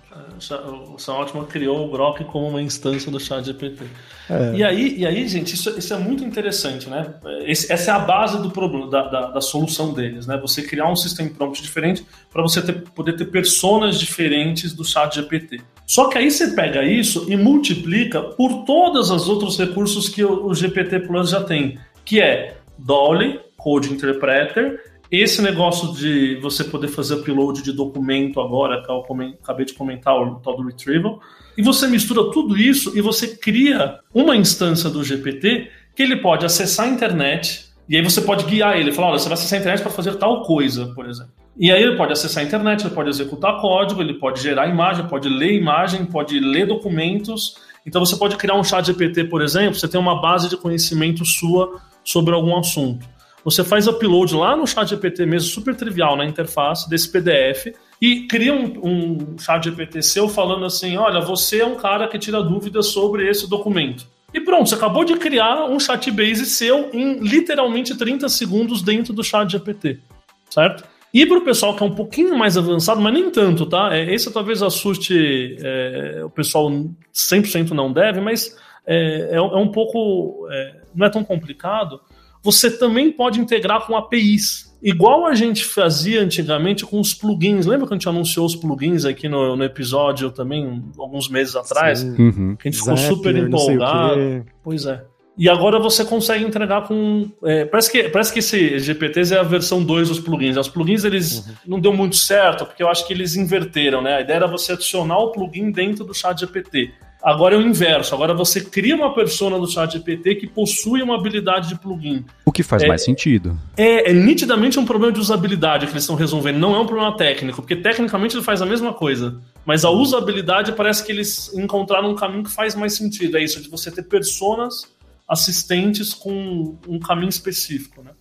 O 0.93 0.97
Sam 0.99 1.13
Altman 1.13 1.45
criou 1.45 1.87
o 1.87 1.91
Grok 1.91 2.23
como 2.25 2.47
uma 2.47 2.61
instância 2.61 3.11
do 3.11 3.19
chat 3.19 3.45
GPT. 3.45 3.85
É. 4.29 4.55
E, 4.55 4.63
aí, 4.63 4.97
e 4.99 5.05
aí, 5.05 5.27
gente, 5.27 5.55
isso, 5.55 5.77
isso 5.77 5.93
é 5.93 5.97
muito 5.97 6.23
interessante, 6.23 6.89
né? 6.89 7.15
Esse, 7.45 7.71
essa 7.71 7.91
é 7.91 7.93
a 7.93 7.99
base 7.99 8.41
do 8.41 8.51
problema, 8.51 8.89
da, 8.89 9.07
da, 9.07 9.21
da, 9.31 9.41
solução 9.41 9.93
deles, 9.93 10.27
né? 10.27 10.37
Você 10.37 10.61
criar 10.61 10.91
um 10.91 10.95
sistema 10.95 11.29
prompt 11.29 11.61
diferente 11.61 12.05
para 12.31 12.41
você 12.41 12.61
ter, 12.61 12.73
poder 12.91 13.13
ter 13.13 13.25
personas 13.25 13.99
diferentes 13.99 14.73
do 14.73 14.83
chat 14.83 15.15
GPT. 15.15 15.61
Só 15.85 16.09
que 16.09 16.17
aí 16.17 16.29
você 16.29 16.49
pega 16.49 16.83
isso 16.83 17.25
e 17.31 17.37
multiplica 17.37 18.21
por 18.21 18.65
todos 18.65 19.09
os 19.09 19.27
outros 19.29 19.57
recursos 19.57 20.09
que 20.09 20.23
o, 20.23 20.45
o 20.45 20.53
GPT 20.53 20.99
Plus 21.01 21.29
já 21.29 21.43
tem, 21.43 21.79
que 22.03 22.21
é 22.21 22.57
Dolly, 22.77 23.39
Code 23.57 23.91
Interpreter, 23.91 24.79
esse 25.11 25.41
negócio 25.41 25.93
de 25.93 26.35
você 26.41 26.63
poder 26.63 26.89
fazer 26.89 27.15
upload 27.15 27.63
de 27.63 27.71
documento 27.71 28.41
agora, 28.41 28.83
que 28.83 28.91
eu 28.91 29.03
acabei 29.41 29.65
de 29.65 29.73
comentar, 29.73 30.15
o 30.15 30.35
tal 30.35 30.57
do 30.57 30.63
Retrieval, 30.63 31.19
e 31.57 31.61
você 31.61 31.87
mistura 31.87 32.29
tudo 32.31 32.57
isso 32.57 32.97
e 32.97 33.01
você 33.01 33.35
cria 33.35 33.99
uma 34.13 34.35
instância 34.35 34.89
do 34.89 35.03
GPT 35.03 35.69
que 35.95 36.03
ele 36.03 36.17
pode 36.17 36.45
acessar 36.45 36.85
a 36.85 36.89
internet, 36.89 37.67
e 37.89 37.95
aí 37.95 38.03
você 38.03 38.21
pode 38.21 38.43
guiar 38.43 38.77
ele, 38.77 38.91
falar, 38.91 39.09
olha, 39.09 39.19
você 39.19 39.29
vai 39.29 39.33
acessar 39.33 39.57
a 39.57 39.61
internet 39.61 39.81
para 39.81 39.91
fazer 39.91 40.15
tal 40.15 40.43
coisa, 40.43 40.87
por 40.93 41.09
exemplo. 41.09 41.31
E 41.59 41.71
aí 41.71 41.81
ele 41.81 41.95
pode 41.95 42.11
acessar 42.11 42.43
a 42.43 42.45
internet, 42.45 42.81
ele 42.81 42.93
pode 42.93 43.09
executar 43.09 43.59
código, 43.59 44.01
ele 44.01 44.15
pode 44.15 44.41
gerar 44.41 44.67
imagem, 44.67 45.07
pode 45.07 45.27
ler 45.29 45.53
imagem, 45.53 46.05
pode 46.05 46.39
ler 46.39 46.67
documentos. 46.67 47.55
Então 47.85 48.05
você 48.05 48.15
pode 48.15 48.35
criar 48.35 48.55
um 48.55 48.63
chat 48.63 48.85
GPT, 48.85 49.23
por 49.23 49.41
exemplo, 49.41 49.75
você 49.75 49.87
tem 49.87 49.99
uma 49.99 50.21
base 50.21 50.49
de 50.49 50.57
conhecimento 50.57 51.25
sua 51.25 51.79
sobre 52.03 52.33
algum 52.33 52.55
assunto. 52.57 53.07
Você 53.47 53.63
faz 53.63 53.87
upload 53.87 54.35
lá 54.35 54.57
no 54.57 54.67
chat 54.67 54.89
GPT 54.89 55.25
mesmo, 55.25 55.49
super 55.49 55.73
trivial 55.73 56.17
na 56.17 56.25
interface 56.25 56.89
desse 56.89 57.09
PDF, 57.09 57.73
e 58.01 58.27
cria 58.27 58.53
um, 58.53 58.73
um 58.83 59.39
chat 59.39 59.63
GPT 59.63 60.01
seu 60.01 60.27
falando 60.27 60.65
assim: 60.65 60.97
olha, 60.97 61.21
você 61.21 61.61
é 61.61 61.65
um 61.65 61.75
cara 61.75 62.09
que 62.09 62.19
tira 62.19 62.43
dúvidas 62.43 62.87
sobre 62.87 63.25
esse 63.25 63.49
documento. 63.49 64.05
E 64.33 64.41
pronto, 64.41 64.67
você 64.67 64.75
acabou 64.75 65.05
de 65.05 65.15
criar 65.15 65.63
um 65.63 65.79
chat 65.79 66.11
base 66.11 66.45
seu 66.45 66.89
em 66.91 67.19
literalmente 67.19 67.95
30 67.95 68.27
segundos 68.27 68.81
dentro 68.81 69.13
do 69.13 69.23
chat 69.23 69.49
GPT, 69.49 70.01
certo? 70.49 70.83
E 71.13 71.25
para 71.25 71.37
o 71.37 71.45
pessoal 71.45 71.73
que 71.73 71.81
é 71.81 71.85
um 71.85 71.95
pouquinho 71.95 72.37
mais 72.37 72.57
avançado, 72.57 72.99
mas 72.99 73.13
nem 73.13 73.31
tanto, 73.31 73.65
tá? 73.65 73.95
É, 73.95 74.13
esse 74.13 74.29
talvez 74.29 74.61
assuste 74.61 75.55
é, 75.63 76.21
o 76.21 76.29
pessoal 76.29 76.69
100% 77.13 77.69
não 77.69 77.93
deve, 77.93 78.19
mas 78.19 78.57
é, 78.85 79.29
é, 79.31 79.35
é 79.37 79.41
um 79.41 79.71
pouco. 79.71 80.49
É, 80.51 80.81
não 80.93 81.07
é 81.07 81.09
tão 81.09 81.23
complicado 81.23 82.01
você 82.47 82.71
também 82.71 83.11
pode 83.11 83.41
integrar 83.41 83.85
com 83.85 83.97
APIs. 83.97 84.73
Igual 84.81 85.25
a 85.25 85.35
gente 85.35 85.65
fazia 85.65 86.21
antigamente 86.21 86.85
com 86.85 86.97
os 86.97 87.13
plugins. 87.13 87.65
Lembra 87.65 87.85
que 87.85 87.93
a 87.93 87.97
gente 87.97 88.07
anunciou 88.07 88.45
os 88.45 88.55
plugins 88.55 89.03
aqui 89.03 89.27
no, 89.27 89.57
no 89.57 89.63
episódio 89.65 90.31
também, 90.31 90.81
alguns 90.97 91.27
meses 91.27 91.57
atrás? 91.57 92.03
Uhum. 92.03 92.55
Que 92.55 92.69
a 92.69 92.71
gente 92.71 92.79
ficou 92.79 92.95
super 92.95 93.35
empolgado. 93.35 94.45
Pois 94.63 94.85
é. 94.85 95.03
E 95.37 95.49
agora 95.49 95.77
você 95.77 96.05
consegue 96.05 96.45
entregar 96.45 96.87
com. 96.87 97.29
É, 97.43 97.65
parece, 97.65 97.91
que, 97.91 98.03
parece 98.07 98.31
que 98.31 98.39
esse 98.39 98.79
GPTs 98.79 99.33
é 99.33 99.39
a 99.39 99.43
versão 99.43 99.83
2 99.83 100.07
dos 100.07 100.19
plugins. 100.21 100.55
Os 100.55 100.69
plugins 100.69 101.03
eles 101.03 101.39
uhum. 101.39 101.55
não 101.67 101.79
deu 101.81 101.91
muito 101.91 102.15
certo, 102.15 102.65
porque 102.65 102.81
eu 102.81 102.87
acho 102.87 103.05
que 103.05 103.11
eles 103.11 103.35
inverteram, 103.35 104.01
né? 104.01 104.15
A 104.15 104.21
ideia 104.21 104.37
era 104.37 104.47
você 104.47 104.71
adicionar 104.71 105.17
o 105.17 105.33
plugin 105.33 105.69
dentro 105.69 106.05
do 106.05 106.13
chat 106.13 106.39
GPT. 106.39 106.93
Agora 107.27 107.55
é 107.55 107.57
o 107.57 107.61
inverso. 107.61 108.15
Agora 108.15 108.33
você 108.33 108.61
cria 108.61 108.95
uma 108.95 109.13
persona 109.13 109.59
do 109.59 109.69
chat 109.69 109.91
GPT 109.91 110.35
que 110.35 110.47
possui 110.47 111.01
uma 111.01 111.15
habilidade 111.15 111.67
de 111.67 111.77
plugin. 111.77 112.23
O 112.45 112.53
que 112.53 112.63
faz 112.63 112.83
é, 112.83 112.87
mais 112.87 113.03
sentido. 113.03 113.59
É, 113.75 114.11
é, 114.11 114.13
nitidamente 114.13 114.79
um 114.79 114.85
problema 114.85 115.11
de 115.11 115.19
usabilidade 115.19 115.87
que 115.87 115.91
eles 115.91 116.03
estão 116.03 116.15
resolvendo. 116.15 116.55
Não 116.55 116.73
é 116.73 116.79
um 116.79 116.85
problema 116.85 117.17
técnico, 117.17 117.61
porque 117.61 117.75
tecnicamente 117.75 118.37
ele 118.37 118.45
faz 118.45 118.61
a 118.61 118.65
mesma 118.65 118.93
coisa. 118.93 119.41
Mas 119.65 119.83
a 119.83 119.89
usabilidade 119.89 120.71
parece 120.71 121.03
que 121.03 121.11
eles 121.11 121.53
encontraram 121.53 122.11
um 122.11 122.15
caminho 122.15 122.45
que 122.45 122.49
faz 122.49 122.75
mais 122.75 122.95
sentido. 122.95 123.35
É 123.35 123.43
isso, 123.43 123.61
de 123.61 123.69
você 123.69 123.91
ter 123.91 124.03
personas 124.03 124.83
assistentes 125.27 126.13
com 126.13 126.77
um 126.87 126.97
caminho 126.97 127.27
específico, 127.27 128.01
né? 128.01 128.11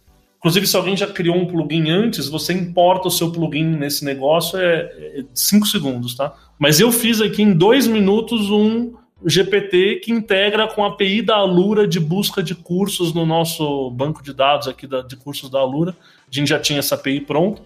Inclusive, 0.47 0.67
se 0.69 0.77
alguém 0.77 0.97
já 0.97 1.09
criou 1.09 1.35
um 1.35 1.45
plugin 1.45 1.91
antes, 1.91 2.29
você 2.29 2.53
importa 2.53 3.09
o 3.09 3.11
seu 3.11 3.33
plugin 3.33 3.65
nesse 3.65 4.05
negócio 4.05 4.57
é 4.57 5.25
5 5.35 5.67
é 5.67 5.69
segundos, 5.69 6.15
tá? 6.15 6.33
Mas 6.57 6.79
eu 6.79 6.93
fiz 6.93 7.21
aqui 7.21 7.43
em 7.43 7.53
dois 7.53 7.89
minutos 7.89 8.49
um 8.49 8.95
GPT 9.25 10.03
que 10.05 10.13
integra 10.13 10.69
com 10.69 10.85
a 10.85 10.87
API 10.87 11.21
da 11.21 11.35
Alura 11.35 11.85
de 11.85 11.99
busca 11.99 12.45
de 12.45 12.55
cursos 12.55 13.13
no 13.13 13.27
nosso 13.27 13.91
banco 13.91 14.23
de 14.23 14.33
dados 14.33 14.69
aqui 14.69 14.87
da, 14.87 15.03
de 15.03 15.17
cursos 15.17 15.51
da 15.51 15.59
Alura. 15.59 15.97
A 16.31 16.33
gente 16.33 16.47
já 16.47 16.61
tinha 16.61 16.79
essa 16.79 16.95
API 16.95 17.23
pronta. 17.23 17.61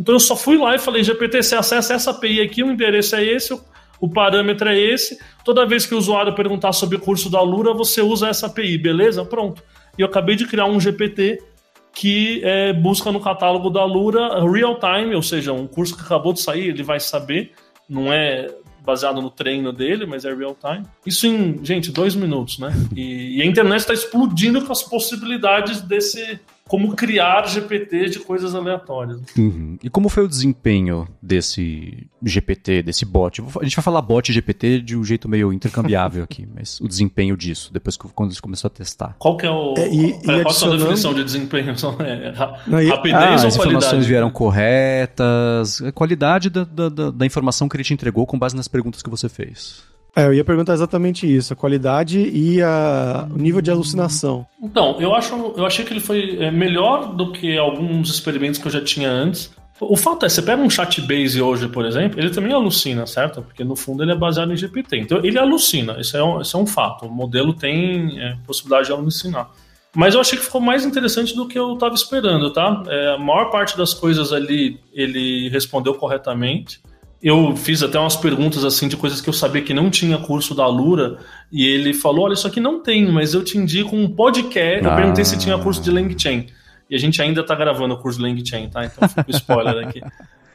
Então 0.00 0.14
eu 0.14 0.20
só 0.20 0.34
fui 0.34 0.56
lá 0.56 0.74
e 0.74 0.78
falei, 0.78 1.04
GPT, 1.04 1.42
você 1.42 1.54
acessa 1.54 1.92
essa 1.92 2.12
API 2.12 2.40
aqui, 2.40 2.62
o 2.62 2.70
endereço 2.70 3.14
é 3.14 3.22
esse, 3.22 3.60
o 4.00 4.08
parâmetro 4.08 4.70
é 4.70 4.78
esse. 4.78 5.18
Toda 5.44 5.66
vez 5.66 5.84
que 5.84 5.94
o 5.94 5.98
usuário 5.98 6.34
perguntar 6.34 6.72
sobre 6.72 6.96
o 6.96 7.00
curso 7.00 7.28
da 7.28 7.40
Alura, 7.40 7.74
você 7.74 8.00
usa 8.00 8.28
essa 8.28 8.46
API, 8.46 8.78
beleza? 8.78 9.22
Pronto. 9.22 9.62
E 9.98 10.00
eu 10.00 10.06
acabei 10.06 10.34
de 10.34 10.46
criar 10.46 10.64
um 10.64 10.80
GPT 10.80 11.51
que 11.94 12.40
é, 12.44 12.72
busca 12.72 13.12
no 13.12 13.20
catálogo 13.20 13.70
da 13.70 13.80
Alura 13.80 14.44
real 14.50 14.78
time, 14.78 15.14
ou 15.14 15.22
seja, 15.22 15.52
um 15.52 15.66
curso 15.66 15.96
que 15.96 16.02
acabou 16.02 16.32
de 16.32 16.40
sair, 16.40 16.68
ele 16.68 16.82
vai 16.82 16.98
saber 16.98 17.52
não 17.88 18.12
é 18.12 18.48
baseado 18.84 19.20
no 19.20 19.30
treino 19.30 19.72
dele, 19.72 20.06
mas 20.06 20.24
é 20.24 20.34
real 20.34 20.56
time. 20.60 20.84
Isso 21.06 21.26
em, 21.26 21.64
gente, 21.64 21.92
dois 21.92 22.14
minutos, 22.14 22.58
né? 22.58 22.72
E, 22.96 23.38
e 23.38 23.42
a 23.42 23.46
internet 23.46 23.80
está 23.80 23.94
explodindo 23.94 24.64
com 24.64 24.72
as 24.72 24.82
possibilidades 24.82 25.80
desse, 25.82 26.40
como 26.68 26.94
criar 26.94 27.46
GPT 27.46 28.08
de 28.08 28.18
coisas 28.20 28.54
aleatórias. 28.54 29.20
Uhum. 29.36 29.78
E 29.82 29.90
como 29.90 30.08
foi 30.08 30.24
o 30.24 30.28
desempenho 30.28 31.06
desse 31.20 32.06
GPT, 32.22 32.82
desse 32.82 33.04
bot? 33.04 33.42
A 33.60 33.64
gente 33.64 33.76
vai 33.76 33.82
falar 33.82 34.00
bot 34.00 34.32
GPT 34.32 34.80
de 34.80 34.96
um 34.96 35.04
jeito 35.04 35.28
meio 35.28 35.52
intercambiável 35.52 36.24
aqui, 36.24 36.48
mas 36.54 36.80
o 36.80 36.88
desempenho 36.88 37.36
disso, 37.36 37.72
depois 37.72 37.96
que 37.96 38.08
quando 38.08 38.32
você 38.34 38.40
começou 38.40 38.68
a 38.68 38.70
testar. 38.70 39.16
Qual 39.18 39.36
que 39.36 39.46
é 39.46 39.50
o. 39.50 39.74
É, 39.76 39.88
e, 39.88 40.12
qual 40.22 40.36
é 40.38 40.42
a 40.42 40.50
sua 40.50 40.76
definição 40.76 41.14
de 41.14 41.24
desempenho? 41.24 41.72
É, 42.02 42.32
Não, 42.66 42.82
e, 42.82 42.88
rapidez 42.88 43.22
ah, 43.22 43.42
ou 43.42 43.48
as 43.48 43.56
informações 43.56 44.06
vieram 44.06 44.30
corretas, 44.30 45.80
a 45.82 45.92
qualidade 45.92 46.50
da, 46.50 46.64
da, 46.64 46.88
da, 46.88 47.10
da 47.10 47.26
informação 47.26 47.68
que 47.68 47.76
ele 47.76 47.84
te 47.84 47.94
entregou 47.94 48.26
com 48.26 48.38
base 48.38 48.56
nas 48.56 48.66
perguntas 48.66 49.02
que 49.02 49.10
você 49.10 49.28
fez. 49.28 49.82
É, 50.14 50.26
eu 50.26 50.34
ia 50.34 50.44
perguntar 50.44 50.74
exatamente 50.74 51.26
isso, 51.26 51.54
a 51.54 51.56
qualidade 51.56 52.20
e 52.20 52.60
a, 52.60 53.26
o 53.30 53.38
nível 53.38 53.62
de 53.62 53.70
alucinação. 53.70 54.46
Então, 54.62 54.96
eu 55.00 55.14
acho, 55.14 55.34
eu 55.56 55.64
achei 55.64 55.84
que 55.84 55.92
ele 55.92 56.00
foi 56.00 56.36
é, 56.38 56.50
melhor 56.50 57.14
do 57.14 57.32
que 57.32 57.56
alguns 57.56 58.10
experimentos 58.10 58.60
que 58.60 58.66
eu 58.66 58.72
já 58.72 58.82
tinha 58.82 59.10
antes. 59.10 59.50
O 59.80 59.96
fato 59.96 60.26
é, 60.26 60.28
você 60.28 60.42
pega 60.42 60.62
um 60.62 60.68
chat 60.68 61.00
base 61.00 61.40
hoje, 61.40 61.66
por 61.66 61.86
exemplo, 61.86 62.20
ele 62.20 62.28
também 62.30 62.52
alucina, 62.52 63.06
certo? 63.06 63.42
Porque 63.42 63.64
no 63.64 63.74
fundo 63.74 64.02
ele 64.02 64.12
é 64.12 64.14
baseado 64.14 64.52
em 64.52 64.56
GPT. 64.56 64.98
Então 64.98 65.24
ele 65.24 65.38
alucina, 65.38 65.98
isso 65.98 66.16
é 66.16 66.22
um, 66.22 66.40
isso 66.42 66.56
é 66.56 66.60
um 66.60 66.66
fato. 66.66 67.06
O 67.06 67.10
modelo 67.10 67.54
tem 67.54 68.20
é, 68.20 68.36
possibilidade 68.46 68.88
de 68.88 68.92
alucinar. 68.92 69.50
Mas 69.94 70.14
eu 70.14 70.20
achei 70.20 70.38
que 70.38 70.44
ficou 70.44 70.60
mais 70.60 70.84
interessante 70.84 71.34
do 71.34 71.48
que 71.48 71.58
eu 71.58 71.74
estava 71.74 71.94
esperando, 71.94 72.52
tá? 72.52 72.82
É, 72.86 73.14
a 73.14 73.18
maior 73.18 73.50
parte 73.50 73.76
das 73.76 73.92
coisas 73.92 74.32
ali 74.32 74.78
ele 74.92 75.48
respondeu 75.48 75.94
corretamente 75.94 76.80
eu 77.22 77.54
fiz 77.54 77.82
até 77.82 77.98
umas 77.98 78.16
perguntas 78.16 78.64
assim 78.64 78.88
de 78.88 78.96
coisas 78.96 79.20
que 79.20 79.28
eu 79.28 79.32
sabia 79.32 79.62
que 79.62 79.72
não 79.72 79.88
tinha 79.88 80.18
curso 80.18 80.54
da 80.54 80.66
Lura 80.66 81.18
e 81.52 81.64
ele 81.64 81.94
falou: 81.94 82.24
Olha, 82.24 82.32
isso 82.34 82.46
aqui 82.46 82.58
não 82.58 82.82
tem, 82.82 83.10
mas 83.10 83.32
eu 83.32 83.44
te 83.44 83.56
indico 83.56 83.94
um 83.94 84.08
podcast. 84.08 84.84
Ah. 84.86 84.90
Eu 84.90 84.96
perguntei 84.96 85.24
se 85.24 85.38
tinha 85.38 85.56
curso 85.56 85.80
de 85.80 85.90
LangChain. 85.90 86.46
E 86.90 86.96
a 86.96 86.98
gente 86.98 87.22
ainda 87.22 87.44
tá 87.44 87.54
gravando 87.54 87.94
o 87.94 87.96
curso 87.96 88.18
de 88.18 88.24
LangChain, 88.24 88.68
tá? 88.68 88.84
Então 88.84 89.08
fica 89.08 89.30
spoiler 89.30 89.86
aqui. 89.86 90.00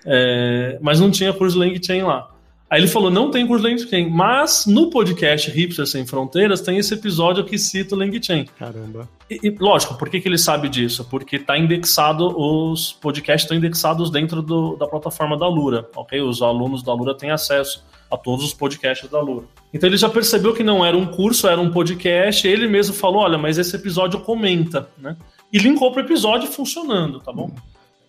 É, 0.09 0.77
mas 0.79 1.01
não 1.01 1.11
tinha 1.11 1.33
curso 1.33 1.59
de 1.59 1.65
LangChain 1.65 2.03
lá. 2.03 2.29
Aí 2.69 2.81
ele 2.81 2.87
falou: 2.87 3.09
não 3.09 3.31
tem 3.31 3.47
curso 3.47 3.65
de 3.65 3.71
LangChain, 3.71 4.09
mas 4.09 4.65
no 4.65 4.89
podcast 4.89 5.49
Hipster 5.49 5.87
Sem 5.87 6.05
Fronteiras 6.05 6.61
tem 6.61 6.77
esse 6.77 6.93
episódio 6.93 7.45
que 7.45 7.57
cita 7.57 7.95
o 7.95 7.97
LangChain. 7.97 8.45
Caramba. 8.57 9.09
E, 9.29 9.39
e, 9.47 9.55
lógico, 9.57 9.97
por 9.97 10.09
que, 10.09 10.19
que 10.19 10.27
ele 10.27 10.37
sabe 10.37 10.67
disso? 10.67 11.05
Porque 11.05 11.37
está 11.37 11.57
indexado, 11.57 12.27
os 12.37 12.91
podcasts 12.93 13.43
estão 13.43 13.57
indexados 13.57 14.09
dentro 14.09 14.41
do, 14.41 14.75
da 14.75 14.85
plataforma 14.85 15.37
da 15.37 15.47
Lura, 15.47 15.89
ok? 15.95 16.21
Os 16.21 16.41
alunos 16.41 16.83
da 16.83 16.93
Lura 16.93 17.15
têm 17.15 17.31
acesso 17.31 17.85
a 18.11 18.17
todos 18.17 18.45
os 18.45 18.53
podcasts 18.53 19.09
da 19.09 19.21
Lura. 19.21 19.45
Então 19.73 19.87
ele 19.89 19.97
já 19.97 20.09
percebeu 20.09 20.53
que 20.53 20.63
não 20.63 20.85
era 20.85 20.97
um 20.97 21.05
curso, 21.05 21.47
era 21.47 21.59
um 21.59 21.71
podcast, 21.71 22.45
ele 22.45 22.67
mesmo 22.67 22.93
falou: 22.93 23.21
olha, 23.21 23.37
mas 23.37 23.57
esse 23.57 23.75
episódio 23.75 24.19
comenta, 24.21 24.89
né? 24.97 25.15
E 25.53 25.57
linkou 25.57 25.91
para 25.91 26.01
o 26.01 26.05
episódio 26.05 26.49
funcionando, 26.49 27.21
tá 27.21 27.31
bom? 27.31 27.49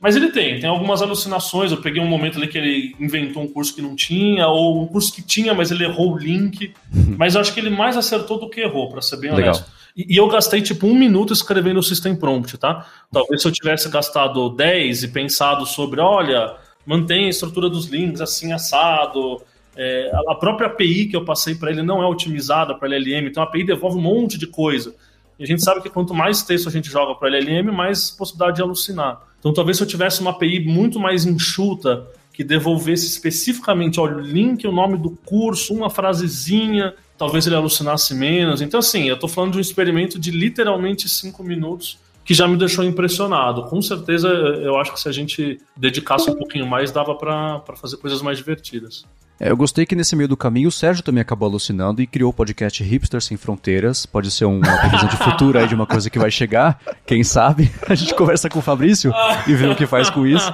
Mas 0.01 0.15
ele 0.15 0.31
tem, 0.31 0.61
tem 0.61 0.71
algumas 0.71 1.03
alucinações. 1.03 1.73
Eu 1.73 1.81
peguei 1.81 2.01
um 2.01 2.07
momento 2.07 2.39
ali 2.39 2.47
que 2.47 2.57
ele 2.57 2.95
inventou 3.01 3.43
um 3.43 3.49
curso 3.49 3.75
que 3.75 3.83
não 3.83 3.97
tinha, 3.97 4.47
ou 4.47 4.83
um 4.83 4.87
curso 4.87 5.13
que 5.13 5.23
tinha, 5.23 5.53
mas 5.53 5.71
ele 5.71 5.85
errou 5.85 6.15
o 6.15 6.19
link. 6.19 6.73
mas 7.19 7.35
eu 7.35 7.41
acho 7.41 7.53
que 7.53 7.59
ele 7.59 7.71
mais 7.71 7.97
acertou 7.97 8.39
do 8.39 8.49
que 8.49 8.61
errou, 8.61 8.89
para 8.89 9.03
ser 9.03 9.17
bem 9.17 9.33
Legal. 9.33 9.55
honesto. 9.55 9.71
E, 9.97 10.15
e, 10.15 10.17
eu 10.17 10.29
gastei 10.29 10.63
tipo 10.63 10.87
um 10.87 10.95
minuto 10.95 11.33
escrevendo 11.33 11.81
o 11.81 11.83
System 11.83 12.15
Prompt, 12.15 12.57
tá? 12.59 12.87
Talvez 13.13 13.43
se 13.43 13.49
eu 13.49 13.53
tivesse 13.53 13.89
gastado 13.89 14.49
10 14.51 15.03
e 15.03 15.09
pensado 15.09 15.67
sobre, 15.67 16.01
olha, 16.01 16.55
mantém 16.87 17.27
a 17.27 17.31
estrutura 17.31 17.69
dos 17.69 17.87
links 17.87 18.21
assim 18.21 18.53
assado. 18.53 19.43
É, 19.77 20.11
a 20.29 20.35
própria 20.37 20.69
API 20.69 21.07
que 21.07 21.17
eu 21.17 21.25
passei 21.25 21.57
para 21.57 21.71
ele 21.71 21.83
não 21.83 22.01
é 22.03 22.07
otimizada 22.07 22.75
para 22.75 22.89
LLM, 22.89 23.27
então 23.27 23.43
a 23.43 23.47
API 23.47 23.65
devolve 23.65 23.99
um 23.99 24.03
monte 24.03 24.39
de 24.39 24.47
coisa. 24.47 24.95
E 25.39 25.43
a 25.43 25.47
gente 25.47 25.63
sabe 25.63 25.81
que 25.81 25.91
quanto 25.91 26.15
mais 26.15 26.43
texto 26.43 26.69
a 26.69 26.73
gente 26.73 26.89
joga 26.89 27.15
para 27.17 27.29
LLM, 27.29 27.73
mais 27.73 28.11
possibilidade 28.11 28.57
de 28.57 28.63
alucinar. 28.63 29.28
Então, 29.39 29.53
talvez 29.53 29.77
se 29.77 29.83
eu 29.83 29.87
tivesse 29.87 30.21
uma 30.21 30.31
API 30.31 30.61
muito 30.65 30.99
mais 30.99 31.25
enxuta, 31.25 32.07
que 32.33 32.45
devolvesse 32.45 33.07
especificamente 33.07 33.99
olha, 33.99 34.17
o 34.17 34.21
link, 34.21 34.67
o 34.67 34.73
nome 34.73 34.97
do 34.97 35.11
curso, 35.11 35.75
uma 35.75 35.91
frasezinha, 35.91 36.95
talvez 37.17 37.47
ele 37.47 37.57
alucinasse 37.57 38.15
menos. 38.15 38.63
Então, 38.63 38.79
assim, 38.79 39.09
eu 39.09 39.17
estou 39.17 39.29
falando 39.29 39.53
de 39.53 39.59
um 39.59 39.61
experimento 39.61 40.19
de 40.19 40.31
literalmente 40.31 41.09
cinco 41.09 41.43
minutos 41.43 41.99
que 42.25 42.35
já 42.35 42.47
me 42.47 42.57
deixou 42.57 42.85
impressionado. 42.85 43.65
Com 43.65 43.81
certeza, 43.81 44.29
eu 44.29 44.77
acho 44.77 44.93
que 44.93 45.01
se 45.01 45.09
a 45.09 45.13
gente 45.13 45.59
dedicasse 45.77 46.31
um 46.31 46.35
pouquinho 46.35 46.67
mais, 46.67 46.93
dava 46.93 47.15
para 47.15 47.61
fazer 47.75 47.97
coisas 47.97 48.21
mais 48.21 48.39
divertidas. 48.39 49.05
É, 49.41 49.51
eu 49.51 49.57
gostei 49.57 49.87
que 49.87 49.95
nesse 49.95 50.17
meio 50.17 50.29
do 50.29 50.37
caminho 50.37 50.69
o 50.69 50.73
Sérgio 50.73 51.03
também 51.03 51.21
acabou 51.21 51.49
alucinando 51.49 52.03
e 52.03 52.07
criou 52.07 52.31
o 52.31 52.35
podcast 52.35 52.83
Hipster 52.83 53.23
Sem 53.23 53.37
Fronteiras. 53.37 54.05
Pode 54.05 54.31
ser 54.31 54.47
uma 54.47 54.61
previsão 54.79 55.09
de 55.09 55.17
futuro 55.17 55.59
aí 55.59 55.69
de 55.69 55.75
uma 55.75 55.87
coisa 55.87 56.11
que 56.11 56.19
vai 56.19 56.31
chegar, 56.31 56.81
quem 57.07 57.23
sabe. 57.23 57.71
A 57.89 57.95
gente 57.95 58.15
conversa 58.15 58.49
com 58.49 58.59
o 58.59 58.63
Fabrício 58.63 59.13
e 59.47 59.55
vê 59.55 59.67
o 59.69 59.77
que 59.77 59.87
faz 59.87 60.11
com 60.11 60.27
isso. 60.27 60.53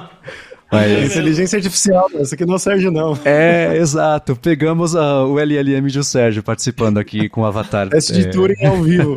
Mas... 0.71 1.11
Inteligência 1.11 1.57
artificial, 1.57 2.09
esse 2.15 2.35
aqui 2.35 2.45
não 2.45 2.53
é 2.53 2.57
o 2.57 2.59
Sérgio, 2.59 2.91
não. 2.91 3.17
É, 3.23 3.77
exato. 3.77 4.35
Pegamos 4.35 4.95
a, 4.95 5.23
o 5.23 5.39
LLM 5.39 5.87
do 5.91 6.03
Sérgio 6.03 6.43
participando 6.43 6.97
aqui 6.97 7.29
com 7.29 7.41
o 7.41 7.45
Avatar. 7.45 7.89
Teste 7.89 8.13
de 8.13 8.27
é... 8.27 8.29
Turing 8.29 8.65
ao 8.65 8.83
vivo. 8.83 9.15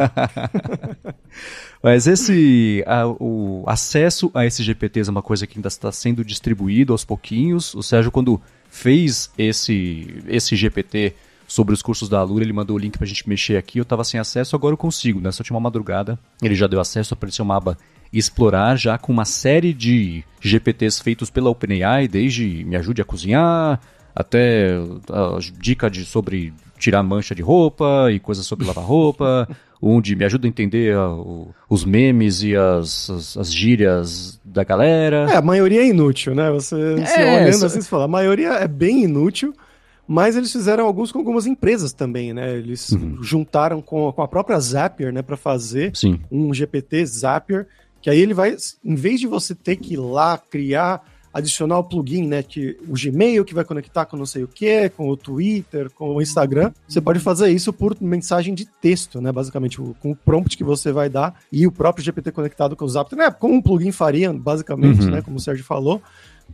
Mas 1.83 2.07
esse, 2.07 2.83
a, 2.87 3.07
o 3.07 3.65
acesso 3.67 4.31
a 4.35 4.45
esses 4.45 4.65
GPTs 4.65 5.09
é 5.09 5.13
uma 5.13 5.23
coisa 5.23 5.47
que 5.47 5.59
ainda 5.59 5.69
está 5.69 5.93
sendo 5.93 6.25
distribuído 6.25 6.93
aos 6.93 7.05
pouquinhos. 7.05 7.75
O 7.75 7.83
Sérgio, 7.83 8.11
quando 8.11 8.41
fez 8.69 9.31
esse, 9.37 10.23
esse 10.27 10.55
GPT 10.57 11.15
sobre 11.47 11.73
os 11.73 11.81
cursos 11.81 12.09
da 12.09 12.19
Alura, 12.19 12.45
ele 12.45 12.53
mandou 12.53 12.77
o 12.77 12.79
link 12.79 12.99
pra 12.99 13.07
gente 13.07 13.27
mexer 13.29 13.57
aqui, 13.57 13.79
eu 13.79 13.85
tava 13.85 14.05
sem 14.05 14.21
acesso, 14.21 14.55
agora 14.55 14.75
eu 14.75 14.79
consigo, 14.79 15.21
Nessa 15.21 15.43
última 15.43 15.59
madrugada 15.59 16.19
ele 16.43 16.55
já 16.55 16.67
deu 16.67 16.79
acesso, 16.79 17.15
apareceu 17.15 17.45
uma 17.45 17.57
aba 17.57 17.79
explorar 18.13 18.77
já 18.77 18.97
com 18.97 19.13
uma 19.13 19.25
série 19.25 19.73
de 19.73 20.25
GPTs 20.41 21.03
feitos 21.03 21.31
pela 21.31 21.51
OpenAI, 21.51 22.09
desde 22.09 22.65
me 22.65 22.77
ajude 22.77 23.03
a 23.03 23.05
cozinhar, 23.05 23.81
até 24.15 24.75
a 25.11 25.39
dica 25.59 25.91
de, 25.91 26.05
sobre 26.05 26.53
tirar 26.79 27.03
mancha 27.03 27.35
de 27.35 27.43
roupa 27.43 28.09
e 28.11 28.19
coisas 28.19 28.47
sobre 28.47 28.67
lavar 28.67 28.85
roupa, 28.85 29.49
onde 29.81 30.17
me 30.17 30.25
ajuda 30.25 30.47
a 30.47 30.49
entender 30.49 30.95
os 31.69 31.85
memes 31.85 32.43
e 32.43 32.57
as, 32.57 33.11
as, 33.11 33.37
as, 33.37 33.55
gírias 33.55 34.38
da 34.49 34.65
galera. 34.65 35.31
É, 35.31 35.37
a 35.37 35.43
maioria 35.43 35.83
é 35.83 35.87
inútil, 35.87 36.35
né? 36.35 36.51
Você, 36.51 36.75
é, 36.77 37.43
olhando 37.43 37.67
assim, 37.67 37.81
você 37.81 37.89
fala, 37.89 38.05
a 38.05 38.09
maioria 38.09 38.51
é 38.55 38.69
bem 38.69 39.05
inútil, 39.05 39.55
mas 40.07 40.37
eles 40.37 40.51
fizeram 40.51 40.87
alguns 40.87 41.13
com 41.13 41.19
algumas 41.19 41.47
empresas 41.47 41.93
também, 41.93 42.33
né? 42.33 42.57
Eles 42.57 42.91
uhum. 42.91 43.23
juntaram 43.23 43.83
com, 43.83 44.11
com 44.13 44.23
a 44.23 44.29
própria 44.29 44.59
Zapier, 44.59 45.13
né, 45.13 45.23
para 45.23 45.37
fazer 45.37 45.95
Sim. 45.95 46.21
um 46.31 46.53
GPT 46.53 47.05
Zapier, 47.05 47.67
que 48.01 48.09
aí 48.09 48.21
ele 48.21 48.35
vai, 48.35 48.57
em 48.85 48.95
vez 48.95 49.21
de 49.21 49.27
você 49.27 49.55
ter 49.55 49.77
que 49.77 49.95
ir 49.95 49.99
lá 49.99 50.39
criar 50.39 51.03
adicionar 51.33 51.79
o 51.79 51.85
plugin, 51.85 52.27
né? 52.27 52.43
Que 52.43 52.77
o 52.89 52.93
Gmail 52.93 53.45
que 53.45 53.55
vai 53.55 53.65
conectar 53.65 54.07
com 54.07 54.17
não 54.17 54.27
sei 54.27 54.43
o 54.45 54.49
que, 54.49 54.89
com 54.91 55.09
o 55.09 55.17
Twitter, 55.17 55.91
com 55.91 56.17
o 56.17 56.23
Instagram. 56.23 56.73
Você 56.87 57.01
pode 57.01 57.19
fazer 57.21 57.51
isso 57.51 57.73
por 57.73 57.97
mensagem 58.01 58.55
de 58.55 58.67
texto, 58.67 59.21
né? 59.21 59.31
Basicamente, 59.31 59.79
com 59.79 60.11
o 60.11 60.17
prompt 60.17 60.57
que 60.57 60.65
você 60.65 60.93
vai 60.93 61.09
dar 61.09 61.41
e 61.53 61.67
o 61.67 61.73
próprio 61.73 62.05
GPT 62.05 62.33
conectado 62.33 62.77
com 62.77 62.85
o 62.85 62.89
Zap, 62.89 63.15
né? 63.15 63.31
Como 63.31 63.55
um 63.55 63.63
plugin 63.63 63.93
faria, 63.93 64.33
basicamente, 64.33 65.03
uhum. 65.03 65.11
né? 65.11 65.23
Como 65.23 65.37
o 65.37 65.41
Sérgio 65.41 65.65
falou. 65.65 66.03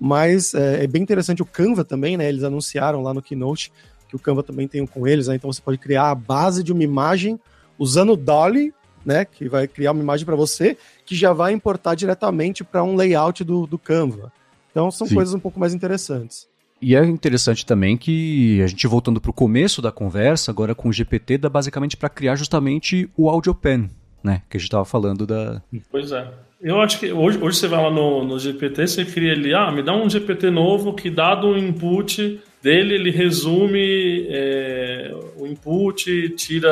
Mas 0.01 0.55
é, 0.55 0.85
é, 0.85 0.87
bem 0.87 1.03
interessante 1.03 1.43
o 1.43 1.47
Canva 1.47 1.85
também, 1.85 2.16
né? 2.16 2.29
Eles 2.29 2.43
anunciaram 2.43 3.03
lá 3.03 3.14
no 3.14 3.22
Keynote 3.22 3.72
que 4.09 4.16
o 4.16 4.18
Canva 4.18 4.43
também 4.43 4.68
tem 4.68 4.81
um 4.81 4.87
com 4.87 5.07
eles, 5.07 5.29
né? 5.29 5.37
Então 5.37 5.53
você 5.53 5.62
pode 5.62 5.79
criar 5.79 6.11
a 6.11 6.14
base 6.14 6.62
de 6.62 6.72
uma 6.72 6.83
imagem 6.83 7.39
usando 7.79 8.12
o 8.12 8.16
Dolly, 8.16 8.72
né? 9.05 9.25
Que 9.25 9.49
vai 9.49 9.68
criar 9.68 9.93
uma 9.93 10.03
imagem 10.03 10.27
para 10.27 10.37
você, 10.37 10.77
que 11.05 11.14
já 11.14 11.33
vai 11.33 11.53
importar 11.53 11.95
diretamente 11.95 12.64
para 12.64 12.83
um 12.83 12.97
layout 12.97 13.45
do, 13.45 13.66
do 13.66 13.79
Canva. 13.79 14.33
Então 14.75 14.91
são 14.91 15.07
Sim. 15.07 15.14
coisas 15.14 15.33
um 15.33 15.39
pouco 15.39 15.61
mais 15.61 15.72
interessantes. 15.72 16.49
E 16.83 16.97
é 16.97 17.05
interessante 17.07 17.64
também 17.64 17.97
que 17.97 18.61
a 18.61 18.66
gente 18.66 18.85
voltando 18.89 19.20
para 19.20 19.31
o 19.31 19.33
começo 19.33 19.81
da 19.81 19.93
conversa, 19.93 20.51
agora 20.51 20.75
com 20.75 20.89
o 20.89 20.93
GPT, 20.93 21.39
dá 21.39 21.49
basicamente 21.49 21.97
para 21.97 22.09
criar 22.09 22.35
justamente 22.35 23.09
o 23.16 23.31
AudioPen, 23.31 23.89
né? 24.22 24.43
Que 24.51 24.57
a 24.57 24.59
gente 24.59 24.66
estava 24.66 24.85
falando 24.85 25.25
da. 25.25 25.62
Pois 25.91 26.11
é. 26.11 26.29
Eu 26.61 26.81
acho 26.81 26.99
que 26.99 27.12
hoje, 27.12 27.39
hoje 27.39 27.59
você 27.59 27.68
vai 27.68 27.81
lá 27.81 27.91
no, 27.91 28.25
no 28.25 28.37
GPT, 28.37 28.89
você 28.89 29.05
cria 29.05 29.33
ali, 29.33 29.55
ah, 29.55 29.70
me 29.70 29.83
dá 29.83 29.95
um 29.95 30.11
GPT 30.11 30.51
novo 30.51 30.93
que, 30.93 31.09
dado 31.09 31.49
o 31.49 31.59
input 31.59 32.41
dele, 32.61 32.95
ele 32.95 33.11
resume 33.11 34.27
é, 34.29 35.14
o 35.37 35.47
input, 35.47 36.31
tira 36.31 36.70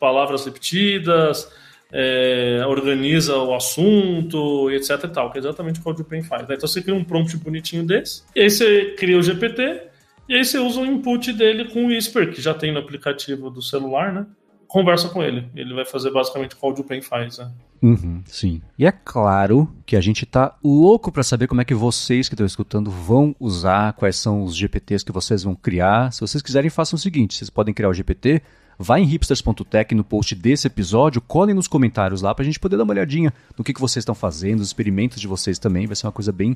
palavras 0.00 0.44
repetidas, 0.44 1.52
é, 1.92 2.62
organiza 2.66 3.36
o 3.36 3.54
assunto, 3.54 4.70
etc 4.70 5.04
e 5.04 5.08
tal, 5.08 5.30
que 5.30 5.38
é 5.38 5.40
exatamente 5.40 5.78
o 5.78 5.82
que 5.82 5.88
o 5.88 5.90
Audio 5.90 6.06
faz. 6.24 6.46
Né? 6.48 6.54
Então 6.54 6.68
você 6.68 6.82
cria 6.82 6.94
um 6.94 7.04
prompt 7.04 7.36
bonitinho 7.36 7.84
desse, 7.84 8.22
e 8.34 8.40
aí 8.40 8.50
você 8.50 8.94
cria 8.98 9.18
o 9.18 9.22
GPT, 9.22 9.82
e 10.28 10.34
aí 10.34 10.44
você 10.44 10.58
usa 10.58 10.80
o 10.80 10.86
input 10.86 11.32
dele 11.32 11.66
com 11.66 11.84
o 11.84 11.88
Whisper, 11.88 12.32
que 12.32 12.40
já 12.40 12.52
tem 12.52 12.72
no 12.72 12.80
aplicativo 12.80 13.48
do 13.50 13.62
celular, 13.62 14.12
né? 14.12 14.26
Conversa 14.66 15.08
com 15.08 15.22
ele. 15.22 15.48
Ele 15.54 15.72
vai 15.72 15.84
fazer 15.84 16.10
basicamente 16.10 16.54
o 16.54 16.58
que 16.58 16.64
o 16.64 16.68
AudioPen 16.68 17.00
faz, 17.00 17.38
né? 17.38 17.52
Uhum, 17.80 18.22
sim. 18.26 18.60
E 18.76 18.84
é 18.84 18.90
claro 18.90 19.72
que 19.86 19.94
a 19.94 20.00
gente 20.00 20.26
tá 20.26 20.56
louco 20.64 21.12
para 21.12 21.22
saber 21.22 21.46
como 21.46 21.60
é 21.60 21.64
que 21.64 21.74
vocês 21.74 22.28
que 22.28 22.34
estão 22.34 22.46
escutando 22.46 22.90
vão 22.90 23.36
usar, 23.38 23.92
quais 23.92 24.16
são 24.16 24.42
os 24.42 24.56
GPTs 24.56 25.04
que 25.04 25.12
vocês 25.12 25.44
vão 25.44 25.54
criar. 25.54 26.12
Se 26.12 26.20
vocês 26.20 26.42
quiserem, 26.42 26.68
façam 26.68 26.96
o 26.96 27.00
seguinte: 27.00 27.36
vocês 27.36 27.48
podem 27.48 27.72
criar 27.72 27.88
o 27.88 27.94
GPT 27.94 28.42
Vai 28.78 29.00
em 29.00 29.04
hipsters.tech 29.04 29.94
no 29.94 30.04
post 30.04 30.34
desse 30.34 30.66
episódio, 30.66 31.20
colhem 31.20 31.54
nos 31.54 31.66
comentários 31.66 32.20
lá 32.20 32.34
para 32.34 32.42
a 32.42 32.46
gente 32.46 32.60
poder 32.60 32.76
dar 32.76 32.84
uma 32.84 32.92
olhadinha 32.92 33.32
no 33.56 33.64
que, 33.64 33.72
que 33.72 33.80
vocês 33.80 34.02
estão 34.02 34.14
fazendo, 34.14 34.60
os 34.60 34.66
experimentos 34.66 35.20
de 35.20 35.26
vocês 35.26 35.58
também, 35.58 35.86
vai 35.86 35.96
ser 35.96 36.06
uma 36.06 36.12
coisa 36.12 36.30
bem 36.30 36.54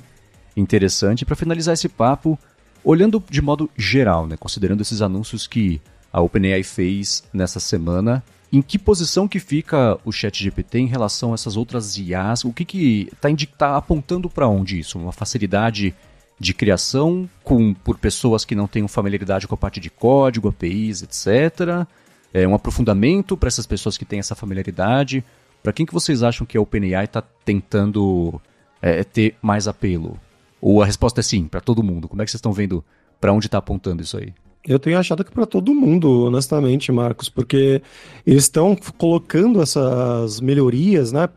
interessante. 0.55 1.25
Para 1.25 1.35
finalizar 1.35 1.73
esse 1.73 1.89
papo, 1.89 2.39
olhando 2.85 3.23
de 3.31 3.41
modo 3.41 3.71
geral, 3.77 4.27
né, 4.27 4.37
considerando 4.37 4.83
esses 4.83 5.01
anúncios 5.01 5.47
que 5.47 5.81
a 6.13 6.21
OpenAI 6.21 6.63
fez 6.63 7.25
nessa 7.33 7.59
semana, 7.59 8.23
em 8.53 8.61
que 8.61 8.79
posição 8.79 9.29
que 9.29 9.39
fica 9.39 9.99
o 10.05 10.11
ChatGPT 10.11 10.81
em 10.81 10.87
relação 10.87 11.31
a 11.31 11.35
essas 11.35 11.57
outras 11.57 11.97
IAs? 11.97 12.45
O 12.45 12.53
que 12.53 12.65
que 12.65 13.09
está 13.13 13.29
tá 13.57 13.77
apontando 13.77 14.29
para 14.29 14.49
onde 14.49 14.79
isso? 14.79 14.99
Uma 14.99 15.13
facilidade 15.13 15.95
de 16.39 16.53
criação 16.53 17.29
com, 17.45 17.73
por 17.73 17.99
pessoas 17.99 18.45
que 18.45 18.55
não 18.55 18.67
tenham 18.67 18.89
familiaridade 18.89 19.47
com 19.47 19.55
a 19.55 19.59
parte 19.59 19.79
de 19.79 19.89
código, 19.89 20.49
APIs, 20.49 21.03
etc. 21.03 21.87
É 22.33 22.47
um 22.47 22.55
aprofundamento 22.55 23.37
para 23.37 23.49
essas 23.49 23.67
pessoas 23.67 23.99
que 23.99 24.05
têm 24.05 24.19
essa 24.19 24.35
familiaridade. 24.35 25.25
Para 25.63 25.73
quem 25.73 25.85
que 25.85 25.93
vocês 25.93 26.23
acham 26.23 26.47
que 26.47 26.57
a 26.57 26.61
OpenAI 26.61 27.05
está 27.05 27.23
tentando 27.45 28.41
é, 28.81 29.05
ter 29.05 29.37
mais 29.43 29.69
apelo? 29.69 30.19
Ou 30.61 30.83
a 30.83 30.87
resposta 30.87 31.21
é 31.21 31.23
sim, 31.23 31.47
para 31.47 31.61
todo 31.61 31.83
mundo? 31.83 32.09
Como 32.09 32.23
é 32.23 32.25
que 32.25 32.31
vocês 32.31 32.39
estão 32.39 32.53
vendo 32.53 32.85
para 33.21 33.33
onde 33.33 33.47
está 33.47 33.59
apontando 33.59 34.03
isso 34.03 34.17
aí? 34.17 34.33
Eu 34.67 34.79
tenho 34.79 34.99
achado 34.99 35.25
que 35.25 35.33
para 35.33 35.47
todo 35.47 35.75
mundo, 35.75 36.27
honestamente, 36.27 36.93
Marcos, 36.93 37.31
porque 37.31 37.81
eles 38.27 38.45
estão 38.45 38.77
colocando 38.99 39.63
essas 39.63 40.39
melhorias, 40.39 41.13
né, 41.13 41.31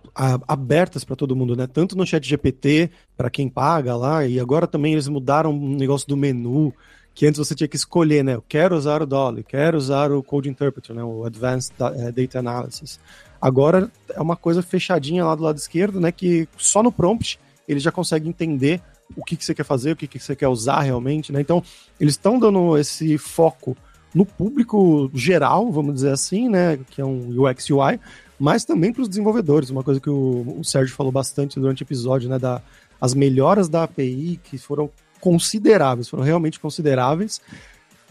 abertas 0.46 1.06
para 1.06 1.16
todo 1.16 1.36
mundo, 1.36 1.56
né? 1.56 1.66
Tanto 1.66 1.98
no 1.98 2.06
Chat 2.06 2.28
GPT 2.28 2.92
para 3.16 3.30
quem 3.30 3.48
paga 3.48 3.96
lá, 3.96 4.28
e 4.28 4.42
agora 4.42 4.68
também 4.68 4.92
eles 4.92 5.08
mudaram 5.08 5.58
o 5.58 5.70
negócio 5.70 6.06
do 6.06 6.18
menu, 6.18 6.74
que 7.14 7.28
antes 7.28 7.38
você 7.38 7.54
tinha 7.54 7.68
que 7.68 7.76
escolher, 7.76 8.24
né? 8.24 8.36
Eu 8.36 8.44
quero 8.48 8.76
usar 8.76 9.02
o 9.02 9.06
Dolly, 9.06 9.44
quero 9.44 9.78
usar 9.78 10.12
o 10.12 10.24
Code 10.24 10.50
Interpreter, 10.50 10.96
né? 10.96 11.04
O 11.04 11.26
Advanced 11.26 11.74
eh, 11.80 12.12
Data 12.12 12.40
Analysis. 12.40 13.00
Agora 13.40 13.92
é 14.10 14.22
uma 14.22 14.36
coisa 14.36 14.62
fechadinha 14.62 15.26
lá 15.26 15.36
do 15.36 15.44
lado 15.44 15.58
esquerdo, 15.58 16.00
né? 16.00 16.12
Que 16.12 16.48
só 16.58 16.82
no 16.82 16.92
prompt 16.92 17.40
ele 17.68 17.80
já 17.80 17.92
consegue 17.92 18.28
entender 18.28 18.82
o 19.16 19.24
que, 19.24 19.36
que 19.36 19.46
você 19.46 19.54
quer 19.54 19.66
fazer, 19.66 19.92
o 19.92 19.96
que, 19.96 20.08
que 20.08 20.20
você 20.20 20.36
quer 20.36 20.48
usar 20.48 20.82
realmente, 20.82 21.32
né? 21.32 21.42
Então, 21.42 21.64
eles 22.00 22.14
estão 22.16 22.40
dando 22.40 22.78
esse 22.78 23.18
foco 23.18 23.78
no 24.14 24.26
público 24.26 25.10
geral, 25.14 25.72
vamos 25.72 25.96
dizer 25.96 26.12
assim, 26.12 26.50
né? 26.50 26.80
Que 26.90 27.02
é 27.02 27.06
um 27.06 27.30
UX 27.42 27.70
UI, 27.70 28.00
mas 28.40 28.66
também 28.66 28.92
para 28.92 29.02
os 29.02 29.10
desenvolvedores. 29.10 29.70
Uma 29.70 29.84
coisa 29.84 30.00
que 30.00 30.10
o, 30.10 30.58
o, 30.60 30.64
Sérgio 30.64 30.96
falou 30.96 31.12
bastante 31.12 31.60
durante 31.60 31.84
o 31.84 31.86
episódio, 31.86 32.30
né? 32.30 32.40
Da, 32.40 32.62
as 33.00 33.14
melhoras 33.14 33.68
da 33.68 33.84
API 33.84 34.40
que 34.44 34.58
foram 34.58 34.90
consideráveis, 35.24 36.10
foram 36.10 36.22
realmente 36.22 36.60
consideráveis. 36.60 37.40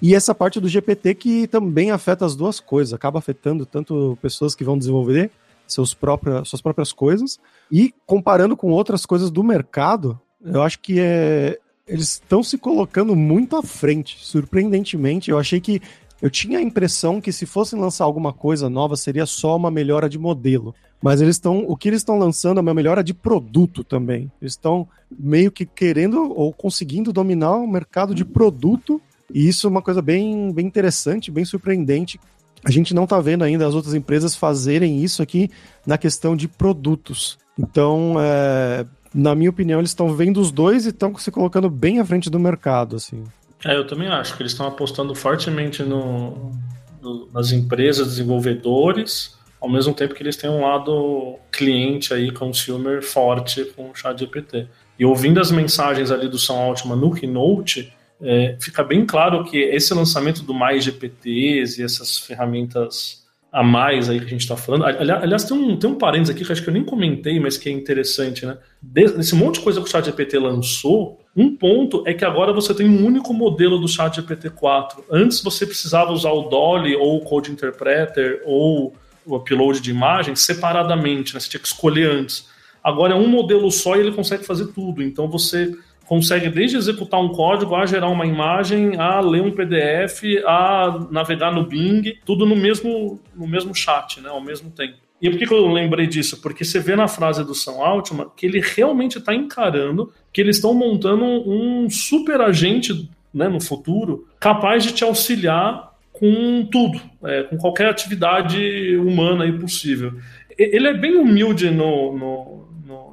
E 0.00 0.14
essa 0.14 0.34
parte 0.34 0.58
do 0.58 0.66
GPT 0.66 1.14
que 1.14 1.46
também 1.46 1.90
afeta 1.90 2.24
as 2.24 2.34
duas 2.34 2.58
coisas, 2.58 2.94
acaba 2.94 3.18
afetando 3.18 3.66
tanto 3.66 4.18
pessoas 4.22 4.54
que 4.54 4.64
vão 4.64 4.78
desenvolver 4.78 5.30
seus 5.68 5.92
próprias, 5.92 6.48
suas 6.48 6.62
próprias 6.62 6.90
coisas, 6.90 7.38
e 7.70 7.94
comparando 8.06 8.56
com 8.56 8.70
outras 8.70 9.04
coisas 9.04 9.30
do 9.30 9.44
mercado, 9.44 10.18
eu 10.42 10.62
acho 10.62 10.80
que 10.80 10.98
é, 10.98 11.58
eles 11.86 12.14
estão 12.14 12.42
se 12.42 12.56
colocando 12.56 13.14
muito 13.14 13.56
à 13.56 13.62
frente, 13.62 14.16
surpreendentemente. 14.24 15.30
Eu 15.30 15.38
achei 15.38 15.60
que 15.60 15.82
eu 16.22 16.30
tinha 16.30 16.60
a 16.60 16.62
impressão 16.62 17.20
que 17.20 17.30
se 17.30 17.44
fossem 17.44 17.78
lançar 17.78 18.04
alguma 18.04 18.32
coisa 18.32 18.70
nova 18.70 18.96
seria 18.96 19.26
só 19.26 19.54
uma 19.54 19.70
melhora 19.70 20.08
de 20.08 20.18
modelo. 20.18 20.74
Mas 21.03 21.20
eles 21.20 21.34
estão, 21.34 21.64
o 21.66 21.76
que 21.76 21.88
eles 21.88 22.00
estão 22.00 22.16
lançando 22.16 22.59
é 22.59 22.61
uma 22.61 22.72
melhora 22.72 23.03
de 23.03 23.12
produto 23.12 23.82
também. 23.82 24.30
Eles 24.40 24.53
estão 24.53 24.86
meio 25.11 25.50
que 25.50 25.66
querendo 25.66 26.32
ou 26.32 26.53
conseguindo 26.53 27.12
dominar 27.12 27.57
o 27.57 27.66
mercado 27.66 28.14
de 28.14 28.24
produto, 28.24 29.03
e 29.32 29.48
isso 29.48 29.66
é 29.66 29.70
uma 29.70 29.82
coisa 29.82 30.00
bem, 30.00 30.53
bem 30.53 30.64
interessante, 30.64 31.30
bem 31.30 31.44
surpreendente. 31.44 32.20
A 32.64 32.70
gente 32.70 32.94
não 32.94 33.05
está 33.05 33.20
vendo 33.20 33.42
ainda 33.42 33.66
as 33.66 33.74
outras 33.74 33.94
empresas 33.94 34.36
fazerem 34.36 35.03
isso 35.03 35.20
aqui 35.20 35.50
na 35.84 35.98
questão 35.98 36.36
de 36.36 36.46
produtos. 36.46 37.36
então, 37.59 38.14
é, 38.20 38.86
na 39.12 39.34
minha 39.34 39.50
opinião, 39.50 39.80
eles 39.80 39.90
estão 39.90 40.14
vendo 40.14 40.40
os 40.40 40.50
dois 40.50 40.86
e 40.86 40.90
estão 40.90 41.14
se 41.16 41.30
colocando 41.30 41.68
bem 41.68 41.98
à 41.98 42.05
frente 42.05 42.30
do 42.30 42.38
mercado, 42.38 42.96
assim. 42.96 43.24
É, 43.64 43.76
eu 43.76 43.86
também 43.86 44.09
acho 44.09 44.36
que 44.36 44.42
eles 44.42 44.53
estão 44.53 44.66
apostando 44.66 45.14
fortemente 45.14 45.82
no, 45.82 46.53
no, 47.00 47.28
nas 47.32 47.53
empresas 47.53 48.09
desenvolvedores, 48.09 49.36
ao 49.62 49.68
mesmo 49.68 49.94
tempo 49.94 50.12
que 50.12 50.22
eles 50.24 50.36
têm 50.36 50.50
um 50.50 50.62
lado 50.62 51.38
cliente 51.52 52.12
aí, 52.12 52.32
consumer 52.32 53.00
forte 53.00 53.64
com 53.76 53.90
o 53.90 53.94
chat 53.94 54.18
GPT. 54.18 54.66
E 54.98 55.04
ouvindo 55.04 55.40
as 55.40 55.52
mensagens 55.52 56.10
ali 56.10 56.28
do 56.28 56.36
São 56.36 56.58
Altman 56.58 56.96
no 56.96 57.14
Keynote, 57.14 57.92
é, 58.20 58.56
fica 58.60 58.82
bem 58.82 59.06
claro 59.06 59.44
que 59.44 59.56
esse 59.56 59.94
lançamento 59.94 60.42
do 60.42 60.52
mais 60.52 60.82
GPTs 60.82 61.80
e 61.80 61.84
essas 61.84 62.18
ferramentas 62.18 63.22
a 63.52 63.62
mais 63.62 64.08
aí 64.08 64.18
que 64.18 64.26
a 64.26 64.30
gente 64.30 64.40
está 64.40 64.56
falando. 64.56 64.84
Aliás, 64.84 65.44
tem 65.44 65.56
um, 65.56 65.76
tem 65.76 65.90
um 65.90 65.94
parênteses 65.94 66.34
aqui 66.34 66.44
que 66.44 66.50
acho 66.50 66.62
que 66.62 66.68
eu 66.68 66.74
nem 66.74 66.82
comentei, 66.82 67.38
mas 67.38 67.56
que 67.56 67.68
é 67.68 67.72
interessante, 67.72 68.44
né? 68.44 68.56
Desse 68.80 69.34
monte 69.36 69.56
de 69.56 69.60
coisa 69.60 69.80
que 69.80 69.86
o 69.86 69.90
ChatGPT 69.90 70.38
lançou, 70.38 71.20
um 71.36 71.54
ponto 71.54 72.02
é 72.06 72.14
que 72.14 72.24
agora 72.24 72.52
você 72.52 72.74
tem 72.74 72.88
um 72.88 73.06
único 73.06 73.32
modelo 73.32 73.78
do 73.78 73.86
ChatGPT 73.86 74.50
4. 74.50 75.04
Antes 75.10 75.40
você 75.40 75.66
precisava 75.66 76.10
usar 76.10 76.32
o 76.32 76.48
Dolly 76.48 76.96
ou 76.96 77.18
o 77.18 77.20
Code 77.20 77.52
Interpreter 77.52 78.42
ou 78.44 78.94
o 79.24 79.36
upload 79.36 79.80
de 79.80 79.90
imagens 79.90 80.40
separadamente, 80.40 81.34
né? 81.34 81.40
Você 81.40 81.48
tinha 81.48 81.60
que 81.60 81.68
escolher 81.68 82.10
antes. 82.10 82.48
Agora 82.82 83.12
é 83.12 83.16
um 83.16 83.28
modelo 83.28 83.70
só 83.70 83.96
e 83.96 84.00
ele 84.00 84.12
consegue 84.12 84.44
fazer 84.44 84.66
tudo. 84.68 85.02
Então 85.02 85.28
você 85.28 85.72
consegue 86.06 86.48
desde 86.50 86.76
executar 86.76 87.20
um 87.20 87.28
código, 87.28 87.74
a 87.74 87.86
gerar 87.86 88.08
uma 88.08 88.26
imagem, 88.26 88.98
a 88.98 89.20
ler 89.20 89.40
um 89.40 89.52
PDF, 89.52 90.22
a 90.46 91.06
navegar 91.10 91.52
no 91.52 91.64
Bing, 91.64 92.18
tudo 92.24 92.44
no 92.44 92.56
mesmo, 92.56 93.20
no 93.34 93.46
mesmo 93.46 93.74
chat, 93.74 94.20
né, 94.20 94.28
ao 94.28 94.40
mesmo 94.40 94.70
tempo. 94.70 94.96
E 95.22 95.30
por 95.30 95.38
que, 95.38 95.54
eu 95.54 95.68
lembrei 95.68 96.08
disso? 96.08 96.42
Porque 96.42 96.64
você 96.64 96.80
vê 96.80 96.96
na 96.96 97.06
frase 97.06 97.44
do 97.44 97.54
Sam 97.54 97.80
Altman 97.80 98.26
que 98.36 98.44
ele 98.44 98.60
realmente 98.60 99.18
está 99.18 99.32
encarando 99.32 100.12
que 100.32 100.40
eles 100.40 100.56
estão 100.56 100.74
montando 100.74 101.24
um 101.24 101.88
super 101.88 102.40
agente 102.40 103.08
né, 103.32 103.48
no 103.48 103.60
futuro 103.60 104.26
capaz 104.40 104.82
de 104.82 104.92
te 104.92 105.04
auxiliar 105.04 105.91
com 106.22 106.68
tudo, 106.70 107.00
é, 107.24 107.42
com 107.42 107.56
qualquer 107.58 107.88
atividade 107.88 108.96
humana 108.96 109.42
aí 109.42 109.58
possível. 109.58 110.12
Ele 110.56 110.86
é 110.86 110.94
bem 110.94 111.16
humilde 111.16 111.68
no, 111.68 112.16
no 112.16 112.62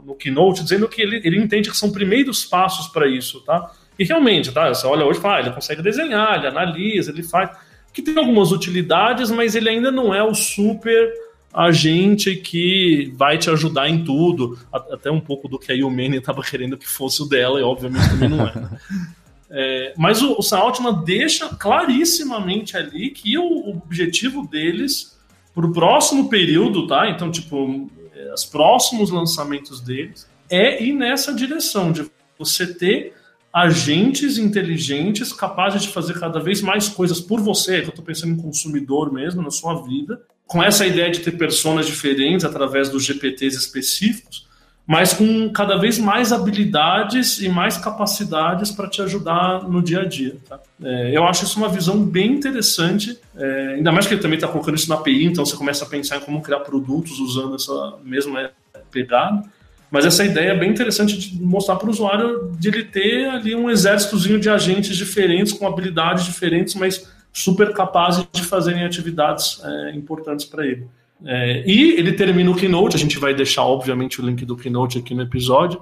no 0.09 0.15
Keynote, 0.15 0.63
dizendo 0.63 0.89
que 0.89 1.01
ele, 1.01 1.21
ele 1.23 1.37
entende 1.37 1.69
que 1.69 1.77
são 1.77 1.91
primeiros 1.91 2.43
passos 2.43 2.87
para 2.87 3.07
isso, 3.07 3.41
tá? 3.41 3.71
E 3.97 4.03
realmente, 4.03 4.51
tá? 4.51 4.73
Você 4.73 4.87
olha 4.87 5.05
hoje 5.05 5.19
e 5.19 5.21
fala, 5.21 5.37
ah, 5.37 5.39
ele 5.41 5.51
consegue 5.51 5.83
desenhar, 5.83 6.37
ele 6.37 6.47
analisa, 6.47 7.11
ele 7.11 7.21
faz. 7.21 7.51
Que 7.93 8.01
tem 8.01 8.17
algumas 8.17 8.51
utilidades, 8.51 9.29
mas 9.29 9.55
ele 9.55 9.69
ainda 9.69 9.91
não 9.91 10.13
é 10.13 10.23
o 10.23 10.33
super 10.33 11.11
agente 11.53 12.35
que 12.35 13.13
vai 13.15 13.37
te 13.37 13.49
ajudar 13.49 13.89
em 13.89 14.03
tudo. 14.03 14.57
Até 14.71 15.11
um 15.11 15.19
pouco 15.19 15.47
do 15.47 15.59
que 15.59 15.71
a 15.71 15.75
Yumene 15.75 16.17
estava 16.17 16.41
querendo 16.41 16.77
que 16.77 16.87
fosse 16.87 17.21
o 17.21 17.25
dela, 17.25 17.59
e 17.59 17.63
obviamente 17.63 18.09
também 18.09 18.29
não 18.29 18.47
é. 18.47 18.53
é 19.51 19.93
mas 19.97 20.21
o, 20.21 20.37
o 20.39 20.91
deixa 21.03 21.49
clarissimamente 21.55 22.77
ali 22.77 23.09
que 23.09 23.37
o, 23.37 23.43
o 23.43 23.69
objetivo 23.71 24.47
deles 24.47 25.17
para 25.53 25.65
o 25.65 25.73
próximo 25.73 26.29
período, 26.29 26.87
tá? 26.87 27.09
Então, 27.09 27.31
tipo, 27.31 27.89
os 28.33 28.45
próximos 28.45 29.09
lançamentos 29.09 29.81
deles, 29.81 30.27
é 30.49 30.83
ir 30.83 30.93
nessa 30.93 31.33
direção 31.33 31.91
de 31.91 32.09
você 32.37 32.73
ter 32.73 33.13
agentes 33.51 34.37
inteligentes 34.37 35.33
capazes 35.33 35.81
de 35.81 35.89
fazer 35.89 36.19
cada 36.19 36.39
vez 36.39 36.61
mais 36.61 36.87
coisas 36.87 37.19
por 37.19 37.41
você, 37.41 37.81
que 37.81 37.87
eu 37.87 37.89
estou 37.89 38.05
pensando 38.05 38.33
em 38.33 38.41
consumidor 38.41 39.11
mesmo, 39.11 39.41
na 39.41 39.51
sua 39.51 39.81
vida, 39.83 40.21
com 40.45 40.63
essa 40.63 40.85
ideia 40.85 41.11
de 41.11 41.19
ter 41.19 41.31
personas 41.31 41.85
diferentes 41.85 42.45
através 42.45 42.89
dos 42.89 43.03
GPTs 43.03 43.57
específicos, 43.57 44.47
mas 44.89 45.13
com 45.13 45.47
cada 45.51 45.77
vez 45.77 45.99
mais 45.99 46.33
habilidades 46.33 47.39
e 47.39 47.47
mais 47.47 47.77
capacidades 47.77 48.71
para 48.71 48.89
te 48.89 49.03
ajudar 49.03 49.69
no 49.69 49.83
dia 49.83 50.01
a 50.01 50.05
dia. 50.05 50.37
Tá? 50.49 50.59
É, 50.83 51.15
eu 51.15 51.25
acho 51.25 51.43
isso 51.43 51.59
uma 51.59 51.69
visão 51.69 52.03
bem 52.03 52.31
interessante, 52.31 53.15
é, 53.37 53.75
ainda 53.75 53.91
mais 53.91 54.07
que 54.07 54.15
ele 54.15 54.21
também 54.21 54.37
está 54.37 54.47
colocando 54.47 54.77
isso 54.77 54.89
na 54.89 54.95
API, 54.95 55.25
então 55.25 55.45
você 55.45 55.55
começa 55.55 55.85
a 55.85 55.87
pensar 55.87 56.17
em 56.17 56.21
como 56.21 56.41
criar 56.41 56.61
produtos 56.61 57.19
usando 57.19 57.53
essa 57.53 57.99
mesma 58.03 58.49
pegada. 58.89 59.43
Mas 59.91 60.07
essa 60.07 60.25
ideia 60.25 60.53
é 60.53 60.57
bem 60.57 60.71
interessante 60.71 61.15
de 61.19 61.39
mostrar 61.39 61.75
para 61.75 61.85
o 61.85 61.91
usuário 61.91 62.51
de 62.57 62.69
ele 62.69 62.83
ter 62.83 63.29
ali 63.29 63.53
um 63.53 63.69
exércitozinho 63.69 64.39
de 64.39 64.49
agentes 64.49 64.97
diferentes, 64.97 65.53
com 65.53 65.67
habilidades 65.67 66.25
diferentes, 66.25 66.73
mas 66.73 67.07
super 67.31 67.73
capazes 67.73 68.25
de 68.31 68.43
fazerem 68.43 68.83
atividades 68.85 69.61
é, 69.63 69.91
importantes 69.91 70.47
para 70.47 70.65
ele. 70.65 70.87
É, 71.25 71.63
e 71.65 71.91
ele 71.93 72.13
termina 72.13 72.49
o 72.49 72.55
keynote, 72.55 72.95
a 72.95 72.99
gente 72.99 73.19
vai 73.19 73.33
deixar, 73.33 73.63
obviamente, 73.63 74.21
o 74.21 74.25
link 74.25 74.45
do 74.45 74.55
keynote 74.55 74.97
aqui 74.97 75.13
no 75.13 75.21
episódio. 75.21 75.81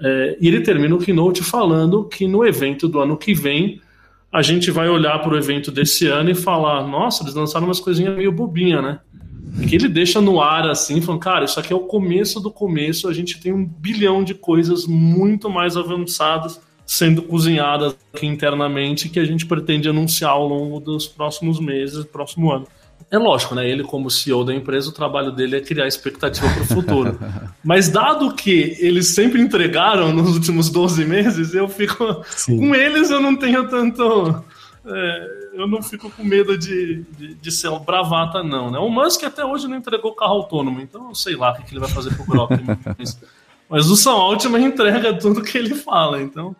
É, 0.00 0.36
e 0.40 0.46
ele 0.46 0.60
termina 0.60 0.94
o 0.94 0.98
keynote 0.98 1.42
falando 1.42 2.04
que 2.04 2.26
no 2.28 2.46
evento 2.46 2.88
do 2.88 3.00
ano 3.00 3.16
que 3.16 3.34
vem 3.34 3.80
a 4.30 4.42
gente 4.42 4.70
vai 4.70 4.88
olhar 4.88 5.18
para 5.20 5.32
o 5.32 5.38
evento 5.38 5.70
desse 5.70 6.06
ano 6.06 6.30
e 6.30 6.34
falar: 6.34 6.86
nossa, 6.86 7.24
eles 7.24 7.34
lançaram 7.34 7.66
umas 7.66 7.80
coisinhas 7.80 8.16
meio 8.16 8.30
bobinha, 8.30 8.80
né? 8.80 9.00
Que 9.66 9.74
ele 9.74 9.88
deixa 9.88 10.20
no 10.20 10.40
ar 10.40 10.68
assim, 10.68 11.00
falando, 11.00 11.20
cara, 11.20 11.44
isso 11.44 11.58
aqui 11.58 11.72
é 11.72 11.76
o 11.76 11.80
começo 11.80 12.38
do 12.38 12.50
começo, 12.50 13.08
a 13.08 13.12
gente 13.12 13.40
tem 13.40 13.52
um 13.52 13.64
bilhão 13.64 14.22
de 14.22 14.34
coisas 14.34 14.86
muito 14.86 15.50
mais 15.50 15.76
avançadas 15.76 16.60
sendo 16.86 17.22
cozinhadas 17.22 17.96
aqui 18.14 18.26
internamente 18.26 19.08
que 19.08 19.18
a 19.18 19.24
gente 19.24 19.44
pretende 19.44 19.88
anunciar 19.88 20.30
ao 20.30 20.46
longo 20.46 20.80
dos 20.80 21.06
próximos 21.06 21.60
meses, 21.60 22.04
próximo 22.04 22.50
ano. 22.52 22.66
É 23.10 23.16
lógico, 23.16 23.54
né? 23.54 23.66
Ele, 23.68 23.82
como 23.82 24.10
CEO 24.10 24.44
da 24.44 24.54
empresa, 24.54 24.90
o 24.90 24.92
trabalho 24.92 25.32
dele 25.32 25.56
é 25.56 25.60
criar 25.60 25.86
expectativa 25.86 26.46
para 26.48 26.62
o 26.62 26.66
futuro. 26.66 27.18
Mas, 27.64 27.88
dado 27.88 28.34
que 28.34 28.76
eles 28.78 29.08
sempre 29.08 29.40
entregaram 29.40 30.12
nos 30.12 30.34
últimos 30.34 30.68
12 30.68 31.04
meses, 31.06 31.54
eu 31.54 31.68
fico. 31.68 32.22
Sim. 32.26 32.58
Com 32.58 32.74
eles, 32.74 33.10
eu 33.10 33.20
não 33.20 33.34
tenho 33.34 33.66
tanto. 33.68 34.44
É, 34.84 35.38
eu 35.54 35.66
não 35.66 35.82
fico 35.82 36.10
com 36.10 36.22
medo 36.22 36.56
de, 36.56 37.02
de, 37.16 37.34
de, 37.34 37.50
ser 37.52 37.68
um 37.68 37.78
bravata, 37.78 38.42
não. 38.42 38.70
Né? 38.70 38.78
O 38.78 38.90
Musk 38.90 39.24
até 39.24 39.44
hoje 39.44 39.66
não 39.68 39.76
entregou 39.76 40.14
carro 40.14 40.34
autônomo, 40.34 40.80
então 40.80 41.08
eu 41.08 41.14
sei 41.14 41.34
lá 41.34 41.52
o 41.52 41.56
que, 41.56 41.62
que 41.62 41.72
ele 41.72 41.80
vai 41.80 41.88
fazer 41.88 42.14
pro 42.14 42.24
Grok. 42.24 42.54
mas, 42.98 43.20
mas 43.68 43.90
o 43.90 43.96
Sam 43.96 44.12
Altman 44.12 44.64
entrega 44.66 45.14
tudo 45.14 45.42
que 45.42 45.56
ele 45.56 45.74
fala, 45.74 46.22
então 46.22 46.54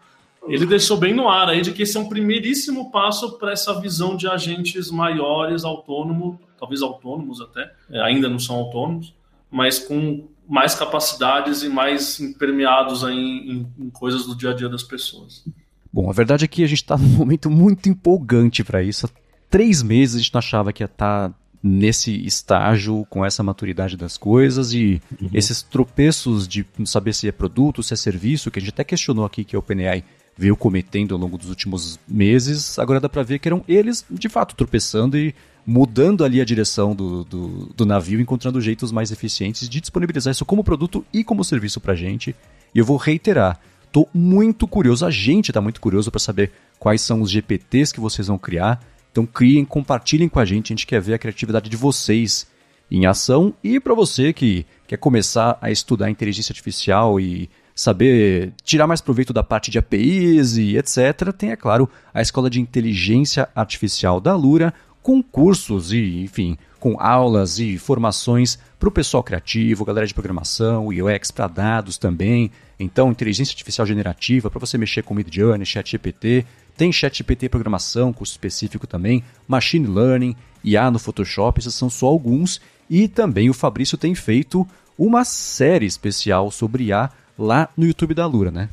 ele 0.49 0.67
deixou 0.67 0.97
bem 0.97 1.15
no 1.15 1.29
ar 1.29 1.49
aí 1.49 1.61
de 1.61 1.73
que 1.73 1.83
esse 1.83 1.97
é 1.97 2.01
um 2.01 2.09
primeiríssimo 2.09 2.91
passo 2.91 3.39
para 3.39 3.53
essa 3.53 3.81
visão 3.81 4.17
de 4.17 4.29
agentes 4.29 4.91
maiores, 4.91 5.65
autônomos, 5.65 6.37
talvez 6.59 6.83
autônomos 6.83 7.41
até, 7.41 7.73
é, 7.91 8.01
ainda 8.01 8.29
não 8.29 8.39
são 8.39 8.57
autônomos, 8.57 9.15
mas 9.51 9.79
com 9.79 10.27
mais 10.49 10.75
capacidades 10.75 11.63
e 11.63 11.69
mais 11.69 12.19
impermeados 12.21 13.05
aí 13.05 13.17
em, 13.17 13.67
em 13.79 13.91
coisas 13.91 14.25
do 14.25 14.35
dia 14.35 14.51
a 14.51 14.55
dia 14.55 14.69
das 14.69 14.83
pessoas. 14.83 15.45
Bom, 15.93 16.09
a 16.09 16.13
verdade 16.13 16.45
é 16.45 16.49
que 16.49 16.65
a 16.65 16.67
gente 16.67 16.83
está 16.83 16.97
num 16.97 17.09
momento 17.09 17.51
muito 17.51 17.89
empolgante 17.89 18.65
para 18.65 18.83
isso. 18.83 19.07
Há 19.07 19.11
três 19.51 19.83
meses 19.83 20.17
a 20.17 20.19
gente 20.19 20.33
não 20.33 20.39
achava 20.39 20.73
que 20.73 20.83
ia 20.83 20.87
estar 20.87 21.29
tá 21.29 21.35
nesse 21.63 22.25
estágio, 22.25 23.05
com 23.11 23.25
essa 23.25 23.43
maturidade 23.43 23.97
das 23.97 24.17
coisas 24.17 24.73
e 24.73 25.03
uhum. 25.21 25.31
esses 25.35 25.63
tropeços 25.63 26.47
de 26.47 26.65
não 26.79 26.87
saber 26.87 27.13
se 27.13 27.29
é 27.29 27.33
produto, 27.33 27.83
se 27.83 27.93
é 27.93 27.97
serviço, 27.97 28.51
que 28.51 28.59
a 28.59 28.63
gente 28.63 28.71
até 28.71 28.85
questionou 28.85 29.25
aqui 29.25 29.45
que 29.45 29.57
a 29.57 29.59
OpenAI 29.59 30.05
veio 30.39 30.57
cometendo 30.57 31.17
ao 31.17 31.21
longo 31.21 31.37
dos 31.37 31.49
últimos 31.49 31.99
meses, 32.07 32.79
agora 32.79 33.01
dá 33.01 33.09
para 33.09 33.25
ver 33.25 33.41
que 33.41 33.49
eram 33.49 33.65
eles, 33.67 34.05
de 34.09 34.29
fato, 34.29 34.55
tropeçando 34.55 35.19
e 35.19 35.35
mudando 35.67 36.25
ali 36.25 36.41
a 36.41 36.45
direção 36.45 36.95
do, 36.95 37.25
do, 37.25 37.49
do, 37.77 37.85
navio, 37.85 38.21
encontrando 38.21 38.61
jeitos 38.61 38.93
mais 38.93 39.11
eficientes 39.11 39.69
de 39.69 39.81
disponibilizar 39.81 40.31
isso 40.31 40.45
como 40.45 40.63
produto 40.63 41.05
e 41.13 41.25
como 41.25 41.43
serviço 41.43 41.81
para 41.81 41.97
gente. 41.97 42.37
E 42.73 42.79
eu 42.79 42.85
vou 42.85 42.97
reiterar, 42.97 43.59
estou 43.85 44.09
muito 44.15 44.69
curioso, 44.69 45.05
a 45.05 45.11
gente 45.11 45.51
está 45.51 45.61
muito 45.61 45.81
curioso 45.81 46.09
para 46.09 46.21
saber 46.21 46.53
quais 46.79 47.01
são 47.01 47.21
os 47.21 47.33
GPTs 47.33 47.93
que 47.93 48.01
vocês 48.01 48.29
vão 48.29 48.39
criar. 48.39 48.81
Então 49.11 49.27
criem, 49.27 49.65
compartilhem 49.65 50.29
com 50.29 50.39
a 50.39 50.45
gente, 50.45 50.73
a 50.73 50.75
gente 50.77 50.87
quer 50.87 51.01
ver 51.01 51.15
a 51.15 51.19
criatividade 51.19 51.69
de 51.69 51.77
vocês 51.77 52.47
em 52.89 53.07
ação. 53.07 53.53
E 53.63 53.81
para 53.81 53.93
você 53.93 54.33
que 54.33 54.65
quer 54.87 54.99
começar 54.99 55.59
a 55.61 55.69
estudar 55.69 56.09
inteligência 56.09 56.53
artificial 56.53 57.19
e 57.19 57.51
saber 57.79 58.53
tirar 58.65 58.89
mais 58.89 59.01
proveito 59.01 59.33
da 59.33 59.45
parte 59.45 59.71
de 59.71 59.79
APIs 59.79 60.57
e 60.57 60.77
etc., 60.77 61.33
tem, 61.33 61.53
é 61.53 61.57
claro, 61.57 61.89
a 62.13 62.21
Escola 62.21 62.51
de 62.51 62.61
Inteligência 62.61 63.49
Artificial 63.55 64.21
da 64.21 64.35
Lura, 64.35 64.75
com 65.01 65.23
cursos 65.23 65.93
e, 65.93 66.25
enfim, 66.25 66.59
com 66.81 66.97
aulas 66.99 67.61
e 67.61 67.79
formações 67.79 68.59
para 68.81 68.89
o 68.89 68.93
pessoal 68.93 69.23
criativo, 69.23 69.85
galera 69.85 70.09
de 70.09 70.13
programação, 70.13 70.89
UX 70.89 71.31
para 71.31 71.47
dados 71.47 71.97
também. 71.97 72.51
Então, 72.81 73.13
inteligência 73.13 73.53
artificial 73.53 73.87
generativa 73.87 74.51
para 74.51 74.59
você 74.59 74.77
mexer 74.77 75.05
com 75.05 75.15
Midjourney, 75.15 75.65
ChatGPT. 75.65 76.45
Tem 76.77 76.91
ChatGPT 76.91 77.49
programação, 77.49 78.13
curso 78.13 78.33
específico 78.33 78.89
também, 78.89 79.23
Machine 79.47 79.87
Learning, 79.87 80.35
IA 80.65 80.91
no 80.91 80.99
Photoshop, 80.99 81.61
esses 81.61 81.77
são 81.77 81.89
só 81.89 82.07
alguns. 82.07 82.61
E 82.91 83.07
também 83.07 83.49
o 83.49 83.55
Fabrício 83.55 83.97
tem 83.97 84.17
feito 84.17 84.67
uma 84.99 85.25
série 85.25 85.87
especial 85.87 86.51
sobre 86.51 86.87
IA 86.87 87.09
lá 87.39 87.69
no 87.77 87.87
YouTube 87.87 88.15
da 88.15 88.27
Lura, 88.27 88.51
né? 88.51 88.69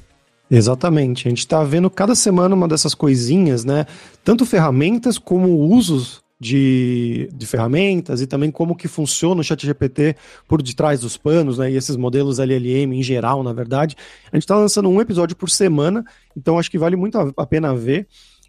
Exatamente. 0.49 1.27
A 1.27 1.29
gente 1.29 1.39
está 1.39 1.63
vendo 1.63 1.89
cada 1.89 2.15
semana 2.15 2.55
uma 2.55 2.67
dessas 2.67 2.93
coisinhas, 2.93 3.65
né? 3.65 3.85
Tanto 4.23 4.45
ferramentas 4.45 5.17
como 5.17 5.59
usos 5.59 6.23
de, 6.39 7.29
de 7.33 7.45
ferramentas 7.45 8.21
e 8.21 8.27
também 8.27 8.51
como 8.51 8.75
que 8.75 8.87
funciona 8.87 9.41
o 9.41 9.43
ChatGPT 9.43 10.15
por 10.47 10.61
detrás 10.61 10.99
dos 10.99 11.17
panos, 11.17 11.57
né? 11.57 11.71
E 11.71 11.75
esses 11.75 11.95
modelos 11.95 12.39
LLM 12.39 12.93
em 12.93 13.03
geral, 13.03 13.43
na 13.43 13.53
verdade. 13.53 13.95
A 14.31 14.35
gente 14.35 14.43
está 14.43 14.55
lançando 14.55 14.89
um 14.89 15.01
episódio 15.01 15.35
por 15.35 15.49
semana, 15.49 16.05
então 16.35 16.59
acho 16.59 16.69
que 16.69 16.77
vale 16.77 16.95
muito 16.95 17.17
a 17.35 17.45
pena 17.45 17.73
ver. 17.75 18.07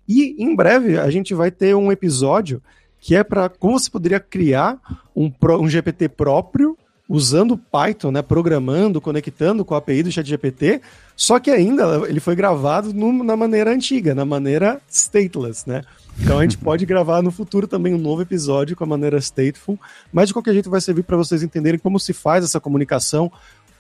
E 0.09 0.37
em 0.39 0.55
breve 0.55 0.99
a 0.99 1.11
gente 1.11 1.35
vai 1.35 1.51
ter 1.51 1.75
um 1.75 1.91
episódio 1.91 2.63
que 3.01 3.15
é 3.15 3.23
para 3.23 3.49
como 3.49 3.79
você 3.79 3.91
poderia 3.91 4.21
criar 4.21 4.79
um, 5.15 5.33
um 5.61 5.69
GPT 5.69 6.09
próprio 6.09 6.77
usando 7.09 7.57
Python, 7.57 8.11
né, 8.11 8.21
programando, 8.21 9.01
conectando 9.01 9.65
com 9.65 9.75
a 9.75 9.79
API 9.79 10.03
do 10.03 10.11
ChatGPT, 10.11 10.81
só 11.15 11.39
que 11.39 11.51
ainda 11.51 12.03
ele 12.09 12.19
foi 12.19 12.35
gravado 12.35 12.93
no, 12.93 13.23
na 13.23 13.37
maneira 13.37 13.71
antiga, 13.71 14.15
na 14.15 14.25
maneira 14.25 14.81
stateless, 14.89 15.69
né? 15.69 15.83
Então 16.19 16.39
a 16.39 16.43
gente 16.43 16.59
pode 16.59 16.85
gravar 16.87 17.23
no 17.23 17.31
futuro 17.31 17.69
também 17.69 17.95
um 17.95 17.99
novo 17.99 18.23
episódio 18.23 18.75
com 18.75 18.85
a 18.85 18.87
maneira 18.87 19.21
stateful, 19.21 19.79
mas 20.13 20.29
de 20.29 20.33
qualquer 20.33 20.53
jeito 20.53 20.69
vai 20.69 20.81
servir 20.81 21.05
para 21.05 21.17
vocês 21.17 21.43
entenderem 21.43 21.79
como 21.79 22.01
se 22.01 22.13
faz 22.13 22.45
essa 22.45 22.59
comunicação 22.59 23.31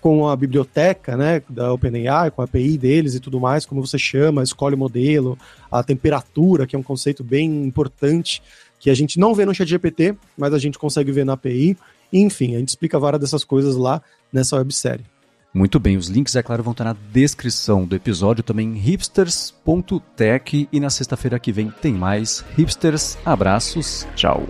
com 0.00 0.28
a 0.28 0.36
biblioteca, 0.36 1.16
né, 1.16 1.42
da 1.48 1.72
OpenAI, 1.72 2.30
com 2.30 2.40
a 2.40 2.44
API 2.44 2.78
deles 2.78 3.16
e 3.16 3.20
tudo 3.20 3.40
mais, 3.40 3.66
como 3.66 3.84
você 3.84 3.98
chama, 3.98 4.42
escolhe 4.42 4.76
o 4.76 4.78
modelo, 4.78 5.36
a 5.68 5.82
temperatura, 5.82 6.64
que 6.64 6.76
é 6.76 6.78
um 6.78 6.82
conceito 6.82 7.24
bem 7.24 7.64
importante 7.64 8.40
que 8.78 8.88
a 8.88 8.94
gente 8.94 9.18
não 9.18 9.34
vê 9.34 9.44
no 9.44 9.54
ChatGPT, 9.54 10.14
mas 10.36 10.54
a 10.54 10.58
gente 10.58 10.78
consegue 10.78 11.10
ver 11.10 11.24
na 11.24 11.32
API. 11.32 11.76
Enfim, 12.22 12.54
a 12.54 12.58
gente 12.58 12.70
explica 12.70 12.98
várias 12.98 13.20
dessas 13.20 13.44
coisas 13.44 13.76
lá 13.76 14.00
nessa 14.32 14.56
websérie. 14.56 15.04
Muito 15.52 15.80
bem, 15.80 15.96
os 15.96 16.08
links, 16.08 16.36
é 16.36 16.42
claro, 16.42 16.62
vão 16.62 16.72
estar 16.72 16.84
na 16.84 16.94
descrição 17.12 17.86
do 17.86 17.96
episódio, 17.96 18.44
também 18.44 18.74
hipsters.tech 18.74 20.68
e 20.70 20.80
na 20.80 20.90
sexta-feira 20.90 21.38
que 21.38 21.50
vem 21.50 21.70
tem 21.80 21.94
mais. 21.94 22.44
Hipsters, 22.56 23.16
abraços, 23.24 24.06
tchau. 24.14 24.46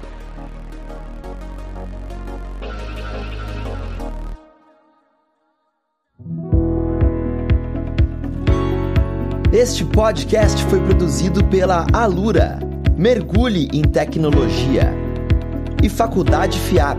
Este 9.52 9.84
podcast 9.84 10.62
foi 10.64 10.80
produzido 10.80 11.44
pela 11.44 11.86
Alura. 11.92 12.58
Mergulhe 12.96 13.68
em 13.72 13.82
tecnologia. 13.82 14.92
E 15.82 15.88
Faculdade 15.88 16.58
FIAP. 16.58 16.98